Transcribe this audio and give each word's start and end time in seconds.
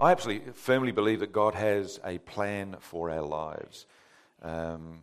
I 0.00 0.12
absolutely 0.12 0.52
firmly 0.54 0.92
believe 0.92 1.20
that 1.20 1.30
God 1.30 1.54
has 1.54 2.00
a 2.02 2.16
plan 2.16 2.76
for 2.80 3.10
our 3.10 3.20
lives. 3.20 3.84
Um, 4.40 5.00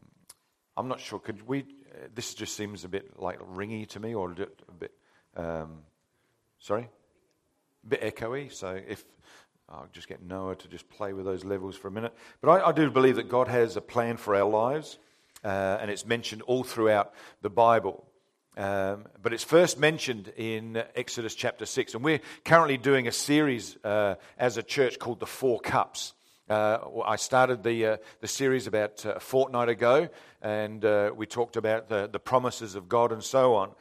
I'm 0.76 0.88
not 0.88 1.00
sure. 1.00 1.20
Could 1.20 1.48
we? 1.48 1.66
This 2.16 2.34
just 2.34 2.56
seems 2.56 2.84
a 2.84 2.88
bit 2.88 3.20
like 3.20 3.40
ringy 3.40 3.88
to 3.90 4.00
me, 4.00 4.16
or 4.16 4.32
a 4.32 4.72
bit. 4.72 4.92
Um, 5.36 5.84
sorry, 6.58 6.90
a 7.86 7.88
bit 7.88 8.02
echoey. 8.02 8.52
So 8.52 8.80
if 8.88 9.06
I'll 9.70 9.88
just 9.94 10.08
get 10.08 10.24
Noah 10.24 10.56
to 10.56 10.68
just 10.68 10.90
play 10.90 11.14
with 11.14 11.26
those 11.26 11.46
levels 11.46 11.76
for 11.76 11.90
a 11.90 11.92
minute. 11.92 12.16
But 12.42 12.50
I, 12.50 12.70
I 12.70 12.72
do 12.72 12.90
believe 12.90 13.18
that 13.18 13.30
God 13.30 13.48
has 13.50 13.78
a 13.78 13.82
plan 13.82 14.18
for 14.18 14.36
our 14.36 14.50
lives, 14.50 14.98
uh, 15.44 15.78
and 15.80 15.92
it's 15.92 16.08
mentioned 16.08 16.42
all 16.44 16.64
throughout 16.64 17.14
the 17.44 17.52
Bible. 17.52 18.04
Um, 18.58 19.06
but 19.22 19.34
it's 19.34 19.44
first 19.44 19.78
mentioned 19.78 20.34
in 20.36 20.82
Exodus 20.96 21.36
chapter 21.36 21.68
6. 21.68 21.94
And 21.94 22.04
we're 22.04 22.22
currently 22.44 22.78
doing 22.78 23.08
a 23.08 23.12
series 23.12 23.78
uh, 23.84 24.16
as 24.40 24.58
a 24.58 24.64
church 24.64 24.98
called 24.98 25.20
The 25.20 25.28
Four 25.28 25.60
Cups. 25.60 26.16
Uh, 26.50 26.80
I 27.06 27.18
started 27.18 27.62
the, 27.62 27.86
uh, 27.86 27.98
the 28.20 28.28
series 28.28 28.66
about 28.66 29.06
uh, 29.06 29.12
a 29.12 29.20
fortnight 29.20 29.70
ago, 29.70 30.10
and 30.42 30.84
uh, 30.84 31.12
we 31.16 31.28
talked 31.28 31.56
about 31.56 31.88
the, 31.90 32.10
the 32.12 32.20
promises 32.20 32.74
of 32.74 32.90
God 32.90 33.12
and 33.12 33.24
so 33.24 33.54
on. 33.54 33.72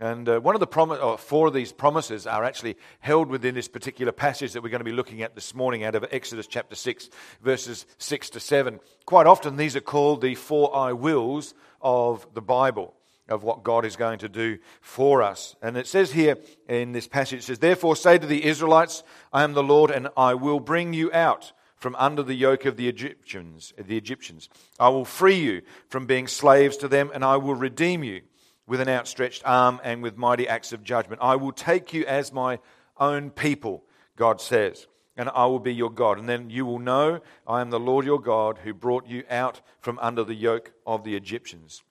And 0.00 0.28
uh, 0.28 0.40
one 0.40 0.54
of 0.54 0.60
the 0.60 0.66
prom- 0.66 0.90
or 0.90 1.16
four 1.16 1.46
of 1.46 1.54
these 1.54 1.72
promises 1.72 2.26
are 2.26 2.44
actually 2.44 2.76
held 3.00 3.28
within 3.28 3.54
this 3.54 3.68
particular 3.68 4.12
passage 4.12 4.52
that 4.52 4.62
we're 4.62 4.68
going 4.68 4.80
to 4.80 4.84
be 4.84 4.92
looking 4.92 5.22
at 5.22 5.34
this 5.34 5.54
morning 5.54 5.82
out 5.82 5.94
of 5.94 6.04
Exodus 6.10 6.46
chapter 6.46 6.76
6, 6.76 7.08
verses 7.40 7.86
6 7.96 8.30
to 8.30 8.40
7. 8.40 8.80
Quite 9.06 9.26
often, 9.26 9.56
these 9.56 9.76
are 9.76 9.80
called 9.80 10.20
the 10.20 10.34
four 10.34 10.76
I 10.76 10.92
wills 10.92 11.54
of 11.80 12.26
the 12.34 12.42
Bible 12.42 12.95
of 13.28 13.42
what 13.42 13.64
God 13.64 13.84
is 13.84 13.96
going 13.96 14.18
to 14.20 14.28
do 14.28 14.58
for 14.80 15.22
us. 15.22 15.56
And 15.62 15.76
it 15.76 15.86
says 15.86 16.12
here 16.12 16.36
in 16.68 16.92
this 16.92 17.08
passage, 17.08 17.40
it 17.40 17.42
says, 17.42 17.58
Therefore 17.58 17.96
say 17.96 18.18
to 18.18 18.26
the 18.26 18.44
Israelites, 18.44 19.02
I 19.32 19.42
am 19.42 19.54
the 19.54 19.62
Lord, 19.62 19.90
and 19.90 20.08
I 20.16 20.34
will 20.34 20.60
bring 20.60 20.92
you 20.92 21.12
out 21.12 21.52
from 21.76 21.94
under 21.96 22.22
the 22.22 22.34
yoke 22.34 22.64
of 22.64 22.76
the 22.76 22.88
Egyptians, 22.88 23.72
the 23.76 23.96
Egyptians. 23.96 24.48
I 24.80 24.88
will 24.88 25.04
free 25.04 25.36
you 25.36 25.62
from 25.88 26.06
being 26.06 26.26
slaves 26.26 26.76
to 26.78 26.88
them, 26.88 27.10
and 27.12 27.24
I 27.24 27.36
will 27.36 27.54
redeem 27.54 28.02
you 28.02 28.22
with 28.66 28.80
an 28.80 28.88
outstretched 28.88 29.42
arm 29.44 29.80
and 29.84 30.02
with 30.02 30.16
mighty 30.16 30.48
acts 30.48 30.72
of 30.72 30.82
judgment. 30.82 31.20
I 31.22 31.36
will 31.36 31.52
take 31.52 31.92
you 31.92 32.04
as 32.06 32.32
my 32.32 32.58
own 32.98 33.30
people, 33.30 33.84
God 34.16 34.40
says, 34.40 34.86
and 35.16 35.28
I 35.28 35.46
will 35.46 35.60
be 35.60 35.74
your 35.74 35.90
God. 35.90 36.18
And 36.18 36.28
then 36.28 36.50
you 36.50 36.66
will 36.66 36.78
know 36.78 37.20
I 37.46 37.60
am 37.60 37.70
the 37.70 37.80
Lord 37.80 38.04
your 38.04 38.20
God 38.20 38.58
who 38.64 38.74
brought 38.74 39.06
you 39.06 39.24
out 39.30 39.60
from 39.80 39.98
under 40.00 40.24
the 40.24 40.34
yoke 40.34 40.72
of 40.86 41.04
the 41.04 41.14
Egyptians. 41.14 41.82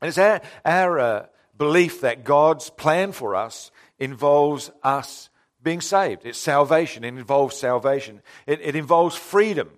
And 0.00 0.08
it's 0.08 0.18
our, 0.18 0.40
our 0.64 0.98
uh, 0.98 1.26
belief 1.56 2.00
that 2.00 2.24
God's 2.24 2.70
plan 2.70 3.12
for 3.12 3.34
us 3.34 3.70
involves 3.98 4.70
us 4.82 5.28
being 5.62 5.80
saved. 5.80 6.24
It's 6.24 6.38
salvation. 6.38 7.04
It 7.04 7.08
involves 7.08 7.56
salvation. 7.56 8.22
It, 8.46 8.60
it 8.62 8.76
involves 8.76 9.16
freedom. 9.16 9.70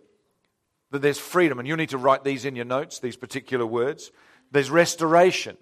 That 0.91 1.03
there's 1.03 1.19
freedom. 1.19 1.59
And 1.59 1.67
you 1.67 1.77
need 1.77 1.91
to 1.91 1.99
write 1.99 2.23
these 2.23 2.45
in 2.45 2.55
your 2.55 2.65
notes, 2.65 3.01
these 3.01 3.17
particular 3.17 3.67
words. 3.67 4.13
There's 4.51 4.71
restoration 4.71 5.57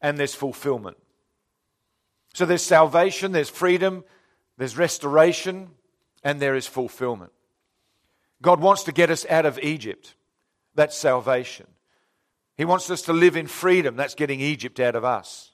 and 0.00 0.18
there's 0.18 0.34
fulfillment. 0.34 0.96
So 2.34 2.46
there's 2.46 2.62
salvation, 2.62 3.32
there's 3.32 3.50
freedom, 3.50 4.04
there's 4.56 4.76
restoration, 4.76 5.70
and 6.22 6.40
there 6.40 6.54
is 6.54 6.66
fulfillment. 6.66 7.32
God 8.40 8.60
wants 8.60 8.84
to 8.84 8.92
get 8.92 9.10
us 9.10 9.26
out 9.28 9.46
of 9.46 9.58
Egypt. 9.60 10.14
That's 10.74 10.96
salvation. 10.96 11.66
He 12.58 12.64
wants 12.64 12.90
us 12.90 13.02
to 13.02 13.12
live 13.12 13.36
in 13.36 13.46
freedom. 13.46 13.96
That's 13.96 14.16
getting 14.16 14.40
Egypt 14.40 14.80
out 14.80 14.96
of 14.96 15.04
us. 15.04 15.52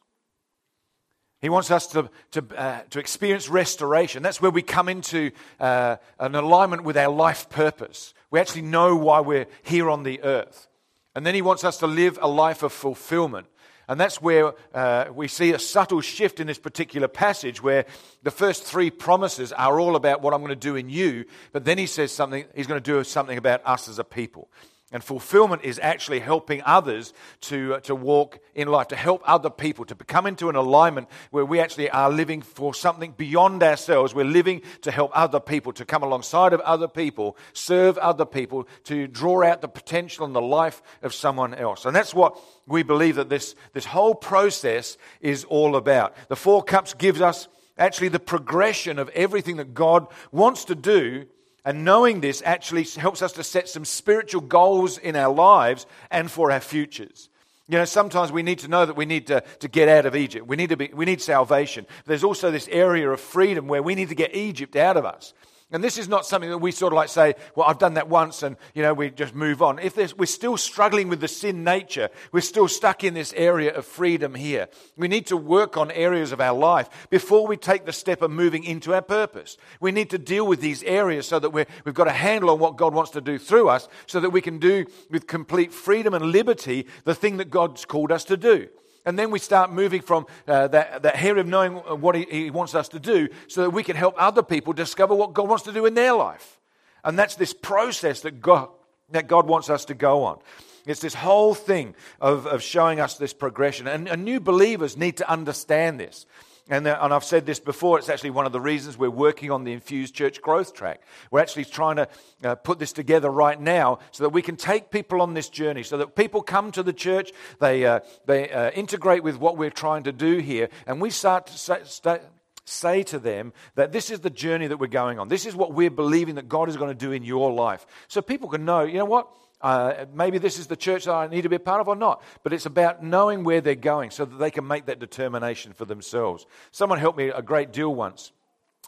He 1.43 1.51
wants 1.51 1.71
us 1.71 1.87
to, 1.89 2.09
to, 2.31 2.45
uh, 2.57 2.81
to 2.89 2.99
experience 2.99 3.51
restoration. 3.51 4.23
That's 4.23 4.41
where 4.41 4.51
we 4.51 4.63
come 4.63 4.89
into 4.89 5.31
uh, 5.61 5.97
an 6.19 6.35
alignment 6.35 6.85
with 6.85 6.97
our 6.97 7.13
life 7.13 7.51
purpose. 7.51 8.15
We 8.31 8.41
actually 8.41 8.63
know 8.63 8.97
why 8.97 9.21
we're 9.21 9.47
here 9.63 9.91
on 9.91 10.03
the 10.03 10.23
earth. 10.23 10.67
And 11.15 11.27
then 11.27 11.35
He 11.35 11.43
wants 11.43 11.63
us 11.63 11.77
to 11.81 11.87
live 11.87 12.19
a 12.23 12.29
life 12.29 12.63
of 12.63 12.73
fulfillment. 12.73 13.49
And 13.87 14.01
that's 14.01 14.23
where 14.23 14.55
uh, 14.73 15.07
we 15.15 15.29
see 15.29 15.53
a 15.53 15.59
subtle 15.59 16.01
shift 16.01 16.41
in 16.41 16.47
this 16.47 16.59
particular 16.59 17.07
passage 17.07 17.63
where 17.63 17.85
the 18.23 18.31
first 18.31 18.65
three 18.65 18.91
promises 18.91 19.53
are 19.53 19.79
all 19.79 19.95
about 19.95 20.23
what 20.23 20.33
I'm 20.33 20.41
going 20.41 20.49
to 20.49 20.57
do 20.57 20.77
in 20.77 20.89
you, 20.89 21.27
but 21.53 21.67
then 21.67 21.77
he 21.77 21.87
says 21.87 22.11
something, 22.11 22.47
he's 22.55 22.67
going 22.67 22.83
to 22.83 22.93
do 22.93 23.05
something 23.05 23.37
about 23.37 23.61
us 23.67 23.89
as 23.89 23.99
a 23.99 24.05
people. 24.05 24.49
And 24.95 25.03
fulfillment 25.03 25.65
is 25.65 25.81
actually 25.83 26.21
helping 26.21 26.63
others 26.65 27.13
to, 27.41 27.75
uh, 27.75 27.81
to 27.81 27.97
walk 27.97 28.39
in 28.55 28.69
life, 28.69 28.87
to 28.89 28.97
help 28.97 29.23
other 29.27 29.51
people, 29.51 29.85
to 29.87 29.95
come 29.97 30.25
into 30.25 30.49
an 30.49 30.55
alignment 30.55 31.09
where 31.33 31.45
we 31.45 31.59
actually 31.59 31.91
are 31.91 32.13
living 32.13 32.43
for 32.43 32.73
something 32.73 33.11
beyond 33.11 33.65
ourselves. 33.65 34.15
We're 34.15 34.25
living 34.25 34.63
to 34.83 34.93
help 34.93 35.11
other 35.13 35.41
people, 35.41 35.73
to 35.73 35.85
come 35.85 36.05
alongside 36.05 36.53
of 36.53 36.61
other 36.61 36.87
people, 36.87 37.37
serve 37.53 37.99
other 37.99 38.25
people, 38.25 38.69
to 38.85 39.09
draw 39.09 39.43
out 39.43 39.63
the 39.63 39.69
potential 39.69 40.27
in 40.27 40.33
the 40.33 40.41
life 40.41 40.81
of 41.03 41.13
someone 41.13 41.55
else. 41.55 41.87
And 41.87 41.97
that's 41.97 42.15
what 42.15 42.39
we 42.69 42.85
believe 42.85 43.17
that 43.17 43.29
this, 43.29 43.57
this 43.73 43.87
whole 43.87 44.15
process 44.15 44.97
is 45.21 45.43
all 45.43 45.75
about. 45.75 46.15
The 46.29 46.37
Four 46.37 46.63
Cups 46.63 46.95
gives 46.95 47.21
us 47.21 47.49
actually 47.77 48.11
the 48.11 48.21
progression 48.21 49.01
of 49.01 49.09
everything 49.09 49.57
that 49.57 49.75
God 49.75 50.07
wants 50.31 50.67
to 50.67 50.77
do 50.77 51.27
and 51.65 51.85
knowing 51.85 52.21
this 52.21 52.43
actually 52.45 52.85
helps 52.85 53.23
us 53.23 53.33
to 53.33 53.45
set 53.45 53.69
some 53.69 53.85
spiritual 53.85 54.43
goals 54.43 54.99
in 54.99 55.17
our 55.17 55.33
lives 55.33 55.87
and 56.11 56.31
for 56.31 56.51
our 56.53 56.61
futures. 56.61 57.29
You 57.69 57.79
know, 57.79 57.87
sometimes 57.87 58.31
we 58.31 58.43
need 58.43 58.59
to 58.61 58.69
know 58.69 58.85
that 58.85 58.97
we 58.97 59.07
need 59.07 59.29
to, 59.29 59.43
to 59.61 59.69
get 59.69 59.89
out 59.89 60.05
of 60.05 60.15
Egypt. 60.15 60.47
We 60.47 60.57
need, 60.57 60.69
to 60.69 60.77
be, 60.77 60.91
we 60.93 61.07
need 61.07 61.23
salvation. 61.23 61.87
There's 62.05 62.25
also 62.25 62.51
this 62.51 62.69
area 62.69 63.11
of 63.11 63.21
freedom 63.21 63.69
where 63.69 63.83
we 63.83 63.95
need 63.95 64.11
to 64.11 64.15
get 64.15 64.35
Egypt 64.35 64.77
out 64.77 64.99
of 64.99 65.07
us. 65.07 65.33
And 65.73 65.83
this 65.83 65.99
is 65.99 66.09
not 66.09 66.25
something 66.27 66.51
that 66.51 66.59
we 66.59 66.71
sort 66.71 66.93
of 66.93 66.99
like 66.99 67.09
say, 67.09 67.35
well, 67.57 67.67
I've 67.67 67.79
done 67.79 67.95
that 67.95 68.09
once 68.09 68.43
and, 68.43 68.57
you 68.75 68.83
know, 68.83 68.95
we 68.95 69.11
just 69.11 69.35
move 69.35 69.61
on. 69.61 69.79
If 69.79 69.97
we're 70.17 70.27
still 70.27 70.57
struggling 70.57 71.09
with 71.09 71.21
the 71.21 71.27
sin 71.27 71.65
nature, 71.65 72.11
we're 72.33 72.43
still 72.43 72.69
stuck 72.69 73.03
in 73.03 73.15
this 73.15 73.33
area 73.33 73.75
of 73.75 73.85
freedom 73.85 74.35
here. 74.35 74.69
We 74.97 75.09
need 75.09 75.27
to 75.29 75.37
work 75.37 75.77
on 75.77 75.91
areas 75.91 76.33
of 76.33 76.41
our 76.41 76.57
life 76.57 77.09
before 77.11 77.47
we 77.47 77.57
take 77.57 77.87
the 77.87 77.93
step 77.93 78.23
of 78.23 78.31
moving 78.31 78.63
into 78.63 78.95
our 78.95 79.03
purpose. 79.03 79.57
We 79.81 79.91
need 79.91 80.11
to 80.11 80.19
deal 80.19 80.47
with 80.47 80.61
these 80.61 80.83
areas 80.85 81.27
so 81.27 81.39
that 81.41 81.51
we 81.51 81.65
have 81.85 81.95
got 81.95 82.09
a 82.09 82.13
handle 82.13 82.51
on 82.51 82.61
what 82.61 82.77
God 82.77 82.95
wants 82.95 83.11
to 83.13 83.21
do 83.21 83.39
through 83.39 83.69
us 83.69 83.89
so 84.07 84.21
that 84.21 84.31
we 84.31 84.43
can 84.43 84.59
do 84.59 84.85
with 85.11 85.27
complete 85.27 85.73
freedom 85.73 86.15
and 86.15 86.27
liberty 86.27 86.87
the 87.05 87.15
thing 87.15 87.39
that 87.39 87.51
God's 87.51 87.85
called 87.85 88.13
us 88.13 88.25
to 88.25 88.37
do. 88.37 88.69
And 89.05 89.19
then 89.19 89.31
we 89.31 89.39
start 89.39 89.71
moving 89.71 90.01
from 90.01 90.27
uh, 90.49 90.69
that, 90.69 91.03
that 91.03 91.23
area 91.23 91.43
of 91.43 91.47
knowing 91.47 91.75
what 91.75 92.15
he, 92.15 92.27
he 92.31 92.51
wants 92.51 92.75
us 92.75 92.89
to 92.89 92.99
do 92.99 93.29
so 93.49 93.63
that 93.63 93.71
we 93.71 93.83
can 93.83 93.97
help 93.97 94.15
other 94.17 94.43
people 94.43 94.73
discover 94.73 95.15
what 95.15 95.35
God 95.35 95.49
wants 95.49 95.65
to 95.65 95.73
do 95.73 95.87
in 95.87 95.95
their 95.95 96.15
life. 96.15 96.61
And 97.05 97.19
that's 97.19 97.35
this 97.35 97.53
process 97.53 98.23
that 98.23 98.41
God, 98.41 98.69
that 99.11 99.29
God 99.29 99.47
wants 99.47 99.69
us 99.69 99.85
to 99.87 99.95
go 99.95 100.25
on. 100.25 100.39
It's 100.87 101.01
this 101.01 101.15
whole 101.15 101.55
thing 101.55 101.95
of, 102.21 102.47
of 102.47 102.63
showing 102.63 103.01
us 103.01 103.17
this 103.17 103.33
progression. 103.33 103.87
And, 103.87 104.09
and 104.09 104.25
new 104.25 104.41
believers 104.41 104.97
need 104.97 105.19
to 105.19 105.31
understand 105.31 106.01
this. 106.01 106.27
And, 106.71 106.87
uh, 106.87 106.99
and 107.03 107.13
I've 107.13 107.25
said 107.25 107.45
this 107.45 107.61
before, 107.61 107.99
it's 107.99 108.09
actually 108.09 108.31
one 108.31 108.47
of 108.47 108.53
the 108.53 108.61
reasons 108.61 108.97
we're 108.97 109.11
working 109.11 109.51
on 109.51 109.65
the 109.65 109.73
Infused 109.73 110.15
Church 110.15 110.41
Growth 110.41 110.73
Track. 110.73 111.03
We're 111.31 111.41
actually 111.41 111.67
trying 111.67 111.97
to 111.97 112.09
uh, 112.43 112.55
put 112.55 112.79
this 112.79 112.93
together 112.93 113.31
right 113.31 113.61
now 113.61 113.99
so 114.13 114.25
that 114.25 114.31
we 114.31 114.41
can 114.41 114.57
take 114.57 114.91
people 114.91 115.21
on 115.21 115.35
this 115.35 115.51
journey, 115.51 115.83
so 115.83 115.99
that 115.99 116.17
people 116.17 116.41
come 116.43 116.73
to 116.73 116.83
the 116.83 116.95
church, 116.95 117.33
they, 117.61 117.85
uh, 117.85 118.01
they 118.25 118.51
uh, 118.51 118.71
integrate 118.71 119.23
with 119.23 119.37
what 119.37 119.59
we're 119.59 119.69
trying 119.69 120.05
to 120.05 120.13
do 120.13 120.39
here, 120.39 120.71
and 120.87 121.03
we 121.03 121.11
start 121.11 121.47
to 121.49 121.59
say, 121.59 121.81
start, 121.85 122.23
say 122.65 123.03
to 123.03 123.19
them 123.19 123.53
that 123.75 123.93
this 123.93 124.09
is 124.11 124.21
the 124.21 124.31
journey 124.31 124.67
that 124.67 124.79
we're 124.79 124.87
going 124.87 125.19
on. 125.19 125.29
This 125.29 125.45
is 125.45 125.55
what 125.55 125.75
we're 125.75 125.91
believing 125.91 126.37
that 126.37 126.49
God 126.49 126.71
is 126.71 126.79
going 126.79 126.91
to 126.91 126.95
do 126.95 127.13
in 127.13 127.23
your 127.23 127.53
life. 127.53 127.85
So 128.09 128.23
people 128.23 128.49
can 128.49 128.65
know, 128.65 128.85
you 128.85 128.99
know 128.99 129.05
what? 129.05 129.29
Uh, 129.65 130.05
maybe 130.13 130.37
this 130.37 130.59
is 130.59 130.67
the 130.67 130.77
church 130.77 131.07
that 131.07 131.15
I 131.15 131.27
need 131.27 131.43
to 131.43 131.49
be 131.49 131.57
a 131.57 131.61
part 131.61 131.81
of 131.81 131.89
or 131.89 131.97
not. 131.97 132.23
But 132.43 132.53
it's 132.53 132.67
about 132.67 133.03
knowing 133.03 133.45
where 133.45 133.63
they're 133.63 133.75
going 133.75 134.11
so 134.11 134.27
that 134.27 134.37
they 134.37 134.51
can 134.51 134.67
make 134.67 134.85
that 134.87 134.99
determination 135.01 135.73
for 135.73 135.87
themselves. 135.87 136.45
Someone 136.71 136.99
helped 136.99 137.17
me 137.17 137.29
a 137.29 137.41
great 137.41 137.73
deal 137.73 137.93
once. 137.95 138.31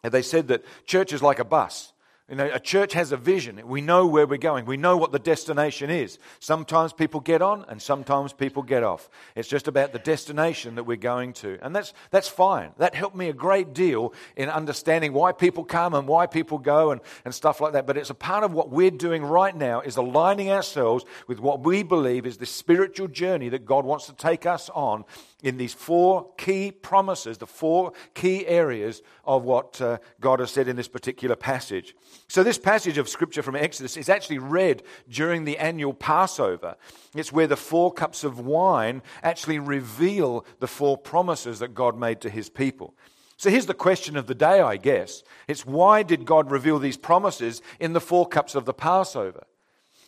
They 0.02 0.20
said 0.20 0.48
that 0.48 0.64
church 0.84 1.14
is 1.14 1.22
like 1.22 1.38
a 1.38 1.44
bus. 1.44 1.94
You 2.28 2.34
know, 2.34 2.50
a 2.52 2.58
church 2.58 2.94
has 2.94 3.12
a 3.12 3.16
vision. 3.16 3.60
We 3.64 3.80
know 3.80 4.04
where 4.04 4.26
we're 4.26 4.36
going. 4.38 4.64
We 4.64 4.76
know 4.76 4.96
what 4.96 5.12
the 5.12 5.18
destination 5.20 5.90
is. 5.90 6.18
Sometimes 6.40 6.92
people 6.92 7.20
get 7.20 7.40
on 7.40 7.64
and 7.68 7.80
sometimes 7.80 8.32
people 8.32 8.64
get 8.64 8.82
off. 8.82 9.08
It's 9.36 9.46
just 9.46 9.68
about 9.68 9.92
the 9.92 10.00
destination 10.00 10.74
that 10.74 10.82
we're 10.84 10.96
going 10.96 11.34
to. 11.34 11.56
And 11.62 11.74
that's, 11.74 11.92
that's 12.10 12.26
fine. 12.26 12.72
That 12.78 12.96
helped 12.96 13.14
me 13.14 13.28
a 13.28 13.32
great 13.32 13.74
deal 13.74 14.12
in 14.34 14.48
understanding 14.48 15.12
why 15.12 15.30
people 15.30 15.62
come 15.62 15.94
and 15.94 16.08
why 16.08 16.26
people 16.26 16.58
go 16.58 16.90
and, 16.90 17.00
and 17.24 17.32
stuff 17.32 17.60
like 17.60 17.74
that. 17.74 17.86
But 17.86 17.96
it's 17.96 18.10
a 18.10 18.14
part 18.14 18.42
of 18.42 18.52
what 18.52 18.70
we're 18.70 18.90
doing 18.90 19.22
right 19.22 19.54
now 19.54 19.82
is 19.82 19.96
aligning 19.96 20.50
ourselves 20.50 21.04
with 21.28 21.38
what 21.38 21.60
we 21.60 21.84
believe 21.84 22.26
is 22.26 22.38
the 22.38 22.46
spiritual 22.46 23.06
journey 23.06 23.50
that 23.50 23.64
God 23.64 23.84
wants 23.84 24.06
to 24.06 24.12
take 24.12 24.46
us 24.46 24.68
on 24.70 25.04
in 25.42 25.58
these 25.58 25.74
four 25.74 26.32
key 26.38 26.72
promises, 26.72 27.38
the 27.38 27.46
four 27.46 27.92
key 28.14 28.46
areas 28.46 29.02
of 29.24 29.44
what 29.44 29.80
uh, 29.80 29.98
God 30.18 30.40
has 30.40 30.50
said 30.50 30.66
in 30.66 30.76
this 30.76 30.88
particular 30.88 31.36
passage. 31.36 31.94
So, 32.26 32.42
this 32.42 32.58
passage 32.58 32.96
of 32.96 33.08
scripture 33.08 33.42
from 33.42 33.54
Exodus 33.54 33.96
is 33.96 34.08
actually 34.08 34.38
read 34.38 34.82
during 35.08 35.44
the 35.44 35.58
annual 35.58 35.92
Passover. 35.92 36.76
It's 37.14 37.32
where 37.32 37.46
the 37.46 37.56
four 37.56 37.92
cups 37.92 38.24
of 38.24 38.40
wine 38.40 39.02
actually 39.22 39.58
reveal 39.58 40.46
the 40.58 40.66
four 40.66 40.96
promises 40.96 41.58
that 41.58 41.74
God 41.74 41.98
made 41.98 42.20
to 42.22 42.30
his 42.30 42.48
people. 42.48 42.94
So 43.36 43.50
here's 43.50 43.66
the 43.66 43.74
question 43.74 44.16
of 44.16 44.26
the 44.26 44.34
day, 44.34 44.60
I 44.60 44.78
guess. 44.78 45.22
It's 45.46 45.66
why 45.66 46.02
did 46.02 46.24
God 46.24 46.50
reveal 46.50 46.78
these 46.78 46.96
promises 46.96 47.60
in 47.78 47.92
the 47.92 48.00
four 48.00 48.26
cups 48.26 48.54
of 48.54 48.64
the 48.64 48.72
Passover? 48.72 49.44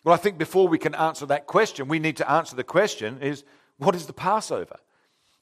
Well, 0.02 0.14
I 0.14 0.18
think 0.18 0.38
before 0.38 0.66
we 0.66 0.78
can 0.78 0.94
answer 0.94 1.26
that 1.26 1.46
question, 1.46 1.88
we 1.88 1.98
need 1.98 2.16
to 2.16 2.30
answer 2.30 2.56
the 2.56 2.64
question 2.64 3.20
is 3.20 3.44
what 3.76 3.94
is 3.94 4.06
the 4.06 4.14
Passover? 4.14 4.76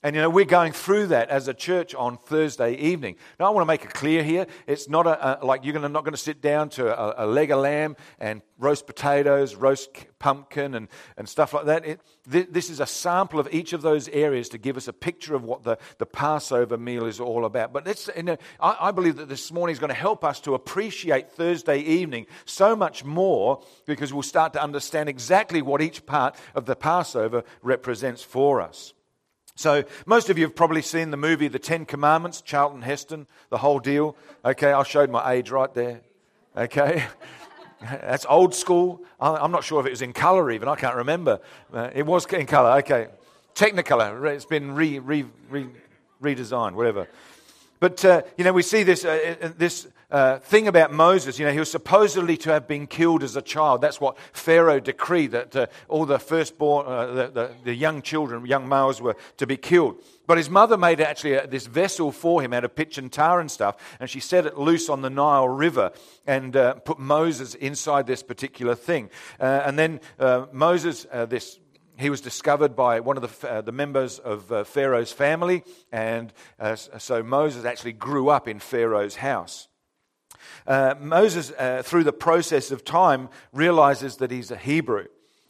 And 0.03 0.15
you 0.15 0.21
know, 0.23 0.29
we're 0.29 0.45
going 0.45 0.73
through 0.73 1.07
that 1.09 1.31
as 1.31 1.49
a 1.49 1.55
church 1.55 1.95
on 1.95 2.19
Thursday 2.19 2.75
evening. 2.75 3.17
Now, 3.41 3.47
I 3.47 3.51
want 3.51 3.63
to 3.63 3.67
make 3.67 3.83
it 3.83 3.95
clear 3.95 4.23
here 4.23 4.47
it's 4.67 4.89
not 4.89 5.07
a, 5.07 5.43
a 5.43 5.45
like 5.45 5.65
you're 5.65 5.73
gonna, 5.73 5.89
not 5.89 6.05
going 6.05 6.13
to 6.13 6.19
sit 6.19 6.43
down 6.43 6.69
to 6.71 6.97
a, 6.97 7.25
a, 7.25 7.27
leg 7.27 7.51
of 7.51 7.61
lamb 7.61 7.97
and 8.21 8.43
roast 8.59 8.87
potatoes, 8.87 9.55
roast 9.55 9.89
pumpkin, 10.19 10.75
and, 10.75 10.89
and 11.17 11.27
stuff 11.27 11.55
like 11.55 11.65
that. 11.65 11.87
It, 11.87 12.01
th- 12.31 12.49
this 12.51 12.69
is 12.69 12.79
a 12.79 12.87
sample 12.87 13.41
of 13.41 13.49
each 13.53 13.73
of 13.73 13.81
those 13.81 14.09
areas 14.09 14.51
to 14.51 14.59
give 14.59 14.77
us 14.77 14.87
a 14.87 14.93
picture 14.93 15.35
of 15.35 15.45
what 15.45 15.63
the, 15.63 15.79
the 15.97 16.07
Passover 16.07 16.77
meal 16.77 17.07
is 17.07 17.19
all 17.19 17.47
about. 17.47 17.73
But 17.73 17.87
let's, 17.87 18.11
you 18.15 18.23
know, 18.23 18.37
I, 18.61 18.77
I 18.81 18.91
believe 18.91 19.17
that 19.17 19.31
this 19.31 19.51
morning 19.51 19.73
is 19.73 19.79
going 19.79 19.89
to 19.89 19.95
help 19.95 20.25
us 20.25 20.41
to 20.41 20.55
appreciate 20.55 21.33
Thursday 21.33 21.79
evening 21.79 22.27
so 22.45 22.77
much 22.77 23.03
more 23.03 23.63
because 23.87 24.13
we'll 24.13 24.23
start 24.23 24.53
to 24.53 24.63
understand 24.63 25.09
exactly 25.09 25.63
what 25.63 25.81
each 25.81 26.05
part 26.05 26.37
of 26.55 26.67
the 26.67 26.77
Passover 26.77 27.45
represents 27.63 28.23
for 28.23 28.61
us. 28.61 28.93
So, 29.57 29.85
most 30.05 30.29
of 30.29 30.37
you 30.37 30.45
have 30.45 30.55
probably 30.55 30.83
seen 30.83 31.11
the 31.11 31.17
movie 31.17 31.49
The 31.49 31.59
Ten 31.59 31.87
Commandments, 31.87 32.43
Charlton 32.43 32.83
Heston, 32.83 33.27
the 33.49 33.57
whole 33.57 33.79
deal. 33.79 34.15
Okay, 34.45 34.71
I 34.71 34.83
showed 34.83 35.09
my 35.09 35.33
age 35.33 35.51
right 35.51 35.73
there. 35.73 36.03
Okay, 36.55 37.07
that's 37.81 38.27
old 38.29 38.55
school. 38.55 39.03
I'm 39.19 39.51
not 39.51 39.65
sure 39.65 39.81
if 39.81 39.87
it 39.87 39.91
was 39.91 40.03
in 40.03 40.13
color 40.13 40.51
even, 40.51 40.69
I 40.69 40.77
can't 40.77 40.97
remember. 40.97 41.41
Uh, 41.73 41.89
it 41.95 42.05
was 42.05 42.27
in 42.27 42.45
color, 42.45 42.79
okay. 42.81 43.09
Technicolor, 43.55 44.31
it's 44.31 44.45
been 44.45 44.75
re, 44.75 44.99
re, 44.99 45.25
re, 45.49 45.67
redesigned, 46.23 46.75
whatever. 46.75 47.09
But, 47.81 48.05
uh, 48.05 48.23
you 48.37 48.45
know, 48.45 48.53
we 48.53 48.63
see 48.63 48.83
this, 48.83 49.07
uh, 49.07 49.37
uh 49.41 49.53
this 49.57 49.89
uh, 50.11 50.39
thing 50.39 50.69
about 50.69 50.93
Moses, 50.93 51.39
you 51.39 51.47
know, 51.47 51.53
he 51.53 51.59
was 51.59 51.71
supposedly 51.71 52.37
to 52.39 52.51
have 52.51 52.69
been 52.69 52.87
killed 52.87 53.23
as 53.23 53.37
a 53.37 53.43
child. 53.43 53.81
That's 53.81 54.01
what 54.01 54.17
Pharaoh 54.33 54.81
decreed, 54.81 55.33
that 55.33 55.57
uh, 55.57 55.67
all 55.89 56.07
the 56.07 56.19
firstborn, 56.19 56.87
uh, 56.87 57.07
the, 57.07 57.29
the, 57.29 57.51
the, 57.65 57.75
young 57.75 58.03
children, 58.03 58.47
young 58.47 58.69
males 58.69 59.01
were 59.01 59.17
to 59.39 59.47
be 59.47 59.57
killed. 59.57 60.01
But 60.27 60.39
his 60.39 60.49
mother 60.49 60.77
made 60.77 61.01
actually 61.01 61.35
a, 61.35 61.47
this 61.47 61.67
vessel 61.67 62.13
for 62.13 62.43
him 62.43 62.53
out 62.53 62.65
of 62.65 62.75
pitch 62.75 62.99
and 62.99 63.13
tar 63.13 63.41
and 63.41 63.51
stuff, 63.51 63.77
and 63.99 64.09
she 64.09 64.21
set 64.21 64.47
it 64.47 64.57
loose 64.59 64.89
on 64.89 65.03
the 65.03 65.11
Nile 65.11 65.49
River 65.49 65.93
and 66.27 66.57
uh, 66.57 66.75
put 66.75 66.99
Moses 66.99 67.55
inside 67.55 68.07
this 68.07 68.23
particular 68.23 68.75
thing. 68.75 69.11
Uh, 69.41 69.63
and 69.65 69.79
then 69.79 70.01
uh, 70.19 70.47
Moses, 70.53 71.07
this 71.29 71.59
he 71.99 72.11
was 72.11 72.21
discovered 72.21 72.77
by 72.77 73.01
one 73.01 73.17
of 73.17 73.41
the, 73.41 73.51
uh, 73.51 73.61
the 73.63 73.73
members 73.73 74.19
of 74.19 74.53
uh, 74.53 74.65
Pharaoh's 74.65 75.13
family, 75.13 75.65
and 75.91 76.33
uh, 76.59 76.77
so 76.77 77.23
Moses 77.23 77.65
actually 77.65 77.95
grew 77.95 78.29
up 78.29 78.47
in 78.47 78.59
Pharaoh's 78.59 79.17
house. 79.17 79.69
Uh, 80.67 80.95
Moses, 81.01 81.53
uh, 81.59 81.83
through 81.85 82.05
the 82.05 82.13
process 82.13 82.71
of 82.71 82.85
time, 82.85 83.29
realizes 83.53 84.17
that 84.17 84.31
he's 84.31 84.51
a 84.51 84.57
Hebrew. 84.57 85.07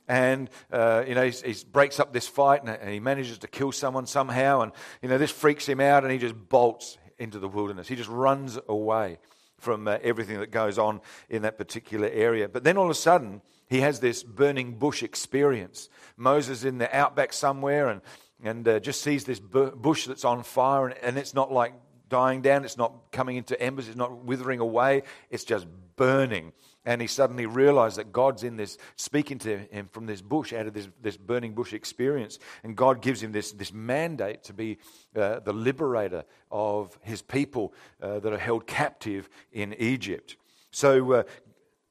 And, 0.08 0.50
uh, 0.72 1.04
you 1.06 1.14
know, 1.14 1.28
he 1.28 1.54
breaks 1.72 1.98
up 1.98 2.12
this 2.12 2.28
fight 2.28 2.62
and 2.62 2.90
he 2.90 3.00
manages 3.00 3.38
to 3.38 3.48
kill 3.48 3.72
someone 3.72 4.06
somehow. 4.06 4.60
And, 4.60 4.72
you 5.02 5.08
know, 5.08 5.18
this 5.18 5.32
freaks 5.32 5.66
him 5.66 5.80
out 5.80 6.04
and 6.04 6.12
he 6.12 6.18
just 6.18 6.36
bolts 6.48 6.96
into 7.18 7.38
the 7.38 7.48
wilderness. 7.48 7.88
He 7.88 7.96
just 7.96 8.08
runs 8.08 8.58
away 8.68 9.18
from 9.58 9.88
uh, 9.88 9.98
everything 10.02 10.38
that 10.40 10.50
goes 10.50 10.78
on 10.78 11.00
in 11.28 11.42
that 11.42 11.58
particular 11.58 12.08
area. 12.08 12.48
But 12.48 12.62
then 12.62 12.76
all 12.76 12.84
of 12.84 12.90
a 12.90 12.94
sudden, 12.94 13.42
he 13.68 13.80
has 13.80 14.00
this 14.00 14.22
burning 14.22 14.78
bush 14.78 15.02
experience. 15.02 15.88
Moses 16.16 16.64
in 16.64 16.78
the 16.78 16.94
outback 16.96 17.32
somewhere 17.32 17.88
and, 17.88 18.00
and 18.42 18.68
uh, 18.68 18.80
just 18.80 19.02
sees 19.02 19.24
this 19.24 19.40
bush 19.40 20.06
that's 20.06 20.24
on 20.24 20.42
fire, 20.42 20.86
and, 20.86 20.98
and 20.98 21.18
it's 21.18 21.34
not 21.34 21.50
like 21.50 21.72
dying 22.08 22.42
down, 22.42 22.64
it's 22.64 22.76
not 22.76 23.10
coming 23.12 23.36
into 23.36 23.60
embers, 23.60 23.88
it's 23.88 23.96
not 23.96 24.24
withering 24.24 24.60
away, 24.60 25.02
it's 25.30 25.44
just 25.44 25.66
burning. 25.96 26.52
And 26.84 27.00
he 27.00 27.08
suddenly 27.08 27.46
realized 27.46 27.96
that 27.96 28.12
God's 28.12 28.44
in 28.44 28.56
this, 28.56 28.78
speaking 28.94 29.38
to 29.38 29.58
him 29.58 29.88
from 29.90 30.06
this 30.06 30.22
bush, 30.22 30.52
out 30.52 30.68
of 30.68 30.74
this, 30.74 30.88
this 31.02 31.16
burning 31.16 31.52
bush 31.52 31.72
experience. 31.72 32.38
And 32.62 32.76
God 32.76 33.02
gives 33.02 33.20
him 33.20 33.32
this, 33.32 33.50
this 33.50 33.72
mandate 33.72 34.44
to 34.44 34.52
be 34.52 34.78
uh, 35.16 35.40
the 35.40 35.52
liberator 35.52 36.24
of 36.50 36.96
his 37.02 37.22
people 37.22 37.74
uh, 38.00 38.20
that 38.20 38.32
are 38.32 38.38
held 38.38 38.68
captive 38.68 39.28
in 39.50 39.74
Egypt. 39.74 40.36
So 40.70 41.12
uh, 41.12 41.22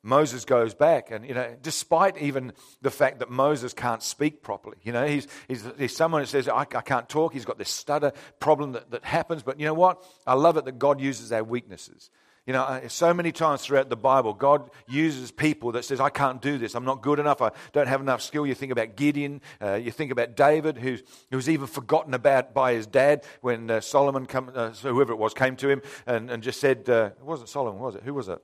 Moses 0.06 0.46
goes 0.46 0.76
back, 0.76 1.10
and 1.10 1.26
you 1.26 1.34
know, 1.34 1.56
despite 1.64 2.16
even 2.20 2.54
the 2.84 2.92
fact 2.92 3.18
that 3.20 3.32
Moses 3.32 3.74
can't 3.74 4.04
speak 4.04 4.44
properly, 4.44 4.78
you 4.84 4.92
know, 4.92 5.08
he's, 5.08 5.28
he's, 5.48 5.66
he's 5.80 5.96
someone 5.96 6.22
who 6.22 6.28
says, 6.28 6.48
I, 6.48 6.60
I, 6.60 6.66
can't 6.66 7.10
talk, 7.10 7.34
he's 7.34 7.44
got 7.44 7.58
this 7.58 7.72
stutter 7.72 8.12
problem 8.40 8.74
that, 8.74 8.92
that 8.92 9.04
happens, 9.04 9.42
but 9.42 9.60
you 9.60 9.66
know 9.66 9.74
what? 9.74 10.04
I 10.28 10.36
love 10.36 10.58
it 10.58 10.66
that 10.66 10.78
God 10.78 11.02
uses 11.02 11.32
our 11.32 11.44
weaknesses. 11.44 12.12
You 12.46 12.54
know, 12.54 12.62
uh, 12.62 12.88
so 12.88 13.16
many 13.16 13.32
times 13.32 13.64
throughout 13.64 13.90
the 13.90 13.98
Bible, 13.98 14.36
God 14.36 14.70
uses 14.88 15.32
people 15.32 15.72
that 15.72 15.86
says, 15.86 16.00
I 16.00 16.10
can't 16.10 16.40
do 16.40 16.60
this. 16.60 16.76
I'm 16.76 16.86
not 16.86 17.02
good 17.02 17.18
enough. 17.18 17.42
I 17.42 17.50
don't 17.74 17.88
have 17.88 18.00
enough 18.00 18.22
skill. 18.22 18.46
You 18.46 18.54
think 18.54 18.72
about 18.72 18.96
Gideon. 18.96 19.42
Uh, 19.60 19.74
you 19.74 19.90
think 19.90 20.12
about 20.12 20.36
David, 20.36 20.78
who's, 20.78 21.02
who 21.32 21.38
was 21.38 21.50
even 21.50 21.66
forgotten 21.66 22.14
about 22.14 22.54
by 22.54 22.74
his 22.74 22.86
dad 22.86 23.24
when 23.42 23.72
uh, 23.72 23.82
Solomon, 23.82 24.28
come, 24.28 24.52
uh, 24.54 24.70
whoever 24.70 25.14
it 25.14 25.18
was, 25.18 25.34
came 25.34 25.56
to 25.56 25.68
him 25.68 25.82
and, 26.06 26.30
and 26.30 26.44
just 26.44 26.60
said, 26.60 26.88
uh, 26.88 27.10
it 27.18 27.26
wasn't 27.26 27.50
Solomon, 27.50 27.82
was 27.82 27.96
it? 27.96 28.04
Who 28.04 28.14
was 28.14 28.30
it? 28.30 28.40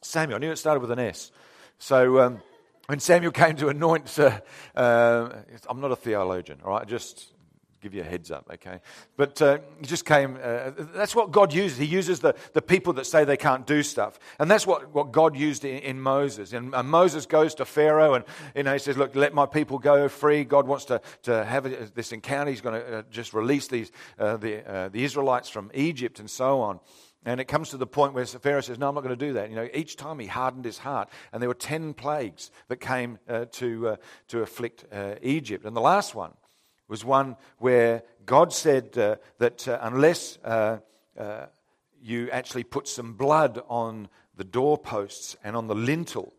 Samuel. 0.00 0.36
I 0.36 0.38
knew 0.40 0.50
it 0.50 0.56
started 0.56 0.80
with 0.80 0.90
an 0.90 0.98
S. 0.98 1.30
So 1.78 2.20
um, 2.20 2.42
when 2.86 3.00
Samuel 3.00 3.32
came 3.32 3.56
to 3.56 3.68
anoint, 3.68 4.18
uh, 4.18 4.40
uh, 4.74 5.42
I'm 5.68 5.80
not 5.80 5.92
a 5.92 5.96
theologian, 5.96 6.60
all 6.64 6.72
right? 6.72 6.86
Just 6.86 7.32
give 7.82 7.94
you 7.94 8.00
a 8.00 8.04
heads 8.04 8.30
up, 8.30 8.48
okay? 8.54 8.80
But 9.16 9.42
uh, 9.42 9.58
he 9.80 9.86
just 9.86 10.04
came, 10.04 10.38
uh, 10.40 10.70
that's 10.94 11.16
what 11.16 11.32
God 11.32 11.52
uses. 11.52 11.78
He 11.78 11.84
uses 11.84 12.20
the, 12.20 12.34
the 12.52 12.62
people 12.62 12.92
that 12.94 13.06
say 13.06 13.24
they 13.24 13.36
can't 13.36 13.66
do 13.66 13.82
stuff. 13.82 14.20
And 14.38 14.48
that's 14.48 14.66
what, 14.66 14.94
what 14.94 15.10
God 15.10 15.36
used 15.36 15.64
in, 15.64 15.78
in 15.78 16.00
Moses. 16.00 16.52
And, 16.52 16.72
and, 16.74 16.88
Moses 16.88 17.26
goes 17.26 17.56
to 17.56 17.64
Pharaoh 17.64 18.14
and, 18.14 18.24
you 18.54 18.62
know, 18.62 18.72
he 18.72 18.78
says, 18.78 18.96
look, 18.96 19.16
let 19.16 19.34
my 19.34 19.46
people 19.46 19.78
go 19.78 20.08
free. 20.08 20.44
God 20.44 20.68
wants 20.68 20.84
to, 20.86 21.00
to 21.24 21.44
have 21.44 21.94
this 21.94 22.12
encounter. 22.12 22.50
He's 22.50 22.60
going 22.60 22.80
to 22.80 22.98
uh, 22.98 23.02
just 23.10 23.34
release 23.34 23.66
these, 23.66 23.90
uh, 24.18 24.36
the, 24.36 24.70
uh, 24.70 24.88
the 24.88 25.02
Israelites 25.02 25.48
from 25.48 25.70
Egypt 25.74 26.20
and 26.20 26.30
so 26.30 26.60
on. 26.60 26.78
And 27.24 27.40
it 27.40 27.44
comes 27.44 27.70
to 27.70 27.76
the 27.76 27.86
point 27.86 28.14
where 28.14 28.26
Pharaoh 28.26 28.60
says, 28.60 28.78
No, 28.78 28.88
I'm 28.88 28.94
not 28.94 29.04
going 29.04 29.16
to 29.16 29.26
do 29.26 29.34
that. 29.34 29.48
You 29.48 29.56
know, 29.56 29.68
each 29.72 29.96
time 29.96 30.18
he 30.18 30.26
hardened 30.26 30.64
his 30.64 30.78
heart. 30.78 31.08
And 31.32 31.40
there 31.40 31.48
were 31.48 31.54
10 31.54 31.94
plagues 31.94 32.50
that 32.68 32.76
came 32.76 33.18
uh, 33.28 33.44
to, 33.52 33.88
uh, 33.88 33.96
to 34.28 34.42
afflict 34.42 34.84
uh, 34.92 35.14
Egypt. 35.22 35.64
And 35.64 35.76
the 35.76 35.80
last 35.80 36.14
one 36.14 36.32
was 36.88 37.04
one 37.04 37.36
where 37.58 38.02
God 38.26 38.52
said 38.52 38.98
uh, 38.98 39.16
that 39.38 39.68
uh, 39.68 39.78
unless 39.82 40.38
uh, 40.38 40.78
you 42.02 42.28
actually 42.30 42.64
put 42.64 42.88
some 42.88 43.12
blood 43.12 43.62
on 43.68 44.08
the 44.36 44.44
doorposts 44.44 45.36
and 45.44 45.54
on 45.54 45.68
the 45.68 45.74
lintel 45.76 46.32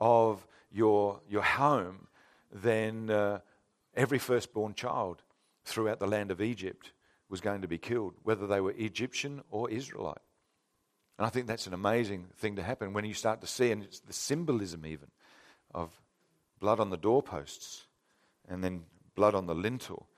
of 0.00 0.46
your, 0.70 1.20
your 1.28 1.42
home, 1.42 2.06
then 2.50 3.40
every 3.94 4.18
firstborn 4.18 4.72
child 4.72 5.22
throughout 5.64 6.00
the 6.00 6.06
land 6.06 6.30
of 6.30 6.40
Egypt 6.40 6.92
was 7.32 7.40
going 7.40 7.62
to 7.62 7.66
be 7.66 7.78
killed, 7.78 8.12
whether 8.24 8.46
they 8.46 8.60
were 8.60 8.74
Egyptian 8.76 9.40
or 9.50 9.70
Israelite. 9.70 10.20
And 11.16 11.26
I 11.26 11.30
think 11.30 11.46
that's 11.46 11.66
an 11.66 11.72
amazing 11.72 12.26
thing 12.36 12.56
to 12.56 12.62
happen 12.62 12.92
when 12.92 13.06
you 13.06 13.14
start 13.14 13.40
to 13.40 13.46
see, 13.46 13.70
and 13.70 13.82
it's 13.82 14.00
the 14.00 14.12
symbolism 14.12 14.84
even 14.84 15.08
of 15.74 15.90
blood 16.60 16.78
on 16.78 16.90
the 16.90 16.98
doorposts 16.98 17.86
and 18.46 18.62
then 18.62 18.82
blood 19.14 19.34
on 19.34 19.46
the 19.46 19.54
lintel. 19.54 20.08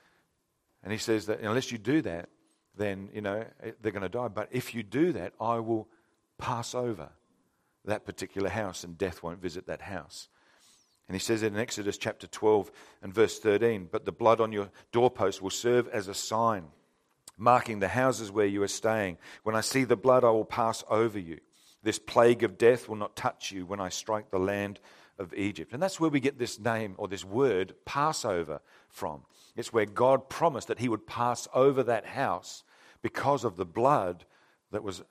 And 0.83 0.90
he 0.90 0.99
says 0.99 1.26
that 1.26 1.38
unless 1.38 1.71
you 1.71 1.78
do 1.78 2.02
that, 2.02 2.30
then, 2.76 3.11
you 3.14 3.21
know, 3.21 3.44
they're 3.80 3.92
going 3.92 4.02
to 4.02 4.09
die. 4.09 4.26
But 4.26 4.49
if 4.50 4.75
you 4.75 4.83
do 4.83 5.12
that, 5.12 5.35
I 5.40 5.61
will 5.61 5.87
pass 6.37 6.75
over 6.75 7.11
that 7.85 8.04
particular 8.04 8.49
house 8.49 8.83
and 8.83 8.99
death 8.99 9.23
won't 9.23 9.40
visit 9.40 9.68
that 9.68 9.83
house. 9.83 10.26
And 11.06 11.14
he 11.14 11.21
says 11.21 11.44
it 11.44 11.52
in 11.52 11.61
Exodus 11.61 11.97
chapter 11.97 12.26
12 12.26 12.73
and 13.02 13.14
verse 13.14 13.38
13 13.38 13.88
But 13.92 14.04
the 14.04 14.11
blood 14.11 14.40
on 14.40 14.50
your 14.50 14.71
doorpost 14.90 15.40
will 15.40 15.50
serve 15.50 15.87
as 15.88 16.09
a 16.09 16.14
sign 16.14 16.64
marking 17.36 17.80
the 17.80 17.88
houses 17.88 18.30
where 18.30 18.46
you 18.46 18.62
are 18.62 18.68
staying. 18.68 19.18
When 19.42 19.56
I 19.56 19.60
see 19.60 19.84
the 19.84 19.96
blood, 19.96 20.24
I 20.24 20.30
will 20.30 20.44
pass 20.44 20.84
over 20.88 21.18
you. 21.18 21.40
This 21.82 21.98
plague 21.98 22.42
of 22.42 22.58
death 22.58 22.88
will 22.88 22.96
not 22.96 23.16
touch 23.16 23.52
you 23.52 23.66
when 23.66 23.80
I 23.80 23.88
strike 23.88 24.30
the 24.30 24.38
land 24.38 24.80
of 25.18 25.34
Egypt. 25.34 25.72
And 25.72 25.82
that's 25.82 26.00
where 26.00 26.10
we 26.10 26.20
get 26.20 26.38
this 26.38 26.58
name 26.58 26.94
or 26.98 27.08
this 27.08 27.24
word, 27.24 27.74
Passover, 27.84 28.60
from. 28.88 29.22
It's 29.56 29.72
where 29.72 29.86
God 29.86 30.28
promised 30.28 30.68
that 30.68 30.78
He 30.78 30.88
would 30.88 31.06
pass 31.06 31.46
over 31.54 31.82
that 31.84 32.06
house 32.06 32.64
because 33.02 33.44
of 33.44 33.56
the 33.56 33.66
blood 33.66 34.24
that 34.72 34.82
was 34.82 35.02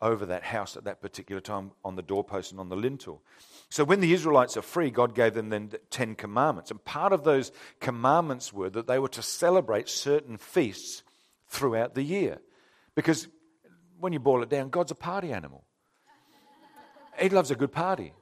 over 0.00 0.26
that 0.26 0.44
house 0.44 0.76
at 0.76 0.84
that 0.84 1.00
particular 1.00 1.40
time 1.40 1.72
on 1.84 1.96
the 1.96 2.02
doorpost 2.02 2.50
and 2.50 2.60
on 2.60 2.68
the 2.68 2.76
lintel. 2.76 3.22
So 3.70 3.84
when 3.84 4.00
the 4.00 4.12
Israelites 4.12 4.56
are 4.56 4.62
free, 4.62 4.90
God 4.90 5.14
gave 5.14 5.34
them 5.34 5.48
then 5.48 5.68
the 5.70 5.78
Ten 5.90 6.14
Commandments. 6.14 6.70
And 6.70 6.84
part 6.84 7.12
of 7.12 7.24
those 7.24 7.52
commandments 7.80 8.52
were 8.52 8.70
that 8.70 8.86
they 8.86 8.98
were 8.98 9.08
to 9.08 9.22
celebrate 9.22 9.88
certain 9.88 10.36
feasts 10.36 11.02
throughout 11.54 11.94
the 11.94 12.02
year. 12.02 12.38
Because 12.94 13.28
when 13.98 14.12
you 14.12 14.18
boil 14.18 14.42
it 14.42 14.50
down, 14.50 14.68
God's 14.70 14.90
a 14.90 14.94
party 14.94 15.32
animal. 15.32 15.64
He 17.18 17.28
loves 17.28 17.50
a 17.50 17.54
good 17.54 17.72
party. 17.72 18.12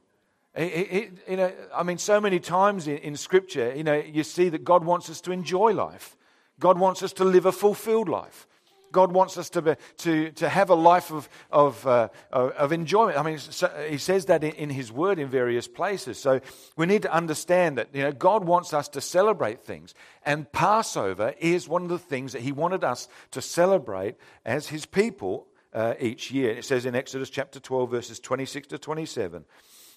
He, 0.56 0.68
he, 0.68 1.10
you 1.30 1.36
know, 1.38 1.52
I 1.74 1.82
mean, 1.82 1.96
so 1.96 2.20
many 2.20 2.38
times 2.38 2.86
in, 2.86 2.98
in 2.98 3.16
Scripture, 3.16 3.74
you 3.74 3.82
know, 3.82 3.94
you 3.94 4.22
see 4.22 4.50
that 4.50 4.64
God 4.64 4.84
wants 4.84 5.08
us 5.08 5.20
to 5.22 5.32
enjoy 5.32 5.72
life. 5.72 6.16
God 6.60 6.78
wants 6.78 7.02
us 7.02 7.12
to 7.14 7.24
live 7.24 7.46
a 7.46 7.52
fulfilled 7.52 8.08
life. 8.08 8.46
God 8.92 9.12
wants 9.12 9.38
us 9.38 9.50
to, 9.50 9.62
be, 9.62 9.74
to, 9.98 10.30
to 10.32 10.48
have 10.48 10.70
a 10.70 10.74
life 10.74 11.10
of, 11.10 11.28
of, 11.50 11.86
uh, 11.86 12.08
of 12.30 12.72
enjoyment. 12.72 13.18
I 13.18 13.22
mean, 13.22 13.38
so 13.38 13.68
he 13.88 13.98
says 13.98 14.26
that 14.26 14.44
in, 14.44 14.52
in 14.52 14.70
his 14.70 14.92
word 14.92 15.18
in 15.18 15.28
various 15.28 15.66
places. 15.66 16.18
So 16.18 16.40
we 16.76 16.86
need 16.86 17.02
to 17.02 17.12
understand 17.12 17.78
that 17.78 17.88
you 17.94 18.02
know, 18.02 18.12
God 18.12 18.44
wants 18.44 18.72
us 18.72 18.88
to 18.90 19.00
celebrate 19.00 19.60
things. 19.60 19.94
And 20.24 20.50
Passover 20.52 21.34
is 21.40 21.68
one 21.68 21.82
of 21.82 21.88
the 21.88 21.98
things 21.98 22.32
that 22.32 22.42
he 22.42 22.52
wanted 22.52 22.84
us 22.84 23.08
to 23.32 23.42
celebrate 23.42 24.16
as 24.44 24.68
his 24.68 24.86
people 24.86 25.48
uh, 25.72 25.94
each 25.98 26.30
year. 26.30 26.50
It 26.50 26.64
says 26.64 26.86
in 26.86 26.94
Exodus 26.94 27.30
chapter 27.30 27.58
12, 27.58 27.90
verses 27.90 28.20
26 28.20 28.68
to 28.68 28.78
27 28.78 29.44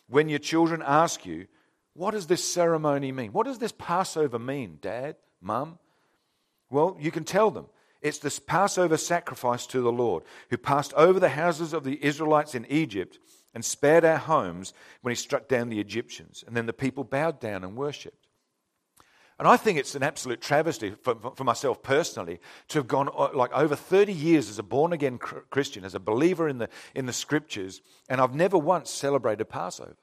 when 0.08 0.30
your 0.30 0.40
children 0.40 0.84
ask 0.86 1.26
you, 1.26 1.48
What 1.94 2.12
does 2.12 2.28
this 2.28 2.44
ceremony 2.44 3.12
mean? 3.12 3.32
What 3.32 3.46
does 3.46 3.60
this 3.60 3.72
Passover 3.72 4.40
mean, 4.40 4.78
Dad, 4.82 5.16
Mum? 5.42 5.80
Well, 6.70 6.98
you 7.00 7.12
can 7.12 7.24
tell 7.24 7.52
them. 7.52 7.68
It's 8.06 8.20
this 8.20 8.38
Passover 8.38 8.98
sacrifice 8.98 9.66
to 9.66 9.82
the 9.82 9.92
Lord, 9.92 10.22
who 10.52 10.58
passed 10.58 10.94
over 10.94 11.20
the 11.20 11.30
houses 11.30 11.74
of 11.74 11.84
the 11.84 11.98
Israelites 12.06 12.54
in 12.54 12.68
Egypt 12.70 13.18
and 13.56 13.66
spared 13.66 14.06
our 14.06 14.20
homes 14.20 14.76
when 15.02 15.10
he 15.10 15.16
struck 15.16 15.48
down 15.48 15.70
the 15.70 15.80
Egyptians. 15.80 16.44
And 16.46 16.56
then 16.56 16.68
the 16.68 16.72
people 16.72 17.04
bowed 17.04 17.40
down 17.40 17.64
and 17.64 17.76
worshipped. 17.76 18.28
And 19.40 19.48
I 19.48 19.58
think 19.58 19.80
it's 19.80 19.96
an 19.96 20.04
absolute 20.04 20.40
travesty 20.40 20.92
for, 21.02 21.16
for 21.36 21.44
myself 21.44 21.82
personally 21.82 22.40
to 22.68 22.78
have 22.78 22.88
gone 22.88 23.10
uh, 23.18 23.30
like 23.34 23.52
over 23.54 23.76
30 23.76 24.14
years 24.14 24.52
as 24.52 24.60
a 24.60 24.64
born 24.64 24.94
again 24.94 25.18
Christian, 25.18 25.84
as 25.84 25.96
a 25.96 26.00
believer 26.00 26.48
in 26.48 26.60
the, 26.60 26.70
in 26.94 27.08
the 27.08 27.12
scriptures, 27.12 27.82
and 28.08 28.22
I've 28.22 28.36
never 28.36 28.60
once 28.60 28.92
celebrated 28.92 29.46
Passover. 29.46 29.98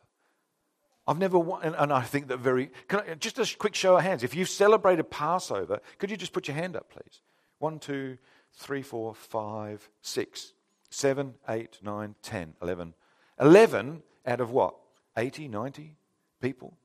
I've 1.06 1.18
never, 1.18 1.40
and, 1.62 1.92
I 1.92 2.02
think 2.02 2.26
that 2.28 2.38
very, 2.38 2.72
I, 2.90 3.14
just 3.14 3.38
a 3.38 3.56
quick 3.56 3.76
show 3.76 3.96
of 3.96 4.02
hands. 4.02 4.24
If 4.24 4.34
you've 4.34 4.48
celebrated 4.48 5.08
Passover, 5.08 5.80
could 5.98 6.10
you 6.10 6.16
just 6.16 6.32
put 6.32 6.48
your 6.48 6.56
hand 6.56 6.74
up, 6.74 6.90
please? 6.90 7.22
One, 7.62 7.78
two, 7.78 8.18
three, 8.54 8.82
four, 8.82 9.14
five, 9.14 9.88
six, 10.00 10.52
seven, 10.90 11.34
eight, 11.48 11.78
nine, 11.80 12.16
ten, 12.20 12.54
eleven. 12.60 12.94
Eleven 13.40 14.02
out 14.26 14.40
of 14.40 14.50
what? 14.50 14.74
80, 15.16 15.46
90 15.46 15.94
people? 16.40 16.76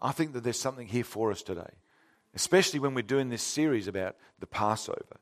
I 0.00 0.12
think 0.12 0.34
that 0.34 0.44
there's 0.44 0.56
something 0.56 0.86
here 0.86 1.02
for 1.02 1.32
us 1.32 1.42
today, 1.42 1.72
especially 2.32 2.78
when 2.78 2.94
we're 2.94 3.02
doing 3.02 3.28
this 3.28 3.42
series 3.42 3.88
about 3.88 4.14
the 4.38 4.46
Passover. 4.46 5.16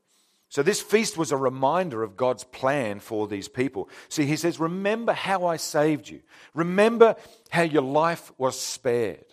So, 0.50 0.62
this 0.62 0.82
feast 0.82 1.16
was 1.16 1.32
a 1.32 1.36
reminder 1.38 2.02
of 2.02 2.18
God's 2.18 2.44
plan 2.44 3.00
for 3.00 3.26
these 3.26 3.48
people. 3.48 3.88
See, 4.10 4.26
he 4.26 4.36
says, 4.36 4.60
Remember 4.60 5.14
how 5.14 5.46
I 5.46 5.56
saved 5.56 6.06
you. 6.06 6.20
Remember 6.52 7.16
how 7.48 7.62
your 7.62 7.80
life 7.80 8.30
was 8.36 8.60
spared. 8.60 9.31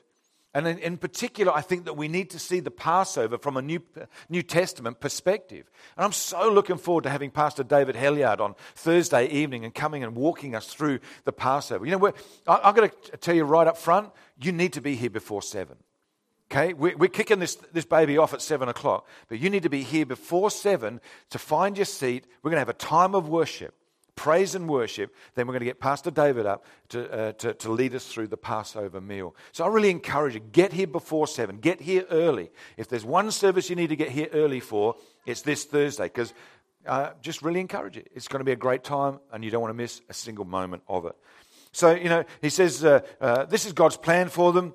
And 0.53 0.67
in, 0.67 0.79
in, 0.79 0.97
particular, 0.97 1.53
I 1.53 1.61
think 1.61 1.85
that 1.85 1.95
we 1.95 2.07
need 2.07 2.31
to 2.31 2.39
see 2.39 2.59
the 2.59 2.71
Passover 2.71 3.37
from 3.37 3.55
a 3.55 3.61
New, 3.61 3.81
New 4.29 4.41
Testament 4.41 4.99
perspective. 4.99 5.69
And 5.95 6.03
I'm 6.03 6.11
so 6.11 6.51
looking 6.51 6.77
forward 6.77 7.03
to 7.03 7.11
having 7.11 7.29
Pastor 7.29 7.63
David 7.63 7.95
Helliard 7.95 8.39
on 8.39 8.55
Thursday 8.73 9.27
evening 9.27 9.63
and 9.63 9.75
coming 9.75 10.03
and 10.03 10.15
walking 10.15 10.55
us 10.55 10.73
through 10.73 10.99
the 11.23 11.31
Passover. 11.31 11.85
You 11.85 11.97
know, 11.97 12.13
I, 12.47 12.61
I'm 12.63 12.73
going 12.73 12.89
to 12.89 13.17
tell 13.17 13.35
you 13.35 13.43
right 13.43 13.67
up 13.67 13.77
front, 13.77 14.09
you 14.41 14.51
need 14.51 14.73
to 14.73 14.81
be 14.81 14.95
here 14.95 15.11
before 15.11 15.43
7. 15.43 15.75
Okay, 16.51 16.73
we're, 16.73 16.97
we're 16.97 17.09
kicking 17.09 17.37
this, 17.37 17.55
this 17.71 17.85
baby 17.85 18.17
off 18.17 18.33
at 18.33 18.41
7 18.41 18.67
o'clock, 18.69 19.07
but 19.27 19.37
you 19.39 19.51
need 19.51 19.63
to 19.63 19.69
be 19.69 19.83
here 19.83 20.05
before 20.05 20.49
7 20.49 20.99
to 21.29 21.37
find 21.37 21.77
your 21.77 21.85
seat. 21.85 22.25
We're 22.41 22.49
going 22.49 22.55
to 22.55 22.61
have 22.61 22.69
a 22.69 22.73
time 22.73 23.13
of 23.13 23.29
worship, 23.29 23.75
praise 24.19 24.53
and 24.53 24.67
worship. 24.67 25.15
Then 25.35 25.47
we're 25.47 25.53
going 25.53 25.61
to 25.61 25.65
get 25.65 25.79
Pastor 25.79 26.11
David 26.11 26.45
up 26.45 26.65
to, 26.89 27.09
uh, 27.09 27.31
to, 27.31 27.53
to 27.53 27.71
lead 27.71 27.95
us 27.95 28.05
through 28.05 28.27
the 28.27 28.35
Passover 28.35 28.99
meal. 28.99 29.33
So 29.53 29.63
I 29.63 29.69
really 29.69 29.89
encourage 29.89 30.33
you 30.33 30.41
get 30.41 30.73
here 30.73 30.87
before 30.87 31.25
7, 31.25 31.59
get 31.59 31.79
here 31.79 32.05
early. 32.11 32.51
If 32.75 32.89
there's 32.89 33.05
one 33.05 33.31
service 33.31 33.69
you 33.69 33.77
need 33.77 33.87
to 33.87 33.95
get 33.95 34.09
here 34.09 34.27
early 34.33 34.59
for, 34.59 34.95
it's 35.25 35.43
this 35.43 35.63
Thursday, 35.63 36.03
because 36.03 36.33
uh, 36.85 37.11
just 37.21 37.41
really 37.41 37.61
encourage 37.61 37.95
it. 37.95 38.09
It's 38.13 38.27
going 38.27 38.41
to 38.41 38.43
be 38.43 38.51
a 38.51 38.57
great 38.57 38.83
time, 38.83 39.21
and 39.31 39.41
you 39.41 39.51
don't 39.51 39.61
want 39.61 39.69
to 39.69 39.81
miss 39.81 40.01
a 40.09 40.13
single 40.13 40.43
moment 40.43 40.83
of 40.89 41.05
it. 41.05 41.15
So, 41.71 41.95
you 41.95 42.09
know, 42.09 42.25
he 42.41 42.49
says 42.49 42.83
uh, 42.83 42.99
uh, 43.21 43.45
this 43.45 43.65
is 43.65 43.71
God's 43.71 43.95
plan 43.95 44.27
for 44.27 44.51
them. 44.51 44.73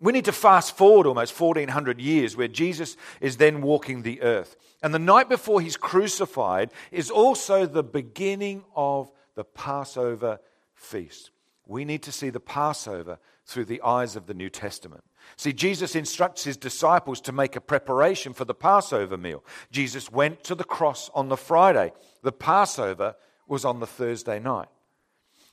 We 0.00 0.12
need 0.12 0.24
to 0.24 0.32
fast 0.32 0.76
forward 0.76 1.06
almost 1.06 1.38
1400 1.38 2.00
years 2.00 2.36
where 2.36 2.48
Jesus 2.48 2.96
is 3.20 3.36
then 3.36 3.60
walking 3.60 4.02
the 4.02 4.22
earth. 4.22 4.56
And 4.82 4.94
the 4.94 4.98
night 4.98 5.28
before 5.28 5.60
he's 5.60 5.76
crucified 5.76 6.70
is 6.90 7.10
also 7.10 7.66
the 7.66 7.82
beginning 7.82 8.64
of 8.74 9.10
the 9.34 9.44
Passover 9.44 10.40
feast. 10.74 11.30
We 11.66 11.84
need 11.84 12.02
to 12.04 12.12
see 12.12 12.30
the 12.30 12.40
Passover 12.40 13.18
through 13.44 13.66
the 13.66 13.82
eyes 13.82 14.16
of 14.16 14.26
the 14.26 14.34
New 14.34 14.48
Testament. 14.48 15.04
See, 15.36 15.52
Jesus 15.52 15.94
instructs 15.94 16.44
his 16.44 16.56
disciples 16.56 17.20
to 17.22 17.32
make 17.32 17.54
a 17.54 17.60
preparation 17.60 18.32
for 18.32 18.44
the 18.44 18.54
Passover 18.54 19.16
meal. 19.16 19.44
Jesus 19.70 20.10
went 20.10 20.42
to 20.44 20.54
the 20.54 20.64
cross 20.64 21.10
on 21.14 21.28
the 21.28 21.36
Friday. 21.36 21.92
The 22.22 22.32
Passover 22.32 23.16
was 23.46 23.64
on 23.64 23.80
the 23.80 23.86
Thursday 23.86 24.38
night. 24.38 24.68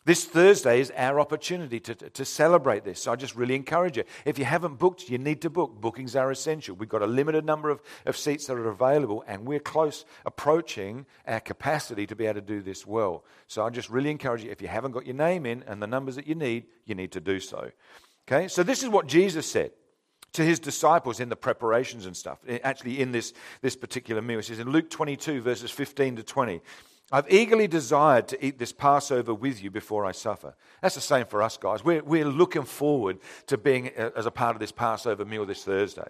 This 0.07 0.23
Thursday 0.23 0.79
is 0.79 0.89
our 0.95 1.19
opportunity 1.19 1.81
to, 1.81 1.93
to, 1.93 2.23
celebrate 2.23 2.85
this. 2.85 3.01
So 3.03 3.11
I 3.11 3.17
just 3.17 3.35
really 3.35 3.55
encourage 3.55 3.97
you. 3.97 4.05
If 4.23 4.39
you 4.39 4.45
haven't 4.45 4.75
booked, 4.75 5.09
you 5.09 5.17
need 5.17 5.41
to 5.41 5.49
book. 5.49 5.81
Bookings 5.81 6.15
are 6.15 6.31
essential. 6.31 6.77
We've 6.77 6.87
got 6.87 7.01
a 7.01 7.05
limited 7.05 7.43
number 7.43 7.69
of, 7.69 7.81
of 8.05 8.15
seats 8.15 8.47
that 8.47 8.53
are 8.53 8.69
available, 8.69 9.25
and 9.27 9.45
we're 9.45 9.59
close 9.59 10.05
approaching 10.25 11.05
our 11.27 11.41
capacity 11.41 12.07
to 12.07 12.15
be 12.15 12.25
able 12.25 12.35
to 12.35 12.47
do 12.47 12.61
this 12.61 12.87
well. 12.87 13.25
So 13.47 13.65
I 13.65 13.69
just 13.69 13.89
really 13.89 14.09
encourage 14.09 14.45
you. 14.45 14.49
If 14.49 14.61
you 14.61 14.69
haven't 14.69 14.93
got 14.93 15.05
your 15.05 15.15
name 15.15 15.45
in 15.45 15.61
and 15.63 15.81
the 15.81 15.87
numbers 15.87 16.15
that 16.15 16.25
you 16.25 16.35
need, 16.35 16.67
you 16.85 16.95
need 16.95 17.11
to 17.11 17.19
do 17.19 17.41
so. 17.41 17.69
Okay? 18.29 18.47
So 18.47 18.63
this 18.63 18.83
is 18.83 18.87
what 18.87 19.07
Jesus 19.07 19.45
said 19.45 19.71
to 20.31 20.41
his 20.41 20.57
disciples 20.57 21.19
in 21.19 21.27
the 21.27 21.35
preparations 21.35 22.05
and 22.05 22.15
stuff, 22.15 22.39
eh, 22.47 22.59
actually 22.63 23.01
in 23.01 23.11
this, 23.11 23.33
this 23.61 23.75
particular 23.75 24.21
meal. 24.21 24.37
He 24.37 24.43
says 24.43 24.59
in 24.59 24.69
Luke 24.69 24.89
22, 24.89 25.41
verses 25.41 25.69
15 25.69 26.15
to 26.15 26.23
20. 26.23 26.61
I've 27.11 27.31
eagerly 27.31 27.67
desired 27.67 28.27
to 28.29 28.45
eat 28.45 28.59
this 28.59 28.73
Passover 28.73 29.33
with 29.33 29.63
you 29.63 29.71
before 29.71 30.05
I 30.05 30.11
suffer. 30.11 30.55
That's 30.81 30.95
the 30.95 31.01
same 31.01 31.25
for 31.25 31.41
us, 31.41 31.55
guys. 31.55 31.83
We're, 31.83 32.03
we're 32.03 32.25
looking 32.25 32.63
forward 32.63 33.19
to 33.47 33.57
being 33.57 33.91
uh, 33.97 34.09
as 34.15 34.25
a 34.25 34.31
part 34.31 34.55
of 34.55 34.59
this 34.59 34.73
Passover 34.73 35.23
meal 35.23 35.45
this 35.45 35.63
Thursday. 35.63 36.07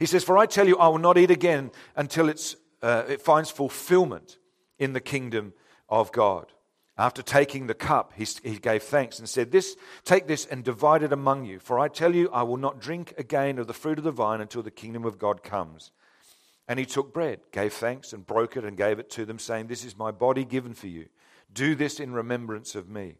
He 0.00 0.06
says, 0.06 0.24
For 0.24 0.36
I 0.36 0.46
tell 0.46 0.66
you, 0.66 0.76
I 0.78 0.88
will 0.88 0.98
not 0.98 1.16
eat 1.16 1.30
again 1.30 1.70
until 1.94 2.28
it's, 2.28 2.56
uh, 2.82 3.04
it 3.08 3.22
finds 3.22 3.50
fulfillment 3.50 4.38
in 4.78 4.94
the 4.94 5.00
kingdom 5.00 5.52
of 5.88 6.10
God. 6.10 6.46
After 6.96 7.22
taking 7.22 7.66
the 7.66 7.74
cup, 7.74 8.12
he, 8.16 8.26
he 8.42 8.58
gave 8.58 8.82
thanks 8.82 9.18
and 9.18 9.28
said, 9.28 9.52
This, 9.52 9.76
Take 10.04 10.26
this 10.26 10.44
and 10.46 10.64
divide 10.64 11.04
it 11.04 11.12
among 11.12 11.44
you. 11.44 11.60
For 11.60 11.78
I 11.78 11.86
tell 11.86 12.14
you, 12.14 12.30
I 12.30 12.42
will 12.42 12.56
not 12.56 12.80
drink 12.80 13.14
again 13.16 13.58
of 13.58 13.68
the 13.68 13.72
fruit 13.72 13.98
of 13.98 14.04
the 14.04 14.12
vine 14.12 14.40
until 14.40 14.62
the 14.62 14.70
kingdom 14.70 15.04
of 15.04 15.18
God 15.18 15.42
comes. 15.44 15.92
And 16.66 16.78
he 16.78 16.86
took 16.86 17.12
bread, 17.12 17.40
gave 17.52 17.74
thanks, 17.74 18.12
and 18.12 18.26
broke 18.26 18.56
it 18.56 18.64
and 18.64 18.76
gave 18.76 18.98
it 18.98 19.10
to 19.10 19.24
them, 19.24 19.38
saying, 19.38 19.66
This 19.66 19.84
is 19.84 19.98
my 19.98 20.10
body 20.10 20.44
given 20.44 20.74
for 20.74 20.86
you. 20.86 21.08
Do 21.52 21.74
this 21.74 22.00
in 22.00 22.12
remembrance 22.12 22.74
of 22.74 22.88
me. 22.88 23.16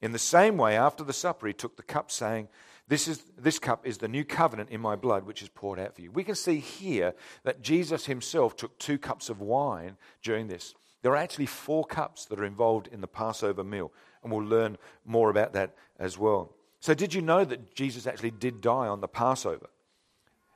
In 0.00 0.12
the 0.12 0.18
same 0.18 0.56
way, 0.56 0.76
after 0.76 1.02
the 1.02 1.12
supper, 1.12 1.46
he 1.46 1.52
took 1.52 1.76
the 1.76 1.82
cup, 1.82 2.10
saying, 2.10 2.48
this, 2.86 3.08
is, 3.08 3.22
this 3.38 3.58
cup 3.58 3.86
is 3.86 3.98
the 3.98 4.08
new 4.08 4.24
covenant 4.24 4.70
in 4.70 4.80
my 4.80 4.94
blood, 4.94 5.24
which 5.24 5.42
is 5.42 5.48
poured 5.48 5.78
out 5.78 5.94
for 5.94 6.02
you. 6.02 6.10
We 6.10 6.24
can 6.24 6.34
see 6.34 6.58
here 6.58 7.14
that 7.44 7.62
Jesus 7.62 8.04
himself 8.04 8.56
took 8.56 8.78
two 8.78 8.98
cups 8.98 9.30
of 9.30 9.40
wine 9.40 9.96
during 10.22 10.48
this. 10.48 10.74
There 11.02 11.12
are 11.12 11.16
actually 11.16 11.46
four 11.46 11.84
cups 11.84 12.26
that 12.26 12.38
are 12.38 12.44
involved 12.44 12.88
in 12.88 13.00
the 13.00 13.06
Passover 13.06 13.64
meal, 13.64 13.90
and 14.22 14.30
we'll 14.30 14.44
learn 14.44 14.76
more 15.04 15.30
about 15.30 15.54
that 15.54 15.74
as 15.98 16.18
well. 16.18 16.54
So, 16.80 16.92
did 16.92 17.14
you 17.14 17.22
know 17.22 17.44
that 17.44 17.74
Jesus 17.74 18.06
actually 18.06 18.32
did 18.32 18.60
die 18.60 18.88
on 18.88 19.00
the 19.00 19.08
Passover? 19.08 19.70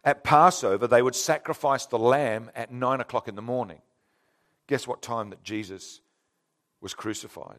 At 0.04 0.24
Passover, 0.24 0.86
they 0.86 1.02
would 1.02 1.16
sacrifice 1.16 1.86
the 1.86 1.98
lamb 1.98 2.50
at 2.54 2.72
nine 2.72 3.00
o'clock 3.00 3.28
in 3.28 3.34
the 3.34 3.42
morning. 3.42 3.82
Guess 4.66 4.86
what 4.86 5.02
time 5.02 5.30
that 5.30 5.42
Jesus 5.42 6.00
was 6.80 6.94
crucified? 6.94 7.58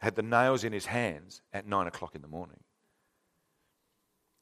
Had 0.00 0.16
the 0.16 0.22
nails 0.22 0.64
in 0.64 0.72
his 0.72 0.86
hands 0.86 1.42
at 1.52 1.66
nine 1.66 1.86
o'clock 1.86 2.14
in 2.14 2.22
the 2.22 2.28
morning. 2.28 2.60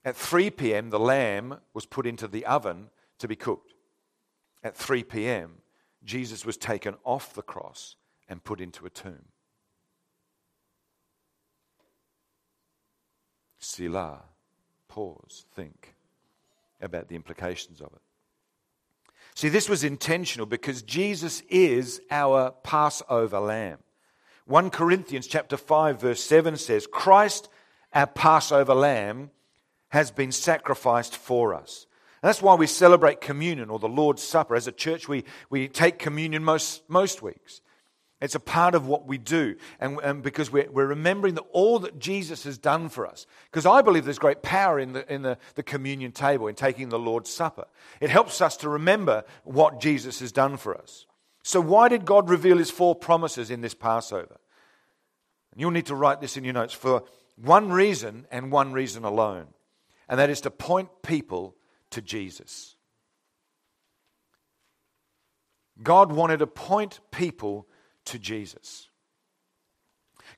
At 0.04 0.16
3 0.16 0.50
p.m., 0.50 0.88
the 0.88 0.98
lamb 0.98 1.58
was 1.74 1.84
put 1.84 2.06
into 2.06 2.26
the 2.26 2.46
oven 2.46 2.88
to 3.18 3.28
be 3.28 3.36
cooked. 3.36 3.74
At 4.62 4.76
3 4.76 5.04
p.m., 5.04 5.56
Jesus 6.02 6.46
was 6.46 6.56
taken 6.56 6.94
off 7.04 7.34
the 7.34 7.42
cross 7.42 7.96
and 8.28 8.42
put 8.42 8.60
into 8.62 8.86
a 8.86 8.90
tomb. 8.90 9.26
Selah, 13.58 14.22
pause, 14.88 15.44
think 15.54 15.94
about 16.80 17.08
the 17.08 17.16
implications 17.16 17.80
of 17.80 17.88
it. 17.92 18.00
See, 19.34 19.48
this 19.48 19.68
was 19.68 19.84
intentional 19.84 20.46
because 20.46 20.82
Jesus 20.82 21.42
is 21.48 22.00
our 22.10 22.50
Passover 22.62 23.40
lamb. 23.40 23.78
1 24.46 24.70
Corinthians 24.70 25.26
chapter 25.26 25.56
5 25.56 26.00
verse 26.00 26.22
7 26.22 26.56
says, 26.56 26.86
"Christ, 26.86 27.48
our 27.94 28.06
Passover 28.06 28.74
lamb, 28.74 29.30
has 29.88 30.10
been 30.10 30.32
sacrificed 30.32 31.16
for 31.16 31.54
us." 31.54 31.86
And 32.22 32.28
that's 32.28 32.42
why 32.42 32.54
we 32.54 32.66
celebrate 32.66 33.20
communion 33.20 33.70
or 33.70 33.78
the 33.78 33.88
Lord's 33.88 34.22
Supper. 34.22 34.54
As 34.54 34.66
a 34.66 34.72
church, 34.72 35.08
we, 35.08 35.24
we 35.48 35.68
take 35.68 35.98
communion 35.98 36.44
most, 36.44 36.82
most 36.88 37.22
weeks. 37.22 37.62
It's 38.20 38.34
a 38.34 38.40
part 38.40 38.74
of 38.74 38.86
what 38.86 39.06
we 39.06 39.16
do. 39.16 39.56
And, 39.78 39.98
and 40.02 40.22
because 40.22 40.52
we're, 40.52 40.70
we're, 40.70 40.86
remembering 40.86 41.34
that 41.36 41.44
all 41.52 41.78
that 41.80 41.98
Jesus 41.98 42.44
has 42.44 42.58
done 42.58 42.90
for 42.90 43.06
us. 43.06 43.26
Because 43.50 43.64
I 43.64 43.80
believe 43.80 44.04
there's 44.04 44.18
great 44.18 44.42
power 44.42 44.78
in, 44.78 44.92
the, 44.92 45.12
in 45.12 45.22
the, 45.22 45.38
the 45.54 45.62
communion 45.62 46.12
table, 46.12 46.46
in 46.46 46.54
taking 46.54 46.90
the 46.90 46.98
Lord's 46.98 47.30
Supper. 47.30 47.66
It 48.00 48.10
helps 48.10 48.42
us 48.42 48.58
to 48.58 48.68
remember 48.68 49.24
what 49.44 49.80
Jesus 49.80 50.20
has 50.20 50.32
done 50.32 50.58
for 50.58 50.76
us. 50.76 51.06
So, 51.42 51.62
why 51.62 51.88
did 51.88 52.04
God 52.04 52.28
reveal 52.28 52.58
his 52.58 52.70
four 52.70 52.94
promises 52.94 53.50
in 53.50 53.62
this 53.62 53.72
Passover? 53.72 54.38
And 55.52 55.60
you'll 55.60 55.70
need 55.70 55.86
to 55.86 55.94
write 55.94 56.20
this 56.20 56.36
in 56.36 56.44
your 56.44 56.52
notes 56.52 56.74
for 56.74 57.04
one 57.36 57.70
reason 57.70 58.26
and 58.30 58.52
one 58.52 58.72
reason 58.72 59.04
alone. 59.04 59.46
And 60.08 60.20
that 60.20 60.28
is 60.28 60.42
to 60.42 60.50
point 60.50 60.90
people 61.02 61.56
to 61.90 62.02
Jesus. 62.02 62.76
God 65.82 66.12
wanted 66.12 66.40
to 66.40 66.46
point 66.46 67.00
people 67.10 67.66
to 68.10 68.18
Jesus. 68.18 68.88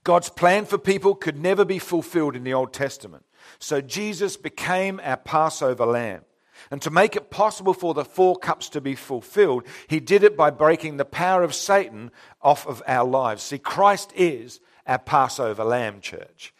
God's 0.05 0.29
plan 0.29 0.65
for 0.65 0.79
people 0.79 1.15
could 1.15 1.39
never 1.39 1.65
be 1.65 1.79
fulfilled 1.79 2.35
in 2.35 2.45
the 2.45 2.55
Old 2.55 2.73
Testament. 2.73 3.25
So 3.59 3.81
Jesus 3.81 4.37
became 4.37 5.01
our 5.03 5.17
Passover 5.17 5.87
lamb. 5.87 6.23
And 6.71 6.81
to 6.83 6.91
make 6.91 7.17
it 7.17 7.31
possible 7.31 7.75
for 7.75 7.93
the 7.93 8.05
four 8.05 8.37
cups 8.37 8.69
to 8.71 8.81
be 8.81 8.95
fulfilled, 8.95 9.67
he 9.89 10.01
did 10.01 10.23
it 10.23 10.37
by 10.37 10.51
breaking 10.51 10.97
the 10.97 11.05
power 11.05 11.43
of 11.43 11.55
Satan 11.55 12.11
off 12.41 12.67
of 12.67 12.83
our 12.87 13.07
lives. 13.07 13.43
See, 13.43 13.59
Christ 13.59 14.13
is 14.15 14.61
our 14.87 14.99
Passover 14.99 15.65
lamb, 15.65 16.01
church. 16.01 16.55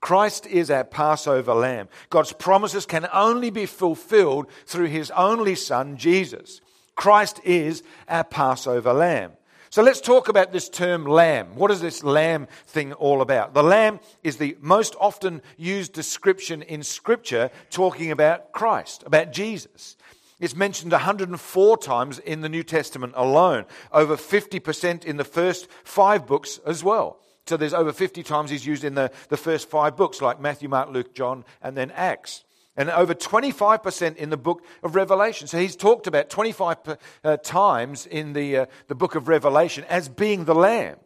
Christ 0.00 0.46
is 0.46 0.70
our 0.70 0.84
Passover 0.84 1.54
lamb. 1.54 1.88
God's 2.10 2.32
promises 2.32 2.86
can 2.86 3.08
only 3.12 3.50
be 3.50 3.66
fulfilled 3.66 4.46
through 4.66 4.86
his 4.86 5.10
only 5.12 5.54
Son, 5.54 5.96
Jesus. 5.96 6.60
Christ 6.94 7.40
is 7.44 7.82
our 8.08 8.24
Passover 8.24 8.92
lamb. 8.92 9.32
So 9.76 9.82
let's 9.82 10.00
talk 10.00 10.30
about 10.30 10.52
this 10.52 10.70
term 10.70 11.04
lamb. 11.04 11.54
What 11.54 11.70
is 11.70 11.82
this 11.82 12.02
lamb 12.02 12.48
thing 12.66 12.94
all 12.94 13.20
about? 13.20 13.52
The 13.52 13.62
lamb 13.62 14.00
is 14.22 14.38
the 14.38 14.56
most 14.62 14.96
often 14.98 15.42
used 15.58 15.92
description 15.92 16.62
in 16.62 16.82
Scripture 16.82 17.50
talking 17.68 18.10
about 18.10 18.52
Christ, 18.52 19.02
about 19.04 19.34
Jesus. 19.34 19.98
It's 20.40 20.56
mentioned 20.56 20.92
104 20.92 21.76
times 21.76 22.18
in 22.20 22.40
the 22.40 22.48
New 22.48 22.62
Testament 22.62 23.12
alone, 23.16 23.66
over 23.92 24.16
50% 24.16 25.04
in 25.04 25.18
the 25.18 25.24
first 25.24 25.68
five 25.84 26.26
books 26.26 26.58
as 26.64 26.82
well. 26.82 27.20
So 27.44 27.58
there's 27.58 27.74
over 27.74 27.92
50 27.92 28.22
times 28.22 28.48
he's 28.48 28.64
used 28.64 28.82
in 28.82 28.94
the, 28.94 29.10
the 29.28 29.36
first 29.36 29.68
five 29.68 29.94
books, 29.94 30.22
like 30.22 30.40
Matthew, 30.40 30.70
Mark, 30.70 30.88
Luke, 30.88 31.14
John, 31.14 31.44
and 31.60 31.76
then 31.76 31.90
Acts 31.90 32.45
and 32.76 32.90
over 32.90 33.14
25% 33.14 34.16
in 34.16 34.30
the 34.30 34.36
book 34.36 34.62
of 34.82 34.94
Revelation. 34.94 35.46
So 35.46 35.58
he's 35.58 35.76
talked 35.76 36.06
about 36.06 36.30
25 36.30 36.98
uh, 37.24 37.36
times 37.38 38.06
in 38.06 38.32
the, 38.32 38.56
uh, 38.56 38.66
the 38.88 38.94
book 38.94 39.14
of 39.14 39.28
Revelation 39.28 39.84
as 39.88 40.08
being 40.08 40.44
the 40.44 40.54
Lamb. 40.54 40.96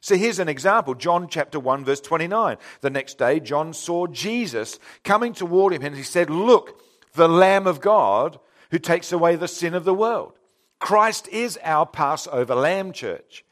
So 0.00 0.16
here's 0.16 0.38
an 0.38 0.48
example 0.48 0.94
John 0.94 1.28
chapter 1.28 1.58
1, 1.58 1.84
verse 1.84 2.00
29. 2.00 2.56
The 2.80 2.90
next 2.90 3.18
day, 3.18 3.40
John 3.40 3.72
saw 3.72 4.06
Jesus 4.06 4.78
coming 5.04 5.32
toward 5.32 5.72
him, 5.72 5.82
and 5.84 5.96
he 5.96 6.02
said, 6.02 6.30
Look, 6.30 6.80
the 7.14 7.28
Lamb 7.28 7.66
of 7.66 7.80
God 7.80 8.38
who 8.70 8.78
takes 8.78 9.12
away 9.12 9.36
the 9.36 9.48
sin 9.48 9.74
of 9.74 9.84
the 9.84 9.94
world. 9.94 10.34
Christ 10.78 11.28
is 11.28 11.58
our 11.64 11.86
Passover 11.86 12.54
lamb, 12.54 12.92
church. 12.92 13.44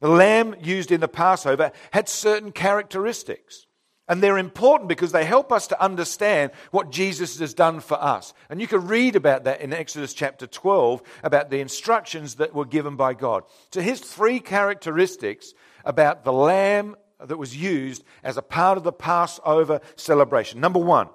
The 0.00 0.08
lamb 0.08 0.54
used 0.62 0.92
in 0.92 1.00
the 1.00 1.08
Passover 1.08 1.72
had 1.90 2.08
certain 2.08 2.52
characteristics. 2.52 3.66
And 4.10 4.20
they're 4.20 4.38
important 4.38 4.88
because 4.88 5.12
they 5.12 5.24
help 5.24 5.52
us 5.52 5.68
to 5.68 5.80
understand 5.80 6.50
what 6.72 6.90
Jesus 6.90 7.38
has 7.38 7.54
done 7.54 7.78
for 7.78 7.94
us. 7.94 8.34
And 8.50 8.60
you 8.60 8.66
can 8.66 8.88
read 8.88 9.14
about 9.14 9.44
that 9.44 9.60
in 9.60 9.72
Exodus 9.72 10.12
chapter 10.12 10.48
12 10.48 11.00
about 11.22 11.48
the 11.48 11.60
instructions 11.60 12.34
that 12.34 12.52
were 12.52 12.64
given 12.64 12.96
by 12.96 13.14
God. 13.14 13.44
So 13.72 13.80
here's 13.80 14.00
three 14.00 14.40
characteristics 14.40 15.54
about 15.84 16.24
the 16.24 16.32
lamb 16.32 16.96
that 17.24 17.36
was 17.36 17.56
used 17.56 18.02
as 18.24 18.36
a 18.36 18.42
part 18.42 18.76
of 18.76 18.82
the 18.82 18.90
Passover 18.90 19.80
celebration. 19.94 20.58
Number 20.58 20.80
one, 20.80 21.08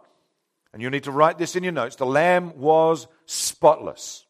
and 0.72 0.82
you 0.82 0.90
need 0.90 1.04
to 1.04 1.12
write 1.12 1.38
this 1.38 1.58
in 1.58 1.64
your 1.64 1.74
notes 1.74 1.98
the 1.98 2.06
lamb 2.06 2.58
was 2.58 3.08
spotless. 3.26 4.26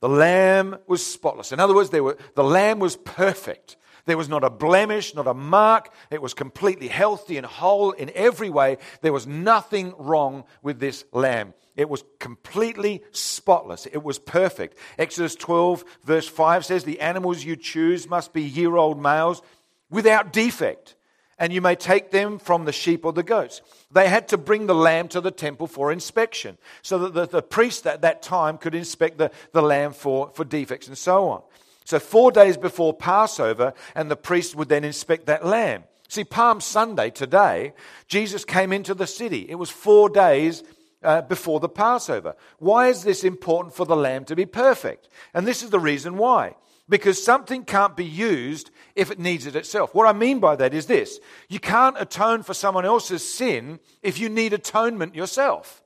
The 0.00 0.08
lamb 0.08 0.78
was 0.86 1.04
spotless. 1.04 1.52
In 1.52 1.60
other 1.60 1.74
words, 1.74 1.92
were, 1.92 2.16
the 2.34 2.44
lamb 2.44 2.78
was 2.78 2.96
perfect. 2.96 3.76
There 4.06 4.16
was 4.16 4.28
not 4.28 4.44
a 4.44 4.50
blemish, 4.50 5.14
not 5.14 5.26
a 5.26 5.34
mark. 5.34 5.92
It 6.10 6.22
was 6.22 6.32
completely 6.32 6.88
healthy 6.88 7.36
and 7.36 7.44
whole 7.44 7.90
in 7.90 8.10
every 8.14 8.48
way. 8.48 8.78
There 9.02 9.12
was 9.12 9.26
nothing 9.26 9.94
wrong 9.98 10.44
with 10.62 10.78
this 10.78 11.04
lamb. 11.12 11.54
It 11.76 11.90
was 11.90 12.04
completely 12.18 13.02
spotless. 13.10 13.86
It 13.86 14.02
was 14.02 14.18
perfect. 14.18 14.78
Exodus 14.96 15.34
12, 15.34 15.84
verse 16.04 16.26
5 16.28 16.64
says, 16.64 16.84
The 16.84 17.00
animals 17.00 17.44
you 17.44 17.56
choose 17.56 18.08
must 18.08 18.32
be 18.32 18.42
year 18.42 18.76
old 18.76 19.00
males 19.00 19.42
without 19.90 20.32
defect, 20.32 20.94
and 21.38 21.52
you 21.52 21.60
may 21.60 21.74
take 21.74 22.12
them 22.12 22.38
from 22.38 22.64
the 22.64 22.72
sheep 22.72 23.04
or 23.04 23.12
the 23.12 23.22
goats. 23.22 23.60
They 23.90 24.08
had 24.08 24.28
to 24.28 24.38
bring 24.38 24.66
the 24.66 24.74
lamb 24.74 25.08
to 25.08 25.20
the 25.20 25.30
temple 25.30 25.66
for 25.66 25.92
inspection 25.92 26.56
so 26.80 26.98
that 27.00 27.14
the, 27.14 27.26
the 27.26 27.42
priest 27.42 27.86
at 27.86 28.02
that 28.02 28.22
time 28.22 28.56
could 28.56 28.74
inspect 28.74 29.18
the, 29.18 29.30
the 29.52 29.62
lamb 29.62 29.92
for, 29.92 30.30
for 30.32 30.44
defects 30.44 30.88
and 30.88 30.96
so 30.96 31.28
on. 31.28 31.42
So, 31.86 32.00
four 32.00 32.32
days 32.32 32.56
before 32.56 32.92
Passover, 32.92 33.72
and 33.94 34.10
the 34.10 34.16
priest 34.16 34.56
would 34.56 34.68
then 34.68 34.82
inspect 34.82 35.26
that 35.26 35.46
lamb. 35.46 35.84
See, 36.08 36.24
Palm 36.24 36.60
Sunday 36.60 37.10
today, 37.10 37.74
Jesus 38.08 38.44
came 38.44 38.72
into 38.72 38.92
the 38.92 39.06
city. 39.06 39.46
It 39.48 39.54
was 39.54 39.70
four 39.70 40.08
days 40.08 40.64
uh, 41.04 41.22
before 41.22 41.60
the 41.60 41.68
Passover. 41.68 42.34
Why 42.58 42.88
is 42.88 43.04
this 43.04 43.22
important 43.22 43.72
for 43.72 43.86
the 43.86 43.94
lamb 43.94 44.24
to 44.24 44.34
be 44.34 44.46
perfect? 44.46 45.08
And 45.32 45.46
this 45.46 45.62
is 45.62 45.70
the 45.70 45.78
reason 45.78 46.16
why. 46.16 46.56
Because 46.88 47.22
something 47.22 47.64
can't 47.64 47.96
be 47.96 48.04
used 48.04 48.70
if 48.96 49.12
it 49.12 49.20
needs 49.20 49.46
it 49.46 49.54
itself. 49.54 49.94
What 49.94 50.08
I 50.08 50.12
mean 50.12 50.40
by 50.40 50.56
that 50.56 50.74
is 50.74 50.86
this 50.86 51.20
you 51.48 51.60
can't 51.60 52.00
atone 52.00 52.42
for 52.42 52.52
someone 52.52 52.84
else's 52.84 53.22
sin 53.22 53.78
if 54.02 54.18
you 54.18 54.28
need 54.28 54.52
atonement 54.52 55.14
yourself. 55.14 55.84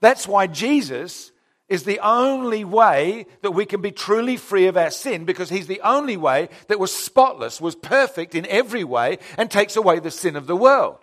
That's 0.00 0.26
why 0.26 0.48
Jesus 0.48 1.30
is 1.70 1.84
the 1.84 2.00
only 2.00 2.64
way 2.64 3.26
that 3.42 3.52
we 3.52 3.64
can 3.64 3.80
be 3.80 3.92
truly 3.92 4.36
free 4.36 4.66
of 4.66 4.76
our 4.76 4.90
sin 4.90 5.24
because 5.24 5.48
he's 5.48 5.68
the 5.68 5.80
only 5.82 6.16
way 6.16 6.48
that 6.66 6.80
was 6.80 6.92
spotless, 6.92 7.60
was 7.60 7.76
perfect 7.76 8.34
in 8.34 8.44
every 8.46 8.84
way, 8.84 9.18
and 9.38 9.50
takes 9.50 9.76
away 9.76 10.00
the 10.00 10.10
sin 10.10 10.34
of 10.34 10.48
the 10.48 10.56
world. 10.56 10.98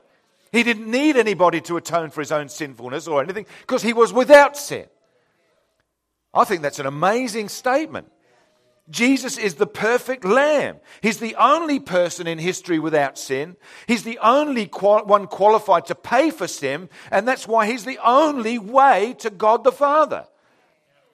He 0.51 0.63
didn't 0.63 0.91
need 0.91 1.15
anybody 1.15 1.61
to 1.61 1.77
atone 1.77 2.09
for 2.09 2.21
his 2.21 2.31
own 2.31 2.49
sinfulness 2.49 3.07
or 3.07 3.23
anything 3.23 3.45
because 3.61 3.81
he 3.81 3.93
was 3.93 4.11
without 4.11 4.57
sin. 4.57 4.85
I 6.33 6.43
think 6.43 6.61
that's 6.61 6.79
an 6.79 6.85
amazing 6.85 7.47
statement. 7.49 8.11
Jesus 8.89 9.37
is 9.37 9.55
the 9.55 9.67
perfect 9.67 10.23
lamb. 10.23 10.77
He's 11.01 11.19
the 11.19 11.35
only 11.35 11.79
person 11.79 12.27
in 12.27 12.37
history 12.39 12.79
without 12.79 13.17
sin. 13.17 13.55
He's 13.85 14.03
the 14.03 14.19
only 14.19 14.67
qual- 14.67 15.05
one 15.05 15.27
qualified 15.27 15.85
to 15.87 15.95
pay 15.95 16.29
for 16.29 16.47
sin, 16.47 16.89
and 17.11 17.27
that's 17.27 17.47
why 17.47 17.67
he's 17.67 17.83
the 17.83 17.99
only 18.03 18.57
way 18.57 19.15
to 19.19 19.29
God 19.29 19.63
the 19.63 19.71
Father. 19.73 20.25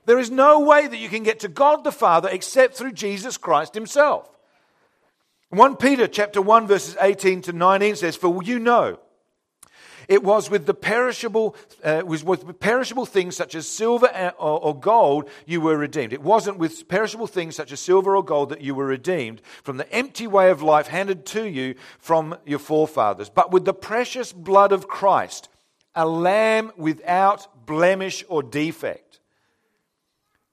There 0.06 0.20
is 0.20 0.32
no 0.32 0.60
way 0.60 0.88
that 0.88 0.98
you 0.98 1.10
can 1.10 1.24
get 1.24 1.40
to 1.42 1.48
God 1.48 1.84
the 1.84 1.92
Father 1.92 2.30
except 2.32 2.76
through 2.76 2.94
Jesus 2.94 3.38
Christ 3.38 3.74
himself. 3.74 4.30
1 5.50 5.78
Peter 5.78 6.08
chapter 6.08 6.42
1 6.42 6.68
verses 6.68 6.98
18 7.00 7.42
to 7.44 7.54
19 7.54 7.96
says, 7.96 8.16
For 8.16 8.42
you 8.44 8.60
know, 8.60 9.00
it 10.08 10.24
was 10.24 10.50
with 10.50 10.66
the 10.66 10.74
perishable, 10.74 11.56
uh, 11.84 12.02
was 12.06 12.24
with 12.24 12.60
perishable 12.60 13.06
things 13.06 13.36
such 13.36 13.56
as 13.56 13.68
silver 13.68 14.08
or, 14.40 14.60
or 14.60 14.78
gold 14.78 15.30
you 15.46 15.62
were 15.62 15.78
redeemed. 15.78 16.14
It 16.14 16.22
wasn't 16.22 16.58
with 16.58 16.88
perishable 16.88 17.28
things 17.28 17.56
such 17.56 17.72
as 17.72 17.80
silver 17.80 18.16
or 18.16 18.24
gold 18.24 18.50
that 18.50 18.62
you 18.62 18.76
were 18.76 18.86
redeemed 18.86 19.42
from 19.64 19.78
the 19.78 19.92
empty 19.94 20.28
way 20.28 20.50
of 20.50 20.62
life 20.62 20.88
handed 20.88 21.26
to 21.28 21.48
you 21.48 21.76
from 22.00 22.36
your 22.46 22.60
forefathers, 22.60 23.30
but 23.30 23.52
with 23.52 23.66
the 23.66 23.74
precious 23.74 24.34
blood 24.34 24.72
of 24.72 24.88
Christ, 24.88 25.50
a 25.96 26.08
lamb 26.08 26.72
without 26.76 27.66
blemish 27.66 28.26
or 28.28 28.44
defect. 28.44 29.13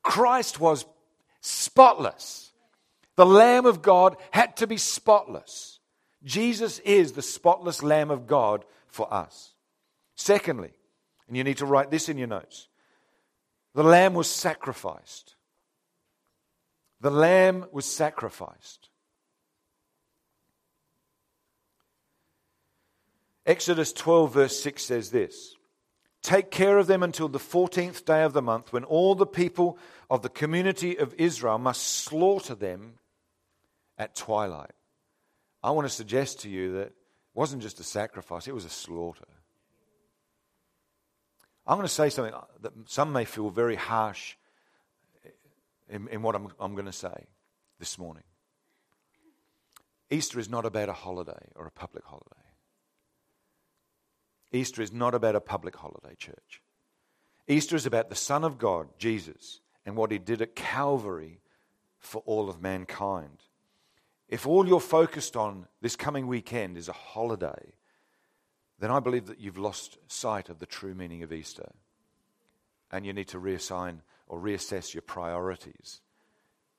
Christ 0.03 0.61
was 0.61 0.85
spotless. 1.41 2.53
The 3.17 3.27
Lamb 3.27 3.67
of 3.67 3.83
God 3.83 4.17
had 4.31 4.57
to 4.59 4.67
be 4.67 4.77
spotless. 4.77 5.79
Jesus 6.25 6.79
is 6.81 7.13
the 7.13 7.23
spotless 7.23 7.83
Lamb 7.83 8.11
of 8.11 8.27
God 8.27 8.65
for 8.89 9.13
us. 9.13 9.55
Secondly, 10.17 10.73
and 11.29 11.37
you 11.37 11.45
need 11.45 11.59
to 11.59 11.67
write 11.67 11.91
this 11.91 12.09
in 12.09 12.19
your 12.19 12.29
notes 12.29 12.69
the 13.75 13.85
Lamb 13.85 14.15
was 14.15 14.29
sacrificed. 14.29 15.37
The 17.01 17.11
Lamb 17.11 17.67
was 17.73 17.87
sacrificed. 17.87 18.89
Exodus 23.47 23.93
12, 23.93 24.35
verse 24.35 24.63
6 24.63 24.83
says 24.83 25.11
this 25.11 25.55
Take 26.23 26.51
care 26.51 26.79
of 26.79 26.87
them 26.87 27.03
until 27.03 27.29
the 27.29 27.39
14th 27.39 28.05
day 28.05 28.23
of 28.23 28.33
the 28.33 28.43
month, 28.43 28.73
when 28.73 28.85
all 28.85 29.15
the 29.15 29.27
people 29.27 29.79
of 30.11 30.23
the 30.23 30.29
community 30.29 30.97
of 30.97 31.15
Israel 31.15 31.59
must 31.59 31.83
slaughter 31.83 32.55
them 32.55 32.95
at 33.97 34.15
twilight. 34.15 34.73
I 35.63 35.71
want 35.71 35.87
to 35.87 35.95
suggest 35.95 36.41
to 36.41 36.51
you 36.51 36.73
that 36.75 36.89
it 36.89 36.95
wasn't 37.35 37.63
just 37.63 37.81
a 37.81 37.85
sacrifice, 37.85 38.47
it 38.47 38.55
was 38.55 38.65
a 38.65 38.71
slaughter. 38.71 39.27
I'm 41.67 41.77
going 41.77 41.87
to 41.87 41.93
say 41.93 42.11
something 42.11 42.35
that 42.63 42.73
some 42.87 43.13
may 43.13 43.25
feel 43.25 43.51
very 43.51 43.77
harsh 43.77 44.37
in, 45.89 46.09
in 46.09 46.23
what 46.23 46.35
I'm, 46.35 46.49
I'm 46.59 46.75
going 46.75 46.87
to 46.87 46.93
say 46.93 47.27
this 47.79 47.99
morning. 47.99 48.25
Easter 50.11 50.41
is 50.41 50.49
not 50.49 50.67
about 50.67 50.89
a 50.89 50.93
holiday 50.93 51.49
or 51.55 51.67
a 51.67 51.71
public 51.71 52.05
holiday. 52.05 52.40
Easter 54.53 54.83
is 54.83 54.93
not 54.93 55.15
about 55.15 55.37
a 55.37 55.41
public 55.41 55.77
holiday, 55.77 56.15
church. 56.17 56.63
Easter 57.47 57.77
is 57.77 57.87
about 57.87 58.09
the 58.09 58.17
Son 58.17 58.45
of 58.45 58.59
God, 58.59 58.89
Jesus, 58.99 59.61
and 59.87 59.97
what 59.97 60.11
he 60.11 60.19
did 60.19 60.43
at 60.43 60.57
Calvary 60.57 61.41
for 61.99 62.23
all 62.27 62.49
of 62.49 62.61
mankind. 62.61 63.45
If 64.29 64.47
all 64.47 64.67
you're 64.67 64.81
focused 64.81 65.37
on 65.37 65.67
this 65.81 65.97
coming 65.97 66.27
weekend 66.27 66.77
is 66.77 66.89
a 66.89 66.93
holiday, 66.93 67.75
then 68.79 68.91
I 68.91 69.01
believe 69.01 69.27
that 69.27 69.41
you've 69.41 69.59
lost 69.59 69.99
sight 70.07 70.49
of 70.49 70.59
the 70.59 70.67
true 70.67 70.95
meaning 70.95 71.23
of 71.23 71.33
Easter. 71.33 71.71
And 72.91 73.05
you 73.05 73.13
need 73.13 73.29
to 73.29 73.41
reassign 73.41 73.99
or 74.27 74.39
reassess 74.39 74.95
your 74.95 75.03
priorities 75.03 76.01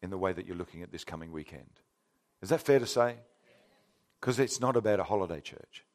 in 0.01 0.09
the 0.09 0.17
way 0.17 0.33
that 0.33 0.45
you're 0.45 0.55
looking 0.55 0.81
at 0.81 0.91
this 0.91 1.03
coming 1.03 1.31
weekend. 1.31 1.79
Is 2.41 2.49
that 2.49 2.61
fair 2.61 2.79
to 2.79 2.87
say? 2.87 3.17
Because 4.19 4.39
it's 4.39 4.59
not 4.59 4.75
about 4.75 4.99
a 4.99 5.03
holiday, 5.03 5.41
church. 5.41 5.85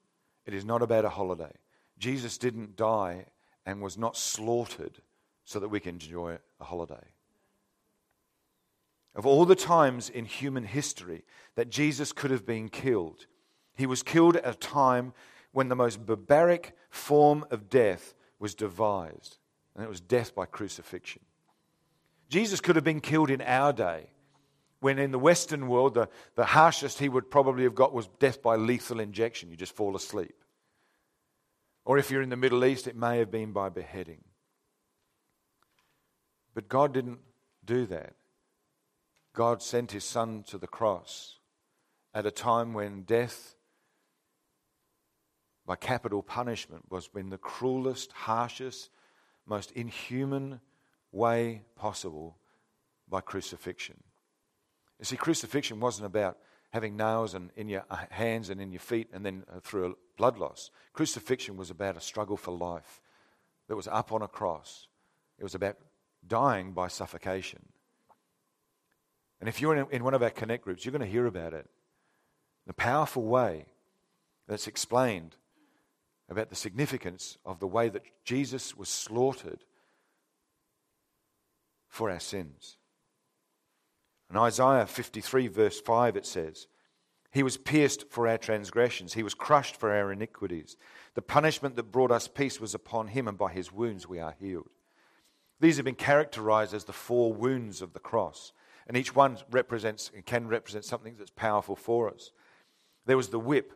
It 0.47 0.55
is 0.55 0.65
not 0.65 0.83
about 0.83 1.05
a 1.05 1.11
holiday. 1.11 1.53
Jesus 1.99 2.39
didn't 2.39 2.77
die 2.77 3.27
and 3.65 3.81
was 3.81 3.99
not 3.99 4.17
slaughtered 4.17 5.01
so 5.45 5.59
that 5.61 5.69
we 5.69 5.81
can 5.81 5.95
enjoy 5.95 6.39
a 6.61 6.65
holiday. 6.65 7.05
Of 9.15 9.25
all 9.25 9.47
the 9.47 9.55
times 9.55 10.11
in 10.11 10.27
human 10.27 10.65
history 10.65 11.25
that 11.55 11.71
Jesus 11.71 12.13
could 12.13 12.31
have 12.31 12.45
been 12.45 12.69
killed, 12.69 13.27
he 13.75 13.87
was 13.87 14.03
killed 14.03 14.37
at 14.37 14.47
a 14.47 14.59
time 14.59 15.15
when 15.53 15.69
the 15.69 15.77
most 15.77 16.05
barbaric 16.05 16.77
form 16.91 17.47
of 17.51 17.71
death 17.71 18.15
was 18.39 18.55
devised, 18.55 19.39
and 19.75 19.83
it 19.83 19.89
was 19.89 20.01
death 20.01 20.35
by 20.35 20.45
crucifixion. 20.45 21.23
Jesus 22.29 22.61
could 22.61 22.77
have 22.77 22.85
been 22.85 23.01
killed 23.01 23.31
in 23.31 23.41
our 23.41 23.73
day, 23.73 24.11
when 24.81 24.99
in 24.99 25.13
the 25.13 25.19
Western 25.19 25.69
world, 25.69 25.95
the, 25.95 26.09
the 26.35 26.45
harshest 26.45 26.99
he 26.99 27.09
would 27.09 27.31
probably 27.31 27.65
have 27.65 27.75
got 27.75 27.95
was 27.95 28.09
death 28.19 28.43
by 28.43 28.57
lethal 28.57 29.01
injection. 29.01 29.51
You 29.51 29.57
just 29.57 29.75
fall 29.75 29.97
asleep. 29.97 30.35
Or 31.87 31.99
if 31.99 32.11
you're 32.11 32.21
in 32.21 32.31
the 32.31 32.37
Middle 32.37 32.65
East, 32.65 32.89
it 32.89 32.97
may 32.97 33.19
have 33.19 33.31
been 33.31 33.53
by 33.53 33.69
beheading. 33.69 34.25
But 36.53 36.69
God 36.69 36.93
didn't 36.93 37.21
do 37.65 37.87
that. 37.87 38.15
God 39.33 39.63
sent 39.63 39.93
his 39.93 40.03
son 40.05 40.43
to 40.49 40.59
the 40.59 40.67
cross 40.67 41.39
at 42.13 42.27
a 42.27 42.33
time 42.33 42.75
when 42.75 43.03
death 43.03 43.55
by 45.65 45.77
capital 45.77 46.25
punishment 46.25 46.91
was 46.91 47.09
in 47.15 47.31
the 47.31 47.39
cruelest, 47.39 48.11
harshest, 48.11 48.91
most 49.47 49.71
inhuman 49.71 50.61
way 51.13 51.63
possible 51.77 52.37
by 53.09 53.21
crucifixion. 53.21 54.03
You 54.99 55.05
see, 55.05 55.17
crucifixion 55.17 55.79
wasn't 55.79 56.07
about 56.07 56.39
having 56.71 56.97
nails 56.97 57.37
in, 57.37 57.53
in 57.55 57.69
your 57.69 57.85
hands 58.11 58.51
and 58.51 58.61
in 58.61 58.73
your 58.73 58.81
feet 58.81 59.09
and 59.13 59.25
then 59.25 59.45
uh, 59.49 59.61
through 59.61 59.97
blood 60.17 60.39
loss. 60.39 60.71
Crucifixion 60.93 61.57
was 61.57 61.71
about 61.71 61.97
a 61.97 62.01
struggle 62.01 62.37
for 62.37 62.53
life 62.53 63.01
that 63.69 63.77
was 63.77 63.89
up 63.89 64.13
on 64.13 64.23
a 64.23 64.29
cross. 64.29 64.89
It 65.39 65.43
was 65.43 65.55
about 65.55 65.77
dying 66.27 66.73
by 66.73 66.89
suffocation. 66.89 67.63
And 69.41 69.49
if 69.49 69.61
you're 69.61 69.77
in, 69.77 70.05
one 70.05 70.15
of 70.15 70.23
our 70.23 70.31
connect 70.31 70.65
groups, 70.65 70.85
you're 70.85 70.93
going 70.93 71.01
to 71.01 71.07
hear 71.07 71.27
about 71.27 71.53
it. 71.53 71.69
The 72.67 72.73
powerful 72.73 73.23
way 73.23 73.67
that's 74.49 74.67
explained 74.67 75.37
about 76.29 76.51
the 76.51 76.57
significance 76.57 77.39
of 77.45 77.61
the 77.61 77.67
way 77.67 77.89
that 77.89 78.03
Jesus 78.25 78.77
was 78.77 78.89
slaughtered 78.89 79.61
for 81.89 82.11
our 82.11 82.21
sins. 82.21 82.77
In 84.31 84.37
Isaiah 84.37 84.87
53, 84.87 85.47
verse 85.49 85.81
5, 85.81 86.17
it 86.17 86.27
says, 86.27 86.67
He 87.37 87.43
was 87.43 87.59
pierced 87.59 88.09
for 88.09 88.27
our 88.27 88.39
transgressions, 88.39 89.13
He 89.13 89.23
was 89.23 89.35
crushed 89.35 89.77
for 89.77 89.93
our 89.93 90.11
iniquities. 90.11 90.79
The 91.13 91.21
punishment 91.21 91.77
that 91.77 91.93
brought 91.93 92.11
us 92.11 92.29
peace 92.29 92.59
was 92.59 92.75
upon 92.75 93.09
Him, 93.09 93.29
and 93.29 93.37
by 93.37 93.53
His 93.53 93.71
wounds 93.71 94.09
we 94.09 94.19
are 94.19 94.35
healed. 94.41 94.71
These 95.61 95.77
have 95.77 95.85
been 95.85 95.97
characterized 95.97 96.73
as 96.73 96.85
the 96.85 96.95
four 96.95 97.35
wounds 97.35 97.83
of 97.83 97.93
the 97.93 98.01
cross, 98.01 98.55
and 98.87 98.97
each 98.97 99.15
one 99.15 99.37
represents 99.51 100.11
and 100.15 100.25
can 100.25 100.49
represent 100.49 100.87
something 100.87 101.15
that's 101.19 101.29
powerful 101.29 101.77
for 101.77 102.09
us. 102.11 102.31
There 103.05 103.19
was 103.19 103.29
the 103.29 103.39
whip. 103.39 103.75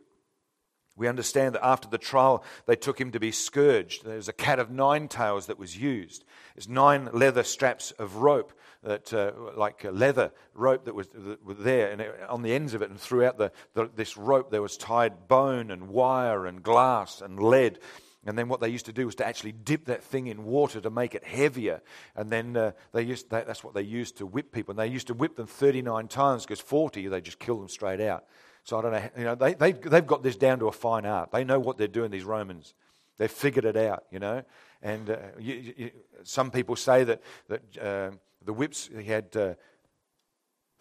We 1.00 1.08
understand 1.08 1.54
that 1.54 1.64
after 1.64 1.88
the 1.88 1.96
trial, 1.96 2.44
they 2.66 2.76
took 2.76 3.00
him 3.00 3.12
to 3.12 3.18
be 3.18 3.32
scourged. 3.32 4.04
There 4.04 4.16
was 4.16 4.28
a 4.28 4.34
cat 4.34 4.58
of 4.58 4.70
nine 4.70 5.08
tails 5.08 5.46
that 5.46 5.58
was 5.58 5.74
used. 5.74 6.24
There's 6.54 6.68
nine 6.68 7.08
leather 7.14 7.42
straps 7.42 7.90
of 7.92 8.16
rope 8.16 8.52
that, 8.82 9.10
uh, 9.14 9.32
like 9.56 9.82
leather 9.90 10.30
rope 10.52 10.84
that 10.84 10.94
was, 10.94 11.08
that 11.14 11.42
was 11.42 11.56
there, 11.56 11.90
and 11.90 12.02
it, 12.02 12.20
on 12.28 12.42
the 12.42 12.52
ends 12.52 12.74
of 12.74 12.82
it, 12.82 12.90
and 12.90 13.00
throughout 13.00 13.38
the, 13.38 13.50
the, 13.72 13.88
this 13.96 14.18
rope, 14.18 14.50
there 14.50 14.60
was 14.60 14.76
tied 14.76 15.26
bone 15.26 15.70
and 15.70 15.88
wire 15.88 16.44
and 16.44 16.62
glass 16.62 17.22
and 17.22 17.42
lead. 17.42 17.78
And 18.26 18.36
then 18.36 18.48
what 18.48 18.60
they 18.60 18.68
used 18.68 18.84
to 18.84 18.92
do 18.92 19.06
was 19.06 19.14
to 19.14 19.26
actually 19.26 19.52
dip 19.52 19.86
that 19.86 20.04
thing 20.04 20.26
in 20.26 20.44
water 20.44 20.82
to 20.82 20.90
make 20.90 21.14
it 21.14 21.24
heavier. 21.24 21.80
And 22.14 22.30
then 22.30 22.58
uh, 22.58 22.72
they 22.92 23.04
used 23.04 23.30
that, 23.30 23.46
that's 23.46 23.64
what 23.64 23.72
they 23.72 23.80
used 23.80 24.18
to 24.18 24.26
whip 24.26 24.52
people. 24.52 24.72
And 24.72 24.78
they 24.78 24.88
used 24.88 25.06
to 25.06 25.14
whip 25.14 25.36
them 25.36 25.46
39 25.46 26.08
times 26.08 26.44
because 26.44 26.60
40 26.60 27.08
they 27.08 27.22
just 27.22 27.38
kill 27.38 27.58
them 27.58 27.70
straight 27.70 28.02
out. 28.02 28.26
So 28.64 28.78
I 28.78 28.82
don't 28.82 28.92
know. 28.92 29.08
You 29.16 29.24
know, 29.24 29.34
they, 29.34 29.54
they, 29.54 29.72
they've 29.72 30.06
got 30.06 30.22
this 30.22 30.36
down 30.36 30.58
to 30.60 30.68
a 30.68 30.72
fine 30.72 31.06
art. 31.06 31.30
They 31.32 31.44
know 31.44 31.58
what 31.58 31.78
they're 31.78 31.88
doing. 31.88 32.10
These 32.10 32.24
Romans, 32.24 32.74
they've 33.18 33.30
figured 33.30 33.64
it 33.64 33.76
out. 33.76 34.04
You 34.10 34.18
know, 34.18 34.42
and 34.82 35.10
uh, 35.10 35.16
you, 35.38 35.74
you, 35.76 35.90
some 36.22 36.50
people 36.50 36.76
say 36.76 37.04
that 37.04 37.22
that 37.48 37.78
uh, 37.78 38.10
the 38.44 38.52
whips, 38.52 38.88
he 38.96 39.04
had 39.04 39.36
uh, 39.36 39.54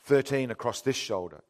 13 0.03 0.51
across 0.51 0.81
this 0.81 0.95
shoulder, 0.95 1.41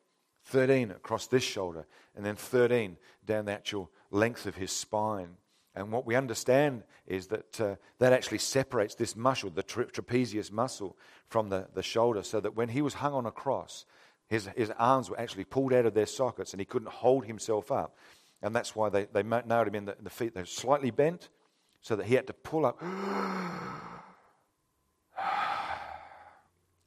13 0.45 0.91
across 0.91 1.27
this 1.27 1.43
shoulder, 1.43 1.85
and 2.15 2.25
then 2.25 2.35
13 2.35 2.97
down 3.25 3.45
the 3.45 3.51
actual 3.51 3.91
length 4.11 4.45
of 4.45 4.55
his 4.55 4.71
spine. 4.71 5.37
And 5.75 5.91
what 5.91 6.05
we 6.05 6.15
understand 6.15 6.83
is 7.05 7.27
that 7.27 7.61
uh, 7.61 7.75
that 7.99 8.11
actually 8.11 8.39
separates 8.39 8.95
this 8.95 9.15
muscle, 9.15 9.49
the 9.49 9.63
tra- 9.63 9.85
trapezius 9.85 10.51
muscle, 10.51 10.97
from 11.27 11.49
the, 11.49 11.67
the 11.73 11.83
shoulder, 11.83 12.23
so 12.23 12.39
that 12.39 12.55
when 12.55 12.69
he 12.69 12.81
was 12.81 12.95
hung 12.95 13.13
on 13.13 13.25
a 13.25 13.31
cross, 13.31 13.85
his, 14.29 14.47
his 14.55 14.71
arms 14.77 15.09
were 15.09 15.19
actually 15.19 15.43
pulled 15.43 15.73
out 15.73 15.85
of 15.85 15.95
their 15.95 16.05
sockets 16.05 16.53
and 16.53 16.61
he 16.61 16.65
couldn't 16.65 16.91
hold 16.91 17.25
himself 17.25 17.71
up. 17.71 17.97
And 18.41 18.55
that's 18.55 18.75
why 18.75 18.89
they, 18.89 19.05
they 19.05 19.23
nailed 19.23 19.67
him 19.67 19.75
in 19.75 19.85
the, 19.85 19.97
in 19.97 20.03
the 20.03 20.09
feet. 20.09 20.35
They 20.35 20.41
were 20.41 20.45
slightly 20.45 20.91
bent 20.91 21.29
so 21.81 21.95
that 21.95 22.05
he 22.05 22.13
had 22.13 22.27
to 22.27 22.33
pull 22.33 22.65
up. 22.65 22.81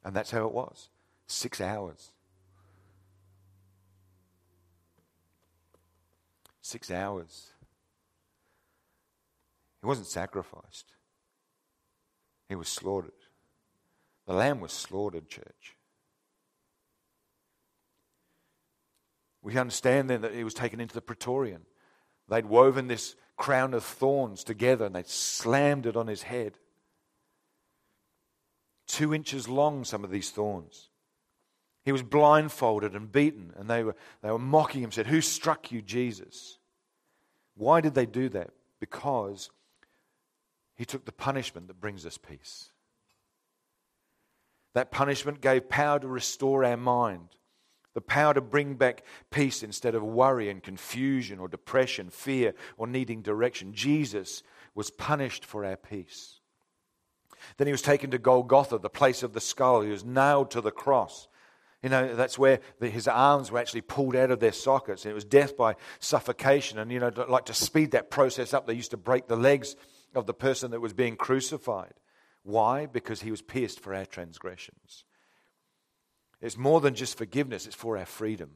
And 0.05 0.13
that's 0.13 0.31
how 0.31 0.45
it 0.45 0.51
was 0.51 0.89
six 1.27 1.61
hours. 1.61 2.11
Six 6.61 6.91
hours. 6.91 7.51
He 9.81 9.87
wasn't 9.87 10.07
sacrificed, 10.07 10.91
he 12.49 12.55
was 12.55 12.67
slaughtered. 12.67 13.11
The 14.25 14.33
lamb 14.33 14.61
was 14.61 14.71
slaughtered, 14.71 15.27
church. 15.27 15.75
We 19.43 19.57
understand 19.57 20.09
then 20.09 20.21
that 20.21 20.33
he 20.33 20.43
was 20.43 20.53
taken 20.53 20.79
into 20.79 20.95
the 20.95 21.01
Praetorian. 21.01 21.61
They'd 22.29 22.45
woven 22.45 22.87
this 22.87 23.15
crown 23.37 23.73
of 23.73 23.83
thorns 23.83 24.43
together 24.43 24.85
and 24.85 24.95
they'd 24.95 25.07
slammed 25.07 25.85
it 25.85 25.95
on 25.95 26.07
his 26.07 26.23
head 26.23 26.57
two 28.93 29.13
inches 29.13 29.47
long, 29.47 29.83
some 29.83 30.03
of 30.03 30.11
these 30.11 30.29
thorns. 30.29 30.89
He 31.83 31.91
was 31.91 32.03
blindfolded 32.03 32.95
and 32.95 33.11
beaten, 33.11 33.51
and 33.57 33.69
they 33.69 33.83
were, 33.83 33.95
they 34.21 34.31
were 34.31 34.39
mocking 34.39 34.83
him, 34.83 34.91
said, 34.91 35.07
Who 35.07 35.19
struck 35.21 35.71
you, 35.71 35.81
Jesus? 35.81 36.59
Why 37.55 37.81
did 37.81 37.93
they 37.93 38.05
do 38.05 38.29
that? 38.29 38.51
Because 38.79 39.49
he 40.75 40.85
took 40.85 41.05
the 41.05 41.11
punishment 41.11 41.67
that 41.67 41.81
brings 41.81 42.05
us 42.05 42.17
peace. 42.17 42.69
That 44.73 44.91
punishment 44.91 45.41
gave 45.41 45.69
power 45.69 45.99
to 45.99 46.07
restore 46.07 46.63
our 46.63 46.77
mind, 46.77 47.29
the 47.93 48.01
power 48.01 48.33
to 48.33 48.41
bring 48.41 48.75
back 48.75 49.03
peace 49.29 49.63
instead 49.63 49.95
of 49.95 50.03
worry 50.03 50.49
and 50.49 50.63
confusion 50.63 51.39
or 51.39 51.47
depression, 51.47 52.09
fear, 52.09 52.53
or 52.77 52.87
needing 52.87 53.21
direction. 53.21 53.73
Jesus 53.73 54.43
was 54.75 54.89
punished 54.89 55.45
for 55.45 55.63
our 55.63 55.77
peace. 55.77 56.39
Then 57.57 57.67
he 57.67 57.73
was 57.73 57.81
taken 57.81 58.11
to 58.11 58.17
Golgotha, 58.17 58.77
the 58.77 58.89
place 58.89 59.21
of 59.21 59.33
the 59.33 59.41
skull. 59.41 59.81
He 59.81 59.91
was 59.91 60.05
nailed 60.05 60.51
to 60.51 60.61
the 60.61 60.71
cross. 60.71 61.27
You 61.81 61.89
know, 61.89 62.15
that's 62.15 62.39
where 62.39 62.61
the, 62.79 62.89
his 62.89 63.07
arms 63.07 63.51
were 63.51 63.59
actually 63.59 63.81
pulled 63.81 64.15
out 64.15 64.31
of 64.31 64.39
their 64.39 64.53
sockets. 64.53 65.03
And 65.03 65.11
it 65.11 65.15
was 65.15 65.25
death 65.25 65.57
by 65.57 65.75
suffocation. 65.99 66.79
And, 66.79 66.91
you 66.91 66.99
know, 66.99 67.11
like 67.27 67.45
to 67.45 67.53
speed 67.53 67.91
that 67.91 68.09
process 68.09 68.53
up, 68.53 68.65
they 68.65 68.73
used 68.73 68.91
to 68.91 68.97
break 68.97 69.27
the 69.27 69.35
legs 69.35 69.75
of 70.15 70.25
the 70.25 70.33
person 70.33 70.71
that 70.71 70.79
was 70.79 70.93
being 70.93 71.17
crucified. 71.17 71.93
Why? 72.43 72.85
Because 72.85 73.21
he 73.21 73.31
was 73.31 73.41
pierced 73.41 73.81
for 73.81 73.93
our 73.93 74.05
transgressions. 74.05 75.03
It's 76.43 76.57
more 76.57 76.81
than 76.81 76.93
just 76.93 77.17
forgiveness, 77.17 77.65
it's 77.65 77.75
for 77.75 77.97
our 77.97 78.05
freedom. 78.05 78.51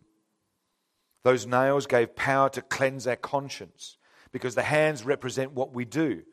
Those 1.24 1.48
nails 1.48 1.88
gave 1.88 2.18
power 2.18 2.50
to 2.50 2.62
cleanse 2.62 3.08
our 3.08 3.16
conscience 3.16 3.98
because 4.34 4.56
the 4.56 4.62
hands 4.62 5.06
represent 5.06 5.54
what 5.54 5.74
we 5.74 5.86
do. 5.86 6.24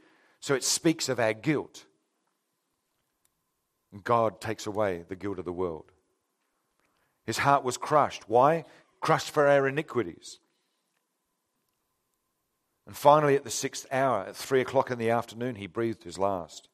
So 0.41 0.55
it 0.55 0.65
speaks 0.65 1.09
of 1.09 1.21
our 1.21 1.33
guilt. 1.33 1.87
And 3.93 4.03
God 4.03 4.41
takes 4.41 4.67
away 4.67 5.05
the 5.09 5.15
guilt 5.15 5.39
of 5.39 5.45
the 5.45 5.53
world. 5.53 5.93
His 7.25 7.39
heart 7.39 7.65
was 7.65 7.79
crushed. 7.79 8.29
Why? 8.29 8.65
crushed 9.01 9.31
for 9.31 9.47
our 9.47 9.69
iniquities. 9.69 10.41
And 12.87 12.97
finally, 12.97 13.37
at 13.37 13.45
the 13.45 13.51
sixth 13.51 13.87
hour, 13.93 14.25
at 14.25 14.35
three 14.35 14.63
o'clock 14.63 14.91
in 14.91 14.99
the 14.99 15.11
afternoon, 15.11 15.57
he 15.57 15.67
breathed 15.67 16.05
his 16.05 16.19
last. 16.19 16.69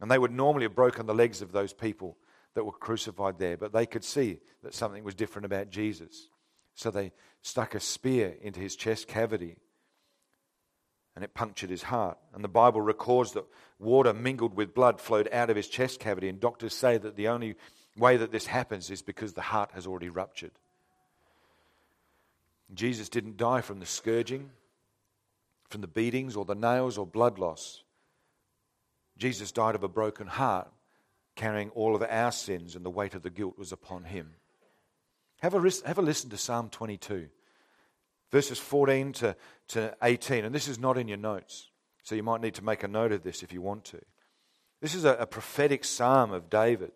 And 0.00 0.10
they 0.10 0.18
would 0.18 0.32
normally 0.32 0.64
have 0.64 0.74
broken 0.74 1.06
the 1.06 1.14
legs 1.14 1.40
of 1.40 1.52
those 1.52 1.72
people 1.72 2.18
that 2.54 2.64
were 2.64 2.72
crucified 2.72 3.38
there, 3.38 3.56
but 3.56 3.72
they 3.72 3.86
could 3.86 4.04
see 4.04 4.38
that 4.62 4.74
something 4.74 5.04
was 5.04 5.14
different 5.14 5.46
about 5.46 5.70
Jesus. 5.70 6.28
So 6.74 6.90
they 6.90 7.12
stuck 7.42 7.74
a 7.74 7.80
spear 7.80 8.34
into 8.40 8.60
his 8.60 8.76
chest 8.76 9.08
cavity 9.08 9.56
and 11.14 11.24
it 11.24 11.34
punctured 11.34 11.70
his 11.70 11.84
heart. 11.84 12.18
And 12.32 12.42
the 12.42 12.48
Bible 12.48 12.80
records 12.80 13.32
that 13.32 13.44
water 13.78 14.12
mingled 14.12 14.54
with 14.56 14.74
blood 14.74 15.00
flowed 15.00 15.28
out 15.32 15.50
of 15.50 15.56
his 15.56 15.68
chest 15.68 16.00
cavity, 16.00 16.28
and 16.28 16.40
doctors 16.40 16.74
say 16.74 16.98
that 16.98 17.16
the 17.16 17.28
only 17.28 17.54
way 17.96 18.16
that 18.16 18.32
this 18.32 18.46
happens 18.46 18.90
is 18.90 19.02
because 19.02 19.32
the 19.32 19.40
heart 19.40 19.70
has 19.74 19.86
already 19.86 20.08
ruptured. 20.08 20.50
Jesus 22.72 23.08
didn't 23.08 23.36
die 23.36 23.60
from 23.60 23.78
the 23.78 23.86
scourging, 23.86 24.50
from 25.68 25.80
the 25.82 25.86
beatings, 25.86 26.34
or 26.34 26.44
the 26.44 26.54
nails, 26.54 26.98
or 26.98 27.06
blood 27.06 27.38
loss. 27.38 27.84
Jesus 29.16 29.52
died 29.52 29.76
of 29.76 29.84
a 29.84 29.88
broken 29.88 30.26
heart, 30.26 30.68
carrying 31.34 31.70
all 31.70 31.94
of 31.94 32.02
our 32.02 32.32
sins, 32.32 32.76
and 32.76 32.84
the 32.84 32.90
weight 32.90 33.14
of 33.14 33.22
the 33.22 33.30
guilt 33.30 33.58
was 33.58 33.72
upon 33.72 34.04
him. 34.04 34.34
Have 35.40 35.54
a, 35.54 35.70
have 35.86 35.98
a 35.98 36.02
listen 36.02 36.30
to 36.30 36.36
Psalm 36.36 36.70
22, 36.70 37.28
verses 38.30 38.58
14 38.58 39.12
to, 39.12 39.36
to 39.68 39.96
18. 40.02 40.44
And 40.44 40.54
this 40.54 40.68
is 40.68 40.78
not 40.78 40.96
in 40.96 41.08
your 41.08 41.18
notes, 41.18 41.68
so 42.02 42.14
you 42.14 42.22
might 42.22 42.40
need 42.40 42.54
to 42.54 42.64
make 42.64 42.82
a 42.82 42.88
note 42.88 43.12
of 43.12 43.22
this 43.22 43.42
if 43.42 43.52
you 43.52 43.60
want 43.60 43.84
to. 43.86 44.00
This 44.80 44.94
is 44.94 45.04
a, 45.04 45.14
a 45.14 45.26
prophetic 45.26 45.84
psalm 45.84 46.32
of 46.32 46.50
David. 46.50 46.92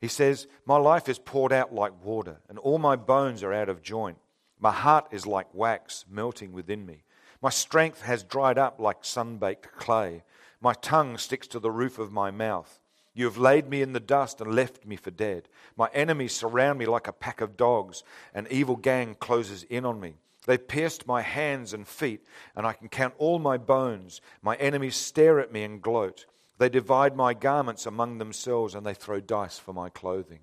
He 0.00 0.08
says, 0.08 0.48
My 0.66 0.76
life 0.78 1.08
is 1.08 1.18
poured 1.18 1.52
out 1.52 1.72
like 1.72 2.04
water, 2.04 2.40
and 2.48 2.58
all 2.58 2.78
my 2.78 2.96
bones 2.96 3.42
are 3.42 3.52
out 3.52 3.68
of 3.68 3.82
joint. 3.82 4.18
My 4.58 4.72
heart 4.72 5.08
is 5.10 5.26
like 5.26 5.52
wax 5.52 6.04
melting 6.10 6.52
within 6.52 6.86
me. 6.86 7.04
My 7.40 7.50
strength 7.50 8.02
has 8.02 8.22
dried 8.22 8.58
up 8.58 8.78
like 8.78 9.04
sun 9.04 9.38
baked 9.38 9.76
clay. 9.76 10.22
My 10.60 10.74
tongue 10.74 11.18
sticks 11.18 11.48
to 11.48 11.58
the 11.58 11.70
roof 11.70 11.98
of 11.98 12.12
my 12.12 12.30
mouth. 12.30 12.80
You 13.14 13.26
have 13.26 13.36
laid 13.36 13.68
me 13.68 13.82
in 13.82 13.92
the 13.92 14.00
dust 14.00 14.40
and 14.40 14.54
left 14.54 14.86
me 14.86 14.96
for 14.96 15.10
dead. 15.10 15.48
My 15.76 15.88
enemies 15.92 16.34
surround 16.34 16.78
me 16.78 16.86
like 16.86 17.06
a 17.06 17.12
pack 17.12 17.40
of 17.40 17.56
dogs. 17.56 18.04
An 18.34 18.46
evil 18.50 18.76
gang 18.76 19.16
closes 19.18 19.64
in 19.64 19.84
on 19.84 20.00
me. 20.00 20.14
They 20.46 20.58
pierced 20.58 21.06
my 21.06 21.22
hands 21.22 21.72
and 21.72 21.86
feet, 21.86 22.26
and 22.56 22.66
I 22.66 22.72
can 22.72 22.88
count 22.88 23.14
all 23.18 23.38
my 23.38 23.58
bones. 23.58 24.20
My 24.40 24.56
enemies 24.56 24.96
stare 24.96 25.38
at 25.38 25.52
me 25.52 25.62
and 25.62 25.80
gloat. 25.80 26.26
They 26.58 26.68
divide 26.68 27.14
my 27.14 27.34
garments 27.34 27.86
among 27.86 28.18
themselves, 28.18 28.74
and 28.74 28.84
they 28.84 28.94
throw 28.94 29.20
dice 29.20 29.58
for 29.58 29.72
my 29.72 29.88
clothing. 29.88 30.40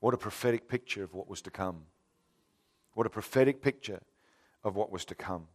What 0.00 0.14
a 0.14 0.18
prophetic 0.18 0.68
picture 0.68 1.02
of 1.02 1.14
what 1.14 1.28
was 1.28 1.42
to 1.42 1.50
come. 1.50 1.86
What 2.92 3.06
a 3.06 3.10
prophetic 3.10 3.62
picture 3.62 4.00
of 4.62 4.76
what 4.76 4.92
was 4.92 5.04
to 5.06 5.14
come. 5.14 5.48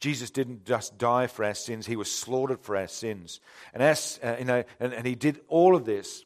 Jesus 0.00 0.30
didn't 0.30 0.64
just 0.64 0.96
die 0.96 1.26
for 1.26 1.44
our 1.44 1.54
sins, 1.54 1.86
he 1.86 1.96
was 1.96 2.10
slaughtered 2.10 2.60
for 2.60 2.76
our 2.76 2.88
sins. 2.88 3.40
And, 3.74 3.82
as, 3.82 4.18
uh, 4.22 4.36
you 4.38 4.46
know, 4.46 4.64
and, 4.80 4.92
and 4.94 5.06
he 5.06 5.14
did 5.14 5.40
all 5.48 5.76
of 5.76 5.84
this 5.84 6.24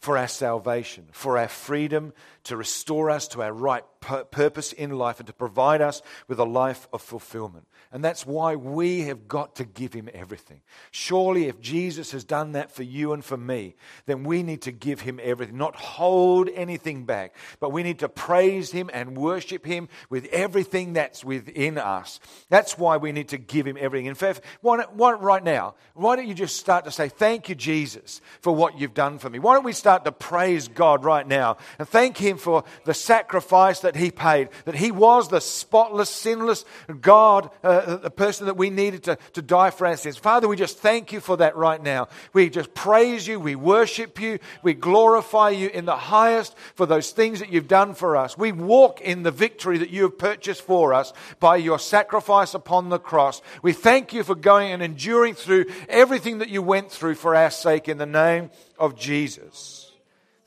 for 0.00 0.16
our 0.16 0.28
salvation, 0.28 1.06
for 1.12 1.36
our 1.36 1.48
freedom, 1.48 2.14
to 2.44 2.56
restore 2.56 3.10
us 3.10 3.28
to 3.28 3.42
our 3.42 3.52
right 3.52 3.84
purpose 4.00 4.72
in 4.72 4.90
life, 4.90 5.20
and 5.20 5.26
to 5.26 5.32
provide 5.32 5.80
us 5.80 6.02
with 6.28 6.38
a 6.38 6.44
life 6.44 6.88
of 6.92 7.02
fulfillment. 7.02 7.66
And 7.92 8.04
that's 8.04 8.26
why 8.26 8.56
we 8.56 9.02
have 9.02 9.28
got 9.28 9.56
to 9.56 9.64
give 9.64 9.92
him 9.92 10.08
everything. 10.12 10.60
Surely, 10.90 11.46
if 11.46 11.60
Jesus 11.60 12.12
has 12.12 12.24
done 12.24 12.52
that 12.52 12.70
for 12.70 12.82
you 12.82 13.12
and 13.12 13.24
for 13.24 13.36
me, 13.36 13.74
then 14.06 14.24
we 14.24 14.42
need 14.42 14.62
to 14.62 14.72
give 14.72 15.00
him 15.00 15.20
everything, 15.22 15.56
not 15.56 15.76
hold 15.76 16.48
anything 16.50 17.04
back, 17.04 17.34
but 17.58 17.72
we 17.72 17.82
need 17.82 17.98
to 18.00 18.08
praise 18.08 18.70
him 18.70 18.90
and 18.92 19.16
worship 19.16 19.66
him 19.66 19.88
with 20.08 20.26
everything 20.26 20.92
that's 20.94 21.24
within 21.24 21.78
us. 21.78 22.20
That's 22.48 22.78
why 22.78 22.96
we 22.96 23.12
need 23.12 23.28
to 23.28 23.38
give 23.38 23.66
him 23.66 23.76
everything. 23.78 24.06
In 24.06 24.14
fact, 24.14 24.40
why 24.60 24.80
why, 24.92 25.12
right 25.12 25.42
now, 25.42 25.74
why 25.94 26.16
don't 26.16 26.28
you 26.28 26.34
just 26.34 26.56
start 26.56 26.84
to 26.84 26.90
say, 26.90 27.08
Thank 27.08 27.48
you, 27.48 27.54
Jesus, 27.54 28.20
for 28.40 28.54
what 28.54 28.78
you've 28.78 28.94
done 28.94 29.18
for 29.18 29.28
me? 29.28 29.38
Why 29.38 29.54
don't 29.54 29.64
we 29.64 29.72
start 29.72 30.04
to 30.04 30.12
praise 30.12 30.68
God 30.68 31.04
right 31.04 31.26
now 31.26 31.56
and 31.78 31.88
thank 31.88 32.16
him 32.16 32.38
for 32.38 32.64
the 32.84 32.94
sacrifice 32.94 33.80
that 33.80 33.89
he 33.96 34.10
paid, 34.10 34.48
that 34.64 34.74
he 34.74 34.90
was 34.90 35.28
the 35.28 35.40
spotless, 35.40 36.10
sinless 36.10 36.64
God. 37.00 37.50
Uh, 37.62 37.96
the 37.96 38.10
person 38.10 38.46
that 38.46 38.56
we 38.56 38.70
needed 38.70 39.04
to, 39.04 39.16
to 39.32 39.42
die 39.42 39.70
for 39.70 39.86
our 39.86 39.96
sins. 39.96 40.16
Father, 40.16 40.48
we 40.48 40.56
just 40.56 40.78
thank 40.78 41.12
you 41.12 41.20
for 41.20 41.36
that 41.36 41.56
right 41.56 41.82
now. 41.82 42.08
We 42.32 42.50
just 42.50 42.74
praise 42.74 43.26
you, 43.26 43.38
we 43.38 43.54
worship 43.54 44.20
you, 44.20 44.38
we 44.62 44.74
glorify 44.74 45.50
you 45.50 45.68
in 45.68 45.84
the 45.84 45.96
highest 45.96 46.56
for 46.74 46.86
those 46.86 47.10
things 47.10 47.40
that 47.40 47.52
you've 47.52 47.68
done 47.68 47.94
for 47.94 48.16
us. 48.16 48.36
We 48.36 48.52
walk 48.52 49.00
in 49.00 49.22
the 49.22 49.30
victory 49.30 49.78
that 49.78 49.90
you 49.90 50.02
have 50.02 50.18
purchased 50.18 50.62
for 50.62 50.94
us 50.94 51.12
by 51.38 51.56
your 51.56 51.78
sacrifice 51.78 52.54
upon 52.54 52.88
the 52.88 52.98
cross. 52.98 53.42
We 53.62 53.72
thank 53.72 54.12
you 54.12 54.24
for 54.24 54.34
going 54.34 54.72
and 54.72 54.82
enduring 54.82 55.34
through 55.34 55.66
everything 55.88 56.38
that 56.38 56.48
you 56.48 56.62
went 56.62 56.90
through 56.90 57.16
for 57.16 57.34
our 57.34 57.50
sake 57.50 57.88
in 57.88 57.98
the 57.98 58.06
name 58.06 58.50
of 58.78 58.98
Jesus. 58.98 59.92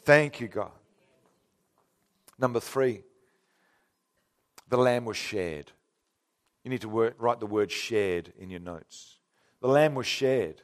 Thank 0.03 0.39
you, 0.39 0.47
God. 0.47 0.71
Number 2.39 2.59
three, 2.59 3.03
the 4.73 4.77
lamb 4.77 5.05
was 5.05 5.17
shared. 5.17 5.71
You 6.63 6.71
need 6.71 6.81
to 6.81 6.89
word, 6.89 7.13
write 7.19 7.39
the 7.39 7.45
word 7.45 7.71
shared 7.71 8.33
in 8.39 8.49
your 8.49 8.59
notes. 8.59 9.19
The 9.61 9.67
lamb 9.67 9.93
was 9.93 10.07
shared. 10.07 10.63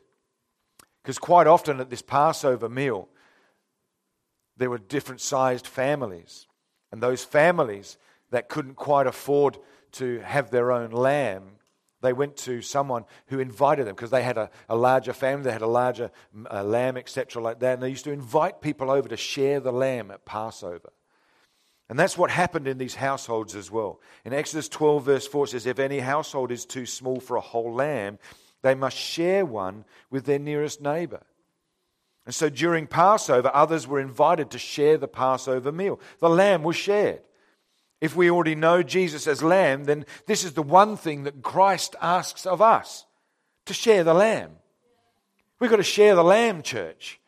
Because 1.04 1.20
quite 1.20 1.46
often 1.46 1.80
at 1.80 1.92
this 1.92 2.02
Passover 2.02 2.70
meal, 2.70 3.08
there 4.58 4.72
were 4.72 4.80
different 4.80 5.22
sized 5.22 5.68
families. 5.68 6.48
And 6.92 7.04
those 7.04 7.24
families 7.24 8.00
that 8.32 8.50
couldn't 8.50 8.78
quite 8.78 9.06
afford 9.06 9.60
to 9.92 10.22
have 10.22 10.50
their 10.50 10.72
own 10.72 10.90
lamb, 10.90 11.44
they 12.02 12.12
went 12.12 12.36
to 12.38 12.64
someone 12.64 13.06
who 13.28 13.38
invited 13.38 13.86
them 13.86 13.94
because 13.94 14.10
they 14.10 14.24
had 14.24 14.40
a, 14.40 14.50
a, 14.70 14.76
larger 14.76 15.14
family, 15.14 15.44
they 15.44 15.52
had 15.52 15.62
a 15.62 15.68
larger 15.68 16.10
lamb, 16.34 16.98
etc., 16.98 17.44
like 17.44 17.60
that. 17.60 17.76
And 17.76 17.84
they 17.84 17.90
used 17.90 18.06
to 18.06 18.12
invite 18.12 18.60
people 18.60 18.90
over 18.90 19.08
to 19.08 19.18
share 19.18 19.60
the 19.60 19.72
lamb 19.72 20.10
at 20.10 20.26
Passover. 20.26 20.90
And 21.90 21.98
that's 21.98 22.18
what 22.18 22.30
happened 22.30 22.68
in 22.68 22.78
these 22.78 22.96
households 22.96 23.56
as 23.56 23.72
well. 23.72 24.00
In 24.24 24.32
Exodus 24.32 24.70
12, 24.70 25.04
verse 25.06 25.28
4, 25.28 25.46
it 25.46 25.48
says, 25.50 25.66
If 25.66 25.80
any 25.80 26.00
household 26.00 26.52
is 26.52 26.66
too 26.66 26.86
small 26.86 27.20
for 27.20 27.36
a 27.36 27.42
whole 27.42 27.74
lamb, 27.74 28.20
they 28.62 28.76
must 28.76 28.96
share 28.96 29.44
one 29.44 29.86
with 30.12 30.26
their 30.26 30.38
nearest 30.38 30.82
neighbor. 30.82 31.24
And 32.28 32.36
so 32.36 32.48
during 32.48 32.86
Passover, 32.86 33.50
others 33.52 33.88
were 33.88 34.00
invited 34.00 34.52
to 34.52 34.60
share 34.60 34.98
the 34.98 35.08
Passover 35.08 35.72
meal. 35.72 36.00
The 36.20 36.30
lamb 36.30 36.62
was 36.62 36.76
shared. 36.76 37.22
If 38.02 38.16
we 38.16 38.30
already 38.30 38.56
know 38.56 38.84
Jesus 38.84 39.26
as 39.26 39.42
lamb, 39.42 39.86
then 39.86 40.06
this 40.28 40.44
is 40.44 40.54
the 40.54 40.62
one 40.62 40.96
thing 40.96 41.24
that 41.24 41.42
Christ 41.42 41.96
asks 42.00 42.46
of 42.46 42.62
us 42.62 43.06
to 43.66 43.74
share 43.74 44.04
the 44.04 44.14
lamb. 44.14 44.52
We've 45.60 45.72
got 45.72 45.78
to 45.78 45.84
share 45.84 46.16
the 46.16 46.24
lamb, 46.24 46.62
church. 46.62 47.19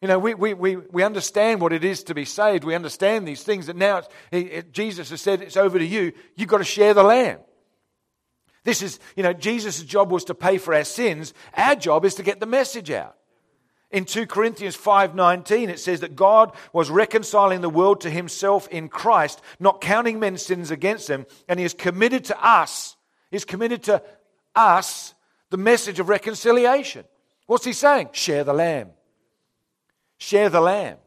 You 0.00 0.08
know, 0.08 0.18
we, 0.18 0.34
we, 0.34 0.54
we, 0.54 0.76
we 0.76 1.02
understand 1.02 1.60
what 1.60 1.72
it 1.72 1.82
is 1.82 2.04
to 2.04 2.14
be 2.14 2.24
saved. 2.24 2.62
We 2.62 2.74
understand 2.74 3.26
these 3.26 3.42
things. 3.42 3.68
And 3.68 3.78
now 3.78 4.02
it, 4.30 4.72
Jesus 4.72 5.10
has 5.10 5.20
said, 5.20 5.42
it's 5.42 5.56
over 5.56 5.78
to 5.78 5.84
you. 5.84 6.12
You've 6.36 6.48
got 6.48 6.58
to 6.58 6.64
share 6.64 6.94
the 6.94 7.02
lamb. 7.02 7.40
This 8.62 8.82
is, 8.82 9.00
you 9.16 9.22
know, 9.22 9.32
Jesus' 9.32 9.82
job 9.82 10.10
was 10.10 10.24
to 10.24 10.34
pay 10.34 10.58
for 10.58 10.74
our 10.74 10.84
sins. 10.84 11.34
Our 11.56 11.74
job 11.74 12.04
is 12.04 12.16
to 12.16 12.22
get 12.22 12.38
the 12.38 12.46
message 12.46 12.90
out. 12.90 13.16
In 13.90 14.04
2 14.04 14.26
Corinthians 14.26 14.76
5:19 14.76 15.70
it 15.70 15.80
says 15.80 16.00
that 16.00 16.14
God 16.14 16.54
was 16.74 16.90
reconciling 16.90 17.62
the 17.62 17.70
world 17.70 18.02
to 18.02 18.10
himself 18.10 18.68
in 18.68 18.90
Christ, 18.90 19.40
not 19.58 19.80
counting 19.80 20.20
men's 20.20 20.42
sins 20.42 20.70
against 20.70 21.08
them, 21.08 21.24
and 21.48 21.58
he 21.58 21.64
is 21.64 21.72
committed 21.72 22.26
to 22.26 22.46
us, 22.46 22.96
he's 23.30 23.46
committed 23.46 23.84
to 23.84 24.02
us 24.54 25.14
the 25.48 25.56
message 25.56 26.00
of 26.00 26.10
reconciliation. 26.10 27.06
What's 27.46 27.64
he 27.64 27.72
saying? 27.72 28.10
Share 28.12 28.44
the 28.44 28.52
lamb. 28.52 28.90
Share 30.18 30.50
the 30.50 30.60
lamb. 30.60 30.98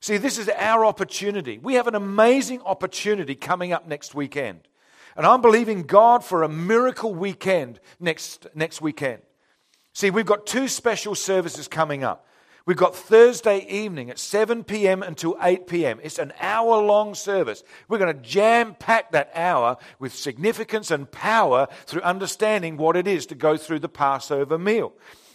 See, 0.00 0.16
this 0.16 0.38
is 0.38 0.48
our 0.48 0.84
opportunity. 0.84 1.58
We 1.58 1.74
have 1.74 1.88
an 1.88 1.96
amazing 1.96 2.62
opportunity 2.62 3.34
coming 3.34 3.72
up 3.72 3.86
next 3.86 4.14
weekend. 4.14 4.60
And 5.16 5.26
I'm 5.26 5.40
believing 5.40 5.82
God 5.82 6.24
for 6.24 6.44
a 6.44 6.48
miracle 6.48 7.12
weekend 7.12 7.80
next, 7.98 8.46
next 8.54 8.80
weekend. 8.80 9.22
See, 9.92 10.10
we've 10.10 10.24
got 10.24 10.46
two 10.46 10.68
special 10.68 11.16
services 11.16 11.66
coming 11.66 12.04
up. 12.04 12.24
We've 12.66 12.76
got 12.76 12.94
Thursday 12.94 13.66
evening 13.66 14.10
at 14.10 14.18
7 14.18 14.62
p.m. 14.62 15.02
until 15.02 15.36
8 15.42 15.66
p.m. 15.66 15.98
It's 16.02 16.18
an 16.18 16.34
hour 16.38 16.76
long 16.82 17.14
service. 17.14 17.64
We're 17.88 17.98
going 17.98 18.14
to 18.14 18.22
jam 18.22 18.76
pack 18.78 19.10
that 19.12 19.30
hour 19.34 19.78
with 19.98 20.14
significance 20.14 20.90
and 20.90 21.10
power 21.10 21.66
through 21.86 22.02
understanding 22.02 22.76
what 22.76 22.94
it 22.94 23.08
is 23.08 23.24
to 23.26 23.34
go 23.34 23.56
through 23.56 23.78
the 23.78 23.88
Passover 23.88 24.58
meal. 24.58 24.92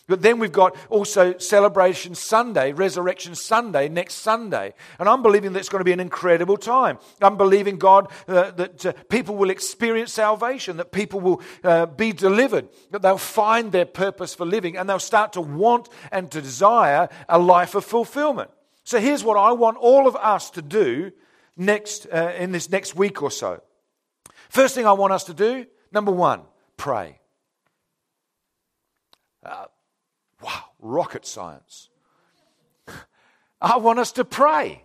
But 0.08 0.22
then 0.22 0.38
we've 0.38 0.52
got 0.52 0.76
also 0.90 1.38
Celebration 1.38 2.14
Sunday, 2.14 2.74
Resurrection 2.74 3.36
Sunday, 3.36 3.88
next 3.88 4.16
Sunday. 4.16 4.74
And 5.00 5.08
I'm 5.08 5.22
believing 5.24 5.54
that 5.54 5.60
it's 5.60 5.70
going 5.70 5.80
to 5.80 5.86
be 5.86 5.94
an 5.94 6.02
incredible 6.02 6.58
time. 6.58 7.00
I'm 7.22 7.38
believing, 7.38 7.78
God, 7.78 8.12
uh, 8.28 8.52
that 8.52 8.86
uh, 8.86 8.94
people 9.08 9.36
will 9.36 9.50
experience 9.50 10.12
salvation, 10.12 10.76
that 10.78 10.92
people 10.92 11.22
will 11.22 11.42
uh, 11.64 11.86
be 11.86 12.12
delivered, 12.12 12.68
that 12.92 13.02
they'll 13.02 13.18
find 13.18 13.72
their 13.72 13.86
purpose 13.86 14.36
for 14.36 14.46
living, 14.46 14.76
and 14.76 14.90
they'll 14.90 15.00
start 15.00 15.34
to 15.34 15.42
want 15.42 15.88
and 16.12 16.30
to 16.32 16.42
desire 16.42 17.08
a 17.30 17.40
life 17.40 17.74
of 17.74 17.86
fulfillment. 17.86 18.52
So 18.84 19.00
here's 19.00 19.24
what 19.24 19.38
I 19.38 19.54
want 19.54 19.78
all 19.78 20.06
of 20.06 20.18
us 20.18 20.50
to 20.52 20.62
do 20.62 21.14
next, 21.56 22.08
uh, 22.12 22.34
in 22.38 22.52
this 22.52 22.70
next 22.70 22.94
week 22.94 23.22
or 23.22 23.32
so. 23.32 23.62
First 24.50 24.76
thing 24.76 24.86
I 24.86 24.92
want 24.92 25.14
us 25.14 25.24
to 25.26 25.34
do, 25.34 25.66
number 25.94 26.12
one, 26.12 26.42
pray. 26.76 27.20
Uh, 29.46 29.66
rocket 30.84 31.26
science. 31.26 31.90
I 33.62 33.78
want 33.78 34.00
us 34.00 34.12
to 34.14 34.26
pray. 34.26 34.84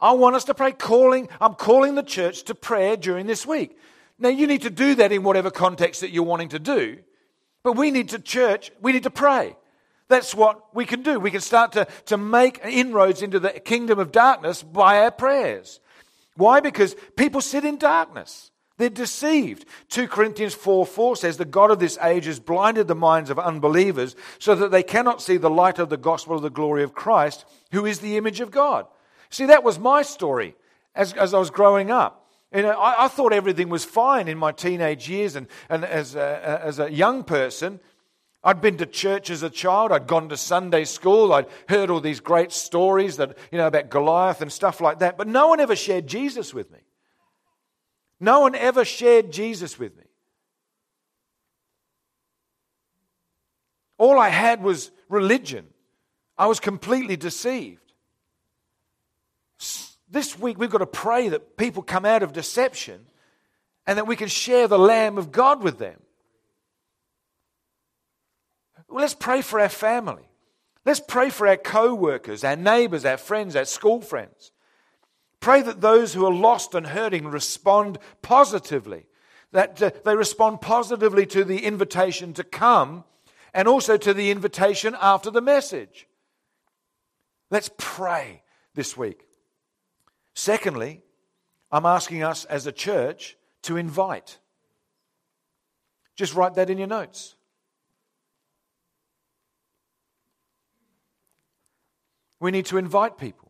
I 0.00 0.12
want 0.12 0.36
us 0.36 0.44
to 0.44 0.54
pray. 0.54 0.72
Calling, 0.72 1.28
I'm 1.40 1.54
calling 1.54 1.96
the 1.96 2.02
church 2.02 2.44
to 2.44 2.54
prayer 2.54 2.96
during 2.96 3.26
this 3.26 3.44
week. 3.44 3.76
Now, 4.18 4.30
you 4.30 4.46
need 4.46 4.62
to 4.62 4.70
do 4.70 4.94
that 4.96 5.12
in 5.12 5.22
whatever 5.22 5.50
context 5.50 6.00
that 6.00 6.10
you're 6.10 6.24
wanting 6.24 6.48
to 6.50 6.58
do, 6.58 6.98
but 7.62 7.76
we 7.76 7.90
need 7.90 8.10
to 8.10 8.18
church, 8.18 8.72
we 8.80 8.92
need 8.92 9.04
to 9.04 9.10
pray. 9.10 9.56
That's 10.08 10.34
what 10.34 10.74
we 10.74 10.86
can 10.86 11.02
do. 11.02 11.20
We 11.20 11.30
can 11.30 11.40
start 11.40 11.72
to, 11.72 11.86
to 12.06 12.16
make 12.16 12.60
inroads 12.64 13.20
into 13.20 13.38
the 13.38 13.50
kingdom 13.50 13.98
of 13.98 14.10
darkness 14.10 14.62
by 14.62 15.00
our 15.00 15.10
prayers. 15.10 15.80
Why? 16.34 16.60
Because 16.60 16.96
people 17.16 17.40
sit 17.40 17.64
in 17.64 17.76
darkness. 17.76 18.50
They're 18.78 18.88
deceived. 18.88 19.66
2 19.90 20.06
Corinthians 20.06 20.54
4 20.54 20.86
4 20.86 21.16
says, 21.16 21.36
The 21.36 21.44
God 21.44 21.72
of 21.72 21.80
this 21.80 21.98
age 22.00 22.26
has 22.26 22.38
blinded 22.38 22.86
the 22.86 22.94
minds 22.94 23.28
of 23.28 23.38
unbelievers 23.38 24.16
so 24.38 24.54
that 24.54 24.70
they 24.70 24.84
cannot 24.84 25.20
see 25.20 25.36
the 25.36 25.50
light 25.50 25.80
of 25.80 25.90
the 25.90 25.96
gospel 25.96 26.36
of 26.36 26.42
the 26.42 26.50
glory 26.50 26.84
of 26.84 26.94
Christ, 26.94 27.44
who 27.72 27.84
is 27.84 27.98
the 27.98 28.16
image 28.16 28.40
of 28.40 28.52
God. 28.52 28.86
See, 29.30 29.46
that 29.46 29.64
was 29.64 29.80
my 29.80 30.02
story 30.02 30.54
as, 30.94 31.12
as 31.14 31.34
I 31.34 31.38
was 31.38 31.50
growing 31.50 31.90
up. 31.90 32.30
You 32.54 32.62
know, 32.62 32.70
I, 32.70 33.04
I 33.04 33.08
thought 33.08 33.32
everything 33.32 33.68
was 33.68 33.84
fine 33.84 34.28
in 34.28 34.38
my 34.38 34.52
teenage 34.52 35.08
years 35.08 35.34
and, 35.34 35.48
and 35.68 35.84
as, 35.84 36.14
a, 36.14 36.60
as 36.64 36.78
a 36.78 36.90
young 36.90 37.24
person. 37.24 37.80
I'd 38.44 38.60
been 38.60 38.76
to 38.78 38.86
church 38.86 39.28
as 39.28 39.42
a 39.42 39.50
child. 39.50 39.90
I'd 39.90 40.06
gone 40.06 40.28
to 40.28 40.36
Sunday 40.36 40.84
school. 40.84 41.32
I'd 41.32 41.46
heard 41.68 41.90
all 41.90 42.00
these 42.00 42.20
great 42.20 42.52
stories 42.52 43.16
that, 43.16 43.36
you 43.50 43.58
know, 43.58 43.66
about 43.66 43.90
Goliath 43.90 44.40
and 44.40 44.52
stuff 44.52 44.80
like 44.80 45.00
that. 45.00 45.18
But 45.18 45.26
no 45.26 45.48
one 45.48 45.58
ever 45.58 45.74
shared 45.74 46.06
Jesus 46.06 46.54
with 46.54 46.70
me. 46.70 46.78
No 48.20 48.40
one 48.40 48.54
ever 48.54 48.84
shared 48.84 49.30
Jesus 49.30 49.78
with 49.78 49.96
me. 49.96 50.04
All 53.96 54.18
I 54.18 54.28
had 54.28 54.62
was 54.62 54.90
religion. 55.08 55.66
I 56.36 56.46
was 56.46 56.60
completely 56.60 57.16
deceived. 57.16 57.80
This 60.10 60.38
week, 60.38 60.58
we've 60.58 60.70
got 60.70 60.78
to 60.78 60.86
pray 60.86 61.28
that 61.28 61.56
people 61.56 61.82
come 61.82 62.04
out 62.04 62.22
of 62.22 62.32
deception 62.32 63.06
and 63.86 63.98
that 63.98 64.06
we 64.06 64.16
can 64.16 64.28
share 64.28 64.68
the 64.68 64.78
Lamb 64.78 65.18
of 65.18 65.32
God 65.32 65.62
with 65.62 65.78
them. 65.78 66.00
Well, 68.88 69.00
let's 69.00 69.14
pray 69.14 69.42
for 69.42 69.60
our 69.60 69.68
family. 69.68 70.28
Let's 70.84 71.00
pray 71.00 71.28
for 71.28 71.46
our 71.46 71.56
co 71.56 71.94
workers, 71.94 72.44
our 72.44 72.56
neighbors, 72.56 73.04
our 73.04 73.18
friends, 73.18 73.54
our 73.54 73.66
school 73.66 74.00
friends. 74.00 74.52
Pray 75.40 75.62
that 75.62 75.80
those 75.80 76.14
who 76.14 76.26
are 76.26 76.32
lost 76.32 76.74
and 76.74 76.88
hurting 76.88 77.26
respond 77.26 77.98
positively, 78.22 79.06
that 79.52 79.80
uh, 79.80 79.90
they 80.04 80.16
respond 80.16 80.60
positively 80.60 81.26
to 81.26 81.44
the 81.44 81.64
invitation 81.64 82.32
to 82.34 82.44
come 82.44 83.04
and 83.54 83.68
also 83.68 83.96
to 83.96 84.12
the 84.12 84.30
invitation 84.30 84.96
after 85.00 85.30
the 85.30 85.40
message. 85.40 86.06
Let's 87.50 87.70
pray 87.78 88.42
this 88.74 88.96
week. 88.96 89.22
Secondly, 90.34 91.02
I'm 91.70 91.86
asking 91.86 92.22
us 92.22 92.44
as 92.44 92.66
a 92.66 92.72
church 92.72 93.36
to 93.62 93.76
invite. 93.76 94.38
Just 96.16 96.34
write 96.34 96.54
that 96.54 96.70
in 96.70 96.78
your 96.78 96.88
notes. 96.88 97.36
We 102.40 102.50
need 102.50 102.66
to 102.66 102.78
invite 102.78 103.18
people. 103.18 103.47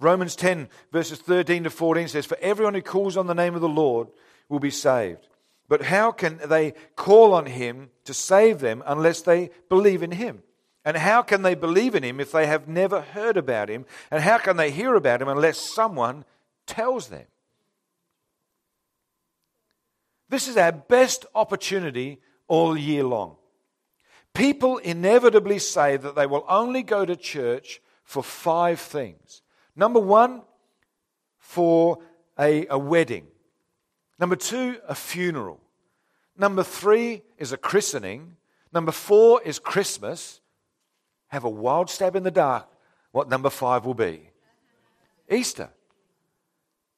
Romans 0.00 0.36
10, 0.36 0.68
verses 0.92 1.18
13 1.18 1.64
to 1.64 1.70
14 1.70 2.08
says, 2.08 2.26
For 2.26 2.38
everyone 2.40 2.74
who 2.74 2.82
calls 2.82 3.16
on 3.16 3.26
the 3.26 3.34
name 3.34 3.54
of 3.54 3.60
the 3.60 3.68
Lord 3.68 4.08
will 4.48 4.60
be 4.60 4.70
saved. 4.70 5.26
But 5.68 5.82
how 5.82 6.12
can 6.12 6.40
they 6.46 6.72
call 6.96 7.34
on 7.34 7.46
him 7.46 7.90
to 8.04 8.14
save 8.14 8.60
them 8.60 8.82
unless 8.86 9.22
they 9.22 9.50
believe 9.68 10.02
in 10.02 10.12
him? 10.12 10.42
And 10.84 10.96
how 10.96 11.22
can 11.22 11.42
they 11.42 11.54
believe 11.54 11.94
in 11.94 12.02
him 12.02 12.20
if 12.20 12.32
they 12.32 12.46
have 12.46 12.68
never 12.68 13.00
heard 13.00 13.36
about 13.36 13.68
him? 13.68 13.84
And 14.10 14.22
how 14.22 14.38
can 14.38 14.56
they 14.56 14.70
hear 14.70 14.94
about 14.94 15.20
him 15.20 15.28
unless 15.28 15.58
someone 15.58 16.24
tells 16.66 17.08
them? 17.08 17.26
This 20.30 20.46
is 20.48 20.56
our 20.56 20.72
best 20.72 21.26
opportunity 21.34 22.20
all 22.46 22.76
year 22.76 23.04
long. 23.04 23.36
People 24.32 24.78
inevitably 24.78 25.58
say 25.58 25.96
that 25.96 26.14
they 26.14 26.26
will 26.26 26.44
only 26.48 26.82
go 26.82 27.04
to 27.04 27.16
church 27.16 27.80
for 28.04 28.22
five 28.22 28.78
things 28.78 29.42
Number 29.78 30.00
one, 30.00 30.42
for 31.38 32.00
a, 32.38 32.66
a 32.66 32.76
wedding. 32.76 33.28
Number 34.18 34.34
two, 34.34 34.78
a 34.88 34.94
funeral. 34.94 35.60
Number 36.36 36.64
three 36.64 37.22
is 37.38 37.52
a 37.52 37.56
christening. 37.56 38.36
Number 38.72 38.90
four 38.90 39.40
is 39.42 39.60
Christmas. 39.60 40.40
Have 41.28 41.44
a 41.44 41.48
wild 41.48 41.88
stab 41.88 42.16
in 42.16 42.24
the 42.24 42.30
dark 42.30 42.68
what 43.12 43.28
number 43.28 43.50
five 43.50 43.86
will 43.86 43.94
be 43.94 44.30
Easter. 45.30 45.70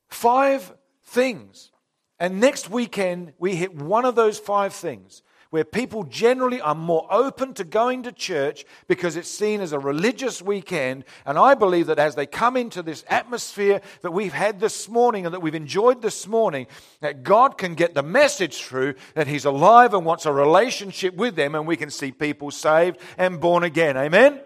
Five 0.08 0.72
things. 1.04 1.70
And 2.18 2.40
next 2.40 2.68
weekend, 2.68 3.32
we 3.38 3.54
hit 3.56 3.74
one 3.74 4.04
of 4.04 4.14
those 4.14 4.38
five 4.38 4.72
things 4.72 5.22
where 5.50 5.64
people 5.64 6.04
generally 6.04 6.60
are 6.60 6.74
more 6.74 7.06
open 7.10 7.52
to 7.54 7.64
going 7.64 8.04
to 8.04 8.12
church 8.12 8.64
because 8.86 9.16
it's 9.16 9.28
seen 9.28 9.60
as 9.60 9.72
a 9.72 9.78
religious 9.78 10.40
weekend. 10.40 11.04
And 11.26 11.38
I 11.38 11.54
believe 11.54 11.88
that 11.88 11.98
as 11.98 12.14
they 12.14 12.26
come 12.26 12.56
into 12.56 12.82
this 12.82 13.04
atmosphere 13.08 13.80
that 14.02 14.12
we've 14.12 14.32
had 14.32 14.60
this 14.60 14.88
morning 14.88 15.26
and 15.26 15.34
that 15.34 15.40
we've 15.40 15.54
enjoyed 15.54 16.02
this 16.02 16.26
morning, 16.28 16.68
that 17.00 17.24
God 17.24 17.58
can 17.58 17.74
get 17.74 17.94
the 17.94 18.02
message 18.02 18.62
through 18.62 18.94
that 19.14 19.26
He's 19.26 19.44
alive 19.44 19.92
and 19.92 20.06
wants 20.06 20.24
a 20.24 20.32
relationship 20.32 21.14
with 21.14 21.34
them, 21.34 21.54
and 21.54 21.66
we 21.66 21.76
can 21.76 21.90
see 21.90 22.12
people 22.12 22.50
saved 22.50 22.98
and 23.18 23.40
born 23.40 23.64
again. 23.64 23.96
Amen? 23.96 24.40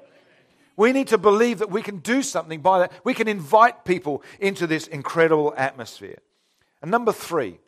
We 0.76 0.92
need 0.92 1.08
to 1.08 1.18
believe 1.18 1.58
that 1.58 1.70
we 1.70 1.82
can 1.82 1.98
do 1.98 2.22
something 2.22 2.60
by 2.60 2.80
that. 2.80 2.92
We 3.04 3.14
can 3.14 3.28
invite 3.28 3.84
people 3.84 4.22
into 4.40 4.66
this 4.66 4.86
incredible 4.86 5.54
atmosphere. 5.56 6.18
And 6.82 6.90
number 6.90 7.12
three, 7.12 7.58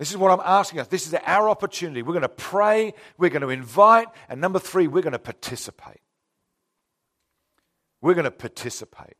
this 0.00 0.10
is 0.10 0.16
what 0.16 0.30
I'm 0.30 0.40
asking 0.42 0.80
us. 0.80 0.86
This 0.86 1.06
is 1.06 1.12
our 1.26 1.50
opportunity. 1.50 2.00
We're 2.00 2.14
going 2.14 2.22
to 2.22 2.30
pray, 2.30 2.94
we're 3.18 3.28
going 3.28 3.42
to 3.42 3.50
invite, 3.50 4.06
and 4.30 4.40
number 4.40 4.58
three, 4.58 4.86
we're 4.86 5.02
going 5.02 5.12
to 5.12 5.18
participate. 5.18 6.00
We're 8.00 8.14
going 8.14 8.24
to 8.24 8.30
participate. 8.30 9.18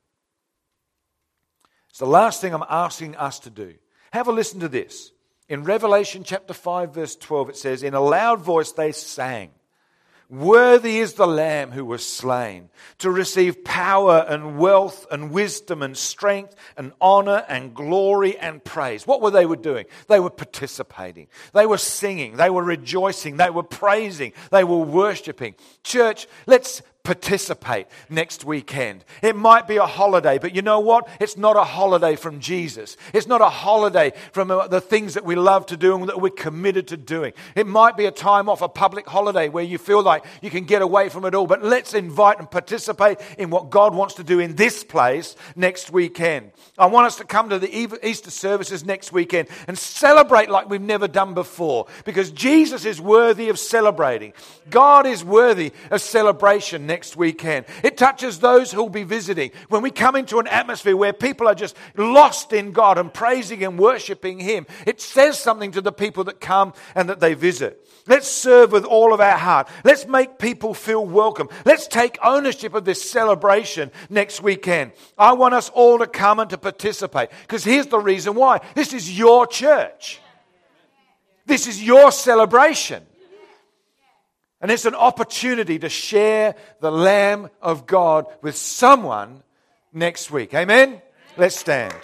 It's 1.90 1.98
the 1.98 2.06
last 2.06 2.40
thing 2.40 2.54
I'm 2.54 2.64
asking 2.66 3.14
us 3.16 3.40
to 3.40 3.50
do. 3.50 3.74
Have 4.14 4.26
a 4.26 4.32
listen 4.32 4.60
to 4.60 4.70
this. 4.70 5.12
In 5.50 5.64
Revelation 5.64 6.24
chapter 6.24 6.54
5, 6.54 6.94
verse 6.94 7.14
12, 7.14 7.50
it 7.50 7.56
says, 7.58 7.82
In 7.82 7.92
a 7.92 8.00
loud 8.00 8.40
voice 8.40 8.72
they 8.72 8.92
sang. 8.92 9.50
Worthy 10.30 11.00
is 11.00 11.14
the 11.14 11.26
Lamb 11.26 11.72
who 11.72 11.84
was 11.84 12.06
slain 12.06 12.68
to 12.98 13.10
receive 13.10 13.64
power 13.64 14.24
and 14.28 14.58
wealth 14.58 15.04
and 15.10 15.32
wisdom 15.32 15.82
and 15.82 15.96
strength 15.96 16.54
and 16.76 16.92
honor 17.00 17.44
and 17.48 17.74
glory 17.74 18.38
and 18.38 18.62
praise. 18.62 19.08
What 19.08 19.20
were 19.20 19.32
they 19.32 19.44
were 19.44 19.56
doing? 19.56 19.86
They 20.06 20.20
were 20.20 20.30
participating. 20.30 21.26
They 21.52 21.66
were 21.66 21.78
singing. 21.78 22.36
They 22.36 22.48
were 22.48 22.62
rejoicing. 22.62 23.38
They 23.38 23.50
were 23.50 23.64
praising. 23.64 24.32
They 24.52 24.62
were 24.62 24.78
worshiping. 24.78 25.56
Church, 25.82 26.28
let's 26.46 26.80
participate 27.10 27.88
next 28.08 28.44
weekend. 28.44 29.04
It 29.20 29.34
might 29.34 29.66
be 29.66 29.78
a 29.78 29.86
holiday, 29.86 30.38
but 30.38 30.54
you 30.54 30.62
know 30.62 30.78
what? 30.78 31.08
It's 31.18 31.36
not 31.36 31.56
a 31.56 31.64
holiday 31.64 32.14
from 32.14 32.38
Jesus. 32.38 32.96
It's 33.12 33.26
not 33.26 33.40
a 33.40 33.48
holiday 33.48 34.12
from 34.30 34.52
uh, 34.52 34.68
the 34.68 34.80
things 34.80 35.14
that 35.14 35.24
we 35.24 35.34
love 35.34 35.66
to 35.66 35.76
do 35.76 35.96
and 35.96 36.08
that 36.08 36.20
we're 36.20 36.30
committed 36.30 36.86
to 36.86 36.96
doing. 36.96 37.32
It 37.56 37.66
might 37.66 37.96
be 37.96 38.06
a 38.06 38.12
time 38.12 38.48
off, 38.48 38.62
a 38.62 38.68
public 38.68 39.08
holiday 39.08 39.48
where 39.48 39.64
you 39.64 39.76
feel 39.76 40.04
like 40.04 40.24
you 40.40 40.50
can 40.50 40.66
get 40.66 40.82
away 40.82 41.08
from 41.08 41.24
it 41.24 41.34
all, 41.34 41.48
but 41.48 41.64
let's 41.64 41.94
invite 41.94 42.38
and 42.38 42.48
participate 42.48 43.18
in 43.38 43.50
what 43.50 43.70
God 43.70 43.92
wants 43.92 44.14
to 44.14 44.22
do 44.22 44.38
in 44.38 44.54
this 44.54 44.84
place 44.84 45.34
next 45.56 45.90
weekend. 45.90 46.52
I 46.78 46.86
want 46.86 47.08
us 47.08 47.16
to 47.16 47.24
come 47.24 47.48
to 47.48 47.58
the 47.58 47.98
Easter 48.04 48.30
services 48.30 48.84
next 48.84 49.10
weekend 49.10 49.48
and 49.66 49.76
celebrate 49.76 50.48
like 50.48 50.70
we've 50.70 50.80
never 50.80 51.08
done 51.08 51.34
before 51.34 51.88
because 52.04 52.30
Jesus 52.30 52.84
is 52.84 53.00
worthy 53.00 53.48
of 53.48 53.58
celebrating. 53.58 54.32
God 54.70 55.06
is 55.06 55.24
worthy 55.24 55.72
of 55.90 56.00
celebration 56.00 56.86
next 56.86 56.99
weekend. 57.16 57.66
It 57.82 57.96
touches 57.96 58.38
those 58.38 58.72
who 58.72 58.82
will 58.82 58.88
be 58.88 59.04
visiting. 59.04 59.50
When 59.68 59.82
we 59.82 59.90
come 59.90 60.16
into 60.16 60.38
an 60.38 60.46
atmosphere 60.46 60.96
where 60.96 61.12
people 61.12 61.48
are 61.48 61.54
just 61.54 61.76
lost 61.96 62.52
in 62.52 62.72
God 62.72 62.98
and 62.98 63.12
praising 63.12 63.64
and 63.64 63.78
worshiping 63.78 64.38
Him, 64.38 64.66
it 64.86 65.00
says 65.00 65.38
something 65.38 65.72
to 65.72 65.80
the 65.80 65.92
people 65.92 66.24
that 66.24 66.40
come 66.40 66.72
and 66.94 67.08
that 67.08 67.20
they 67.20 67.34
visit. 67.34 67.86
Let's 68.06 68.28
serve 68.28 68.72
with 68.72 68.84
all 68.84 69.12
of 69.12 69.20
our 69.20 69.36
heart. 69.36 69.68
Let's 69.84 70.06
make 70.06 70.38
people 70.38 70.74
feel 70.74 71.04
welcome. 71.04 71.48
Let's 71.64 71.86
take 71.86 72.18
ownership 72.22 72.74
of 72.74 72.84
this 72.84 73.08
celebration 73.08 73.90
next 74.08 74.42
weekend. 74.42 74.92
I 75.18 75.32
want 75.34 75.54
us 75.54 75.68
all 75.70 75.98
to 75.98 76.06
come 76.06 76.40
and 76.40 76.50
to 76.50 76.58
participate 76.58 77.30
because 77.42 77.64
here's 77.64 77.86
the 77.86 77.98
reason 77.98 78.34
why. 78.34 78.60
This 78.74 78.92
is 78.92 79.16
your 79.16 79.46
church. 79.46 80.20
This 81.46 81.66
is 81.66 81.82
your 81.82 82.12
celebration. 82.12 83.04
And 84.60 84.70
it's 84.70 84.84
an 84.84 84.94
opportunity 84.94 85.78
to 85.78 85.88
share 85.88 86.54
the 86.80 86.92
Lamb 86.92 87.48
of 87.62 87.86
God 87.86 88.26
with 88.42 88.56
someone 88.56 89.42
next 89.92 90.30
week. 90.30 90.52
Amen? 90.52 91.00
Let's 91.38 91.56
stand. 91.56 91.94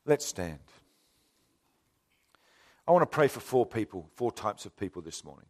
Let's 0.05 0.25
stand. 0.25 0.59
I 2.85 2.91
want 2.91 3.03
to 3.03 3.15
pray 3.15 3.29
for 3.29 3.39
four 3.39 3.65
people, 3.65 4.09
four 4.15 4.33
types 4.33 4.65
of 4.65 4.75
people 4.75 5.01
this 5.01 5.23
morning. 5.23 5.45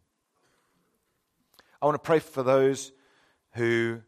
I 1.84 1.86
want 1.86 2.02
to 2.02 2.06
pray 2.06 2.18
for 2.18 2.42
those 2.42 2.92
who 3.52 4.00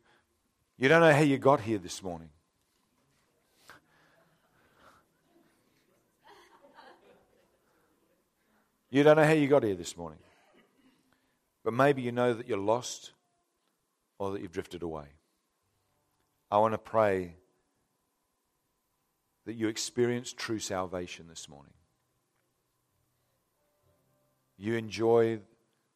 you 0.79 0.89
don't 0.89 1.03
know 1.03 1.13
how 1.13 1.21
you 1.21 1.37
got 1.37 1.61
here 1.61 1.77
this 1.77 2.03
morning. 2.03 2.31
You 8.89 9.03
don't 9.03 9.19
know 9.19 9.25
how 9.25 9.35
you 9.35 9.47
got 9.47 9.63
here 9.63 9.75
this 9.75 9.95
morning. 9.95 10.21
But 11.65 11.75
maybe 11.75 12.01
you 12.01 12.13
know 12.13 12.33
that 12.33 12.49
you're 12.49 12.57
lost 12.57 13.13
or 14.19 14.31
that 14.31 14.41
you've 14.41 14.53
drifted 14.53 14.83
away. 14.83 15.09
I 16.51 16.57
want 16.57 16.73
to 16.73 16.79
pray 16.79 17.35
that 19.45 19.53
you 19.53 19.69
experience 19.69 20.33
true 20.33 20.61
salvation 20.61 21.27
this 21.29 21.47
morning. 21.47 21.75
You 24.57 24.77
enjoy 24.77 25.41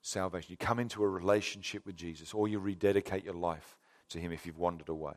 salvation. 0.03 0.51
You 0.51 0.57
come 0.57 0.79
into 0.79 1.03
a 1.03 1.09
relationship 1.09 1.87
with 1.87 1.97
Jesus, 1.97 2.35
or 2.35 2.49
you 2.49 2.59
rededicate 2.59 3.25
your 3.25 3.35
life 3.35 3.77
to 4.11 4.19
Him 4.19 4.33
if 4.33 4.47
you've 4.47 4.59
wandered 4.59 4.89
away. 4.89 5.15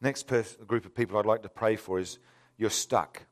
Next 0.00 0.26
group 0.26 0.84
of 0.84 0.94
people 0.94 1.18
I'd 1.18 1.26
like 1.26 1.42
to 1.42 1.48
pray 1.48 1.76
for 1.76 2.00
is 2.00 2.18
you're 2.56 2.70
stuck. 2.70 3.22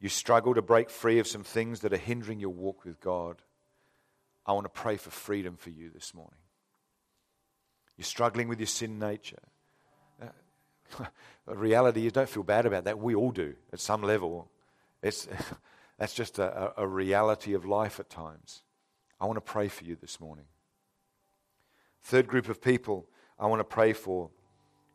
You 0.00 0.08
struggle 0.08 0.54
to 0.54 0.62
break 0.62 0.90
free 0.90 1.18
of 1.18 1.26
some 1.26 1.44
things 1.44 1.80
that 1.80 1.92
are 1.92 1.98
hindering 1.98 2.40
your 2.40 2.50
walk 2.50 2.84
with 2.84 3.00
God. 3.00 3.42
I 4.46 4.52
want 4.52 4.64
to 4.64 4.70
pray 4.70 4.96
for 4.96 5.10
freedom 5.10 5.56
for 5.56 5.70
you 5.70 5.90
this 5.90 6.14
morning. 6.14 6.38
You're 7.96 8.06
struggling 8.06 8.48
with 8.48 8.58
your 8.58 8.66
sin 8.66 8.98
nature. 8.98 9.42
Uh, 10.20 11.04
the 11.46 11.56
reality 11.56 12.06
is, 12.06 12.12
don't 12.12 12.28
feel 12.28 12.42
bad 12.42 12.66
about 12.66 12.84
that. 12.84 12.98
We 12.98 13.14
all 13.14 13.30
do 13.30 13.54
at 13.72 13.78
some 13.78 14.02
level. 14.02 14.50
It's, 15.02 15.28
that's 16.00 16.14
just 16.14 16.38
a, 16.38 16.72
a 16.78 16.88
reality 16.88 17.52
of 17.52 17.66
life 17.66 18.00
at 18.00 18.08
times. 18.08 18.62
I 19.20 19.26
want 19.26 19.36
to 19.36 19.42
pray 19.42 19.68
for 19.68 19.84
you 19.84 19.98
this 20.00 20.18
morning. 20.18 20.46
Third 22.04 22.26
group 22.26 22.48
of 22.48 22.62
people 22.62 23.06
I 23.38 23.46
want 23.48 23.60
to 23.60 23.64
pray 23.64 23.92
for. 23.92 24.30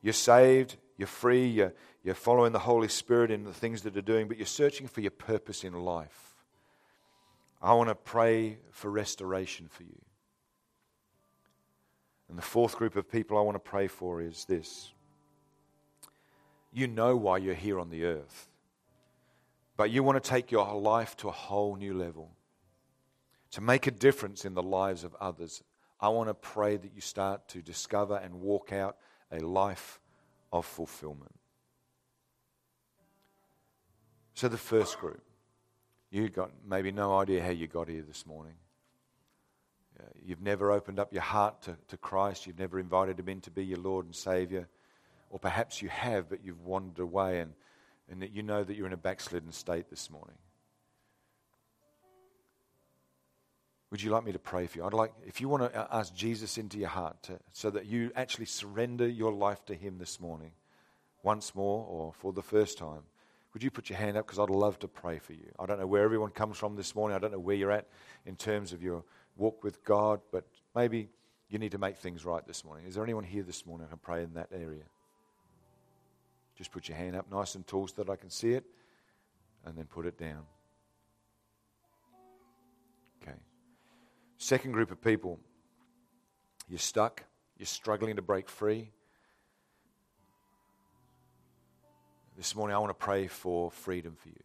You're 0.02 0.14
saved, 0.14 0.78
you're 0.98 1.06
free, 1.08 1.46
you're, 1.46 1.76
you're 2.04 2.16
following 2.16 2.54
the 2.54 2.60
Holy 2.60 2.88
Spirit 2.88 3.30
in 3.30 3.44
the 3.44 3.54
things 3.54 3.84
that 3.84 3.96
are 3.96 4.02
doing, 4.02 4.28
but 4.28 4.38
you're 4.38 4.48
searching 4.48 4.88
for 4.88 5.02
your 5.02 5.12
purpose 5.12 5.64
in 5.64 5.74
life. 5.74 6.34
I 7.62 7.74
want 7.74 7.90
to 7.90 7.96
pray 7.96 8.58
for 8.72 8.90
restoration 8.90 9.68
for 9.70 9.84
you. 9.84 10.02
And 12.30 12.38
the 12.38 12.42
fourth 12.42 12.78
group 12.78 12.96
of 12.96 13.12
people 13.12 13.38
I 13.38 13.42
want 13.42 13.56
to 13.56 13.70
pray 13.70 13.88
for 13.88 14.24
is 14.24 14.46
this. 14.46 14.92
You 16.74 16.88
know 16.88 17.16
why 17.16 17.38
you're 17.38 17.54
here 17.54 17.80
on 17.80 17.92
the 17.92 18.06
earth. 18.06 18.50
But 19.78 19.92
you 19.92 20.04
want 20.04 20.22
to 20.22 20.30
take 20.30 20.52
your 20.52 20.74
life 20.76 21.18
to 21.18 21.28
a 21.28 21.32
whole 21.32 21.76
new 21.76 21.94
level, 21.94 22.32
to 23.52 23.62
make 23.62 23.88
a 23.88 23.92
difference 23.92 24.46
in 24.46 24.54
the 24.54 24.64
lives 24.64 25.04
of 25.04 25.16
others. 25.20 25.64
I 26.00 26.10
want 26.10 26.30
to 26.30 26.34
pray 26.34 26.78
that 26.78 26.94
you 26.94 27.02
start 27.02 27.48
to 27.50 27.62
discover 27.62 28.16
and 28.18 28.42
walk 28.42 28.72
out 28.72 28.98
a 29.32 29.40
life 29.40 30.00
of 30.52 30.66
fulfillment. 30.66 31.34
So, 34.34 34.48
the 34.50 34.58
first 34.58 35.00
group, 35.00 35.24
you've 36.10 36.34
got 36.34 36.52
maybe 36.68 36.92
no 36.92 37.18
idea 37.18 37.44
how 37.44 37.52
you 37.52 37.68
got 37.68 37.88
here 37.88 38.04
this 38.06 38.26
morning. 38.26 38.56
You've 40.24 40.42
never 40.42 40.72
opened 40.72 41.00
up 41.00 41.14
your 41.14 41.22
heart 41.22 41.62
to, 41.64 41.78
to 41.88 41.98
Christ. 41.98 42.48
You've 42.48 42.60
never 42.60 42.80
invited 42.80 43.20
Him 43.20 43.30
in 43.30 43.42
to 43.42 43.52
be 43.52 43.66
your 43.66 43.80
Lord 43.80 44.06
and 44.06 44.16
Savior. 44.16 44.68
Or 45.30 45.40
perhaps 45.40 45.82
you 45.82 45.90
have, 45.90 46.30
but 46.30 46.44
you've 46.44 46.62
wandered 46.62 47.00
away 47.00 47.40
and 47.40 47.54
and 48.10 48.22
that 48.22 48.32
you 48.32 48.44
know 48.44 48.64
that 48.64 48.76
you're 48.76 48.88
in 48.88 48.94
a 48.94 48.98
backslidden 48.98 49.52
state 49.52 49.90
this 49.90 50.10
morning. 50.10 50.38
Would 53.92 54.02
you 54.02 54.12
like 54.12 54.26
me 54.26 54.32
to 54.34 54.40
pray 54.40 54.68
for 54.68 54.80
you? 54.80 54.86
I'd 54.86 54.94
like, 54.94 55.14
if 55.26 55.40
you 55.40 55.48
want 55.48 55.72
to 55.72 55.80
uh, 55.80 55.88
ask 55.92 56.14
Jesus 56.14 56.58
into 56.58 56.78
your 56.78 56.90
heart 56.90 57.22
to, 57.24 57.40
so 57.54 57.70
that 57.70 57.86
you 57.86 58.12
actually 58.16 58.46
surrender 58.46 59.08
your 59.08 59.32
life 59.32 59.64
to 59.66 59.74
Him 59.74 60.00
this 60.00 60.20
morning, 60.20 60.52
once 61.24 61.56
more 61.56 61.86
or 61.88 62.12
for 62.14 62.34
the 62.34 62.42
first 62.42 62.78
time, 62.78 63.04
would 63.54 63.64
you 63.64 63.72
put 63.72 63.90
your 63.90 63.98
hand 63.98 64.18
up? 64.18 64.26
Because 64.26 64.40
I'd 64.40 64.50
love 64.50 64.80
to 64.80 64.88
pray 64.90 65.18
for 65.18 65.32
you. 65.32 65.50
I 65.58 65.66
don't 65.66 65.80
know 65.80 65.88
where 65.88 66.04
everyone 66.04 66.32
comes 66.32 66.58
from 66.58 66.76
this 66.76 66.94
morning. 66.94 67.16
I 67.16 67.20
don't 67.20 67.32
know 67.32 67.40
where 67.40 67.56
you're 67.56 67.72
at 67.72 67.88
in 68.26 68.36
terms 68.36 68.74
of 68.74 68.84
your 68.84 69.04
walk 69.38 69.64
with 69.64 69.82
God, 69.86 70.20
but 70.32 70.46
maybe 70.76 71.08
you 71.48 71.58
need 71.58 71.72
to 71.72 71.78
make 71.78 71.96
things 71.96 72.26
right 72.26 72.46
this 72.46 72.66
morning. 72.66 72.86
Is 72.86 72.96
there 72.96 73.04
anyone 73.04 73.24
here 73.24 73.44
this 73.44 73.66
morning 73.66 73.88
who 73.88 73.92
can 73.92 74.00
pray 74.00 74.24
in 74.24 74.34
that 74.34 74.50
area? 74.52 74.84
Just 76.56 76.72
put 76.72 76.88
your 76.88 76.98
hand 76.98 77.16
up 77.16 77.30
nice 77.32 77.56
and 77.56 77.68
tall 77.68 77.88
so 77.88 78.04
that 78.04 78.10
I 78.10 78.16
can 78.16 78.30
see 78.30 78.54
it, 78.54 78.64
and 79.66 79.78
then 79.78 79.86
put 79.86 80.06
it 80.06 80.18
down. 80.18 80.44
Okay. 83.22 83.38
Second 84.38 84.72
group 84.72 84.92
of 84.92 85.02
people, 85.02 85.40
you're 86.70 86.80
stuck, 86.80 87.24
you're 87.58 87.66
struggling 87.66 88.16
to 88.16 88.22
break 88.22 88.50
free. 88.50 88.92
This 92.38 92.56
morning, 92.56 92.76
I 92.76 92.80
want 92.80 92.90
to 92.90 93.06
pray 93.06 93.28
for 93.28 93.72
freedom 93.72 94.16
for 94.16 94.30
you. 94.30 94.44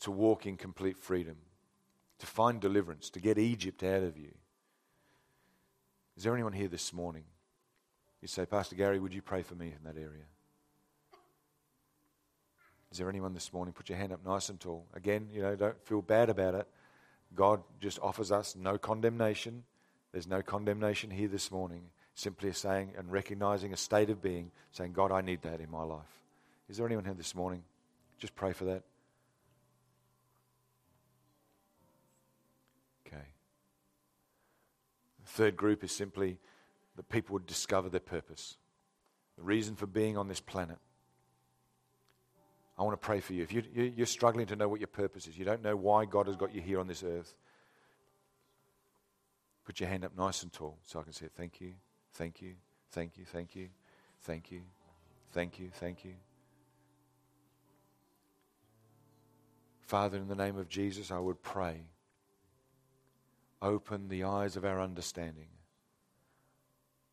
To 0.00 0.10
walk 0.10 0.46
in 0.46 0.56
complete 0.56 0.98
freedom, 0.98 1.36
to 2.18 2.26
find 2.26 2.60
deliverance, 2.60 3.10
to 3.10 3.20
get 3.20 3.38
Egypt 3.38 3.82
out 3.82 4.02
of 4.02 4.16
you. 4.16 4.32
Is 6.16 6.24
there 6.24 6.34
anyone 6.34 6.52
here 6.52 6.68
this 6.68 6.92
morning? 6.92 7.24
You 8.22 8.28
say, 8.28 8.44
Pastor 8.46 8.76
Gary, 8.76 8.98
would 8.98 9.14
you 9.14 9.22
pray 9.22 9.42
for 9.42 9.54
me 9.54 9.66
in 9.66 9.84
that 9.84 9.96
area? 9.96 10.24
Is 12.92 12.98
there 12.98 13.08
anyone 13.08 13.34
this 13.34 13.52
morning? 13.52 13.72
Put 13.72 13.88
your 13.88 13.98
hand 13.98 14.12
up 14.12 14.24
nice 14.26 14.48
and 14.48 14.58
tall. 14.58 14.86
Again, 14.94 15.28
you 15.32 15.42
know, 15.42 15.54
don't 15.54 15.80
feel 15.86 16.02
bad 16.02 16.28
about 16.28 16.54
it. 16.54 16.66
God 17.34 17.62
just 17.80 17.98
offers 18.00 18.32
us 18.32 18.56
no 18.56 18.78
condemnation. 18.78 19.62
There's 20.12 20.26
no 20.26 20.42
condemnation 20.42 21.10
here 21.10 21.28
this 21.28 21.50
morning. 21.50 21.82
Simply 22.14 22.52
saying 22.52 22.92
and 22.98 23.10
recognizing 23.10 23.72
a 23.72 23.76
state 23.76 24.10
of 24.10 24.20
being, 24.20 24.50
saying, 24.72 24.92
God, 24.92 25.12
I 25.12 25.20
need 25.20 25.42
that 25.42 25.60
in 25.60 25.70
my 25.70 25.84
life. 25.84 26.20
Is 26.68 26.76
there 26.76 26.86
anyone 26.86 27.04
here 27.04 27.14
this 27.14 27.34
morning? 27.34 27.62
Just 28.18 28.34
pray 28.34 28.52
for 28.52 28.64
that. 28.64 28.82
Okay. 33.06 33.24
The 35.24 35.30
third 35.30 35.56
group 35.56 35.84
is 35.84 35.92
simply 35.92 36.38
that 37.00 37.08
people 37.08 37.32
would 37.32 37.46
discover 37.46 37.88
their 37.88 37.98
purpose, 37.98 38.58
the 39.38 39.42
reason 39.42 39.74
for 39.74 39.86
being 39.86 40.18
on 40.18 40.28
this 40.28 40.38
planet. 40.38 40.76
I 42.76 42.82
want 42.82 42.92
to 42.92 43.02
pray 43.02 43.20
for 43.20 43.32
you. 43.32 43.42
If 43.42 43.54
you, 43.54 44.02
are 44.02 44.06
struggling 44.06 44.44
to 44.48 44.56
know 44.56 44.68
what 44.68 44.80
your 44.80 44.86
purpose 44.86 45.26
is, 45.26 45.38
you 45.38 45.46
don't 45.46 45.62
know 45.62 45.74
why 45.74 46.04
God 46.04 46.26
has 46.26 46.36
got 46.36 46.54
you 46.54 46.60
here 46.60 46.78
on 46.78 46.86
this 46.86 47.02
earth, 47.02 47.34
put 49.64 49.80
your 49.80 49.88
hand 49.88 50.04
up 50.04 50.14
nice 50.14 50.42
and 50.42 50.52
tall 50.52 50.76
so 50.82 51.00
I 51.00 51.02
can 51.02 51.14
say 51.14 51.28
thank 51.34 51.58
you, 51.58 51.72
thank 52.12 52.42
you, 52.42 52.52
thank 52.90 53.16
you, 53.16 53.24
thank 53.24 53.56
you, 53.56 53.68
thank 54.20 54.50
you, 54.50 54.60
thank 55.32 55.58
you, 55.58 55.70
thank 55.72 56.04
you. 56.04 56.12
Father, 59.80 60.18
in 60.18 60.28
the 60.28 60.36
name 60.36 60.58
of 60.58 60.68
Jesus, 60.68 61.10
I 61.10 61.18
would 61.18 61.42
pray. 61.42 61.80
Open 63.62 64.08
the 64.08 64.24
eyes 64.24 64.54
of 64.56 64.66
our 64.66 64.82
understanding 64.82 65.48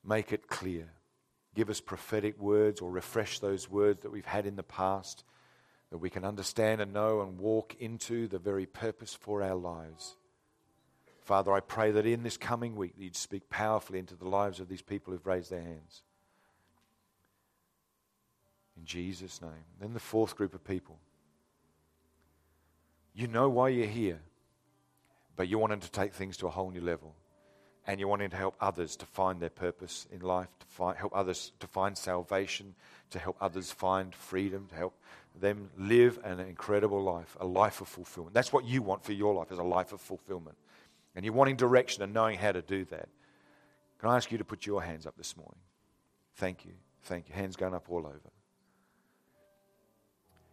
make 0.07 0.31
it 0.31 0.47
clear. 0.47 0.87
Give 1.53 1.69
us 1.69 1.81
prophetic 1.81 2.39
words 2.39 2.81
or 2.81 2.89
refresh 2.89 3.39
those 3.39 3.69
words 3.69 4.01
that 4.01 4.11
we've 4.11 4.25
had 4.25 4.45
in 4.45 4.55
the 4.55 4.63
past 4.63 5.23
that 5.89 5.97
we 5.97 6.09
can 6.09 6.23
understand 6.23 6.81
and 6.81 6.93
know 6.93 7.21
and 7.21 7.39
walk 7.39 7.75
into 7.79 8.27
the 8.27 8.39
very 8.39 8.65
purpose 8.65 9.13
for 9.13 9.41
our 9.43 9.55
lives. 9.55 10.15
Father, 11.21 11.51
I 11.51 11.59
pray 11.59 11.91
that 11.91 12.05
in 12.05 12.23
this 12.23 12.37
coming 12.37 12.75
week 12.75 12.95
that 12.95 13.03
you'd 13.03 13.15
speak 13.15 13.49
powerfully 13.49 13.99
into 13.99 14.15
the 14.15 14.27
lives 14.27 14.59
of 14.59 14.69
these 14.69 14.81
people 14.81 15.11
who've 15.11 15.25
raised 15.25 15.51
their 15.51 15.61
hands. 15.61 16.03
In 18.77 18.85
Jesus' 18.85 19.41
name. 19.41 19.65
Then 19.79 19.93
the 19.93 19.99
fourth 19.99 20.35
group 20.35 20.53
of 20.53 20.63
people. 20.63 20.99
You 23.13 23.27
know 23.27 23.49
why 23.49 23.69
you're 23.69 23.87
here, 23.87 24.19
but 25.35 25.47
you 25.47 25.57
wanted 25.57 25.81
to 25.81 25.91
take 25.91 26.13
things 26.13 26.37
to 26.37 26.47
a 26.47 26.51
whole 26.51 26.69
new 26.69 26.81
level 26.81 27.15
and 27.87 27.99
you're 27.99 28.09
wanting 28.09 28.29
to 28.29 28.35
help 28.35 28.55
others 28.59 28.97
to 28.97 29.05
find 29.05 29.39
their 29.39 29.49
purpose 29.49 30.07
in 30.11 30.19
life, 30.19 30.49
to 30.59 30.65
find, 30.67 30.97
help 30.97 31.13
others 31.15 31.53
to 31.59 31.67
find 31.67 31.97
salvation, 31.97 32.75
to 33.09 33.17
help 33.17 33.37
others 33.39 33.71
find 33.71 34.13
freedom, 34.13 34.67
to 34.69 34.75
help 34.75 34.93
them 35.39 35.69
live 35.77 36.19
an 36.23 36.41
incredible 36.41 37.01
life, 37.01 37.37
a 37.39 37.45
life 37.45 37.79
of 37.79 37.87
fulfillment. 37.87 38.33
That's 38.33 38.51
what 38.51 38.65
you 38.65 38.81
want 38.81 39.05
for 39.05 39.13
your 39.13 39.33
life, 39.33 39.51
is 39.51 39.57
a 39.57 39.63
life 39.63 39.93
of 39.93 40.01
fulfillment. 40.01 40.57
And 41.15 41.23
you're 41.23 41.33
wanting 41.33 41.55
direction 41.55 42.03
and 42.03 42.13
knowing 42.13 42.37
how 42.37 42.51
to 42.51 42.61
do 42.61 42.83
that. 42.85 43.07
Can 43.99 44.09
I 44.09 44.17
ask 44.17 44.31
you 44.31 44.37
to 44.37 44.45
put 44.45 44.65
your 44.65 44.83
hands 44.83 45.05
up 45.05 45.15
this 45.17 45.37
morning? 45.37 45.59
Thank 46.35 46.65
you. 46.65 46.73
Thank 47.03 47.29
you. 47.29 47.35
Hands 47.35 47.55
going 47.55 47.73
up 47.73 47.85
all 47.89 48.05
over. 48.05 48.31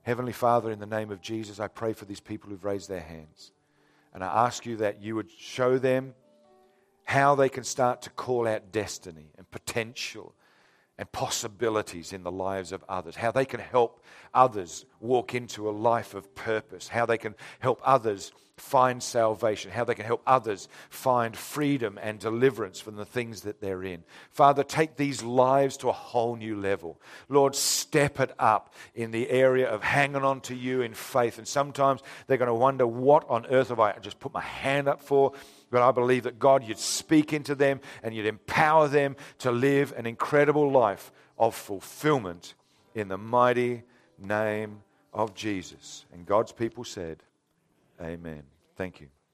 Heavenly 0.03 0.33
Father, 0.33 0.71
in 0.71 0.79
the 0.79 0.87
name 0.87 1.11
of 1.11 1.21
Jesus, 1.21 1.59
I 1.59 1.67
pray 1.67 1.95
for 1.95 2.05
these 2.05 2.21
people 2.21 2.51
who've 2.51 2.65
raised 2.65 2.89
their 2.89 3.01
hands. 3.01 3.53
And 4.13 4.23
I 4.23 4.47
ask 4.47 4.65
you 4.65 4.77
that 4.77 5.03
you 5.03 5.17
would 5.17 5.31
show 5.31 5.79
them 5.79 6.15
how 7.05 7.35
they 7.35 7.49
can 7.49 7.65
start 7.65 8.03
to 8.03 8.11
call 8.11 8.49
out 8.49 8.73
destiny 8.73 9.31
and 9.37 9.51
potential 9.51 10.35
and 10.97 11.11
possibilities 11.11 12.13
in 12.13 12.23
the 12.23 12.31
lives 12.31 12.71
of 12.71 12.85
others, 12.89 13.17
how 13.17 13.31
they 13.31 13.45
can 13.45 13.61
help 13.61 14.05
others 14.33 14.85
walk 15.01 15.35
into 15.35 15.69
a 15.69 15.73
life 15.73 16.15
of 16.15 16.35
purpose, 16.35 16.89
how 16.89 17.05
they 17.05 17.19
can 17.19 17.35
help 17.59 17.81
others 17.85 18.33
find 18.57 19.03
salvation, 19.03 19.73
how 19.73 19.83
they 19.83 19.97
can 19.97 20.07
help 20.07 20.23
others 20.25 20.69
find 20.89 21.37
freedom 21.37 21.99
and 22.01 22.21
deliverance 22.21 22.79
from 22.79 22.95
the 22.95 23.05
things 23.05 23.41
that 23.41 23.61
they're 23.61 23.83
in. 23.83 24.05
Father, 24.31 24.63
take 24.63 24.95
these 24.95 25.25
lives 25.25 25.77
to 25.77 25.89
a 25.89 25.93
whole 25.93 26.37
new 26.37 26.55
level. 26.55 27.01
Lord, 27.29 27.57
step 27.57 28.21
it 28.21 28.31
up 28.39 28.73
in 28.95 29.11
the 29.11 29.29
area 29.29 29.69
of 29.69 29.83
hanging 29.83 30.23
on 30.23 30.41
to 30.43 30.55
you 30.55 30.83
in 30.83 30.95
faith. 30.95 31.39
And 31.39 31.49
sometimes 31.49 32.03
they're 32.29 32.39
going 32.39 32.47
to 32.47 32.55
wonder, 32.55 32.87
what 32.87 33.29
on 33.29 33.47
earth 33.47 33.71
have 33.71 33.81
I 33.81 33.99
just 33.99 34.21
put 34.21 34.33
my 34.33 34.41
hand 34.41 34.87
up 34.87 35.03
for? 35.03 35.33
But 35.71 35.83
I 35.83 35.91
believe 35.91 36.25
that 36.25 36.39
God, 36.39 36.65
you'd 36.65 36.79
speak 36.79 37.33
into 37.33 37.55
them 37.55 37.81
and 38.03 38.15
you'd 38.15 38.27
empower 38.27 38.89
them 38.89 39.17
to 39.39 39.51
live 39.51 39.93
an 39.97 40.07
incredible 40.07 40.71
life 40.71 41.11
of 41.39 41.55
fulfillment 41.55 42.55
in 42.95 43.09
the 43.09 43.19
mighty 43.19 43.83
name 44.19 44.83
of 45.13 45.35
Jesus. 45.35 46.07
And 46.13 46.27
God's 46.27 46.53
people 46.53 46.85
said, 46.85 47.23
Amen. 48.01 48.43
Thank 48.77 49.01
you. 49.01 49.14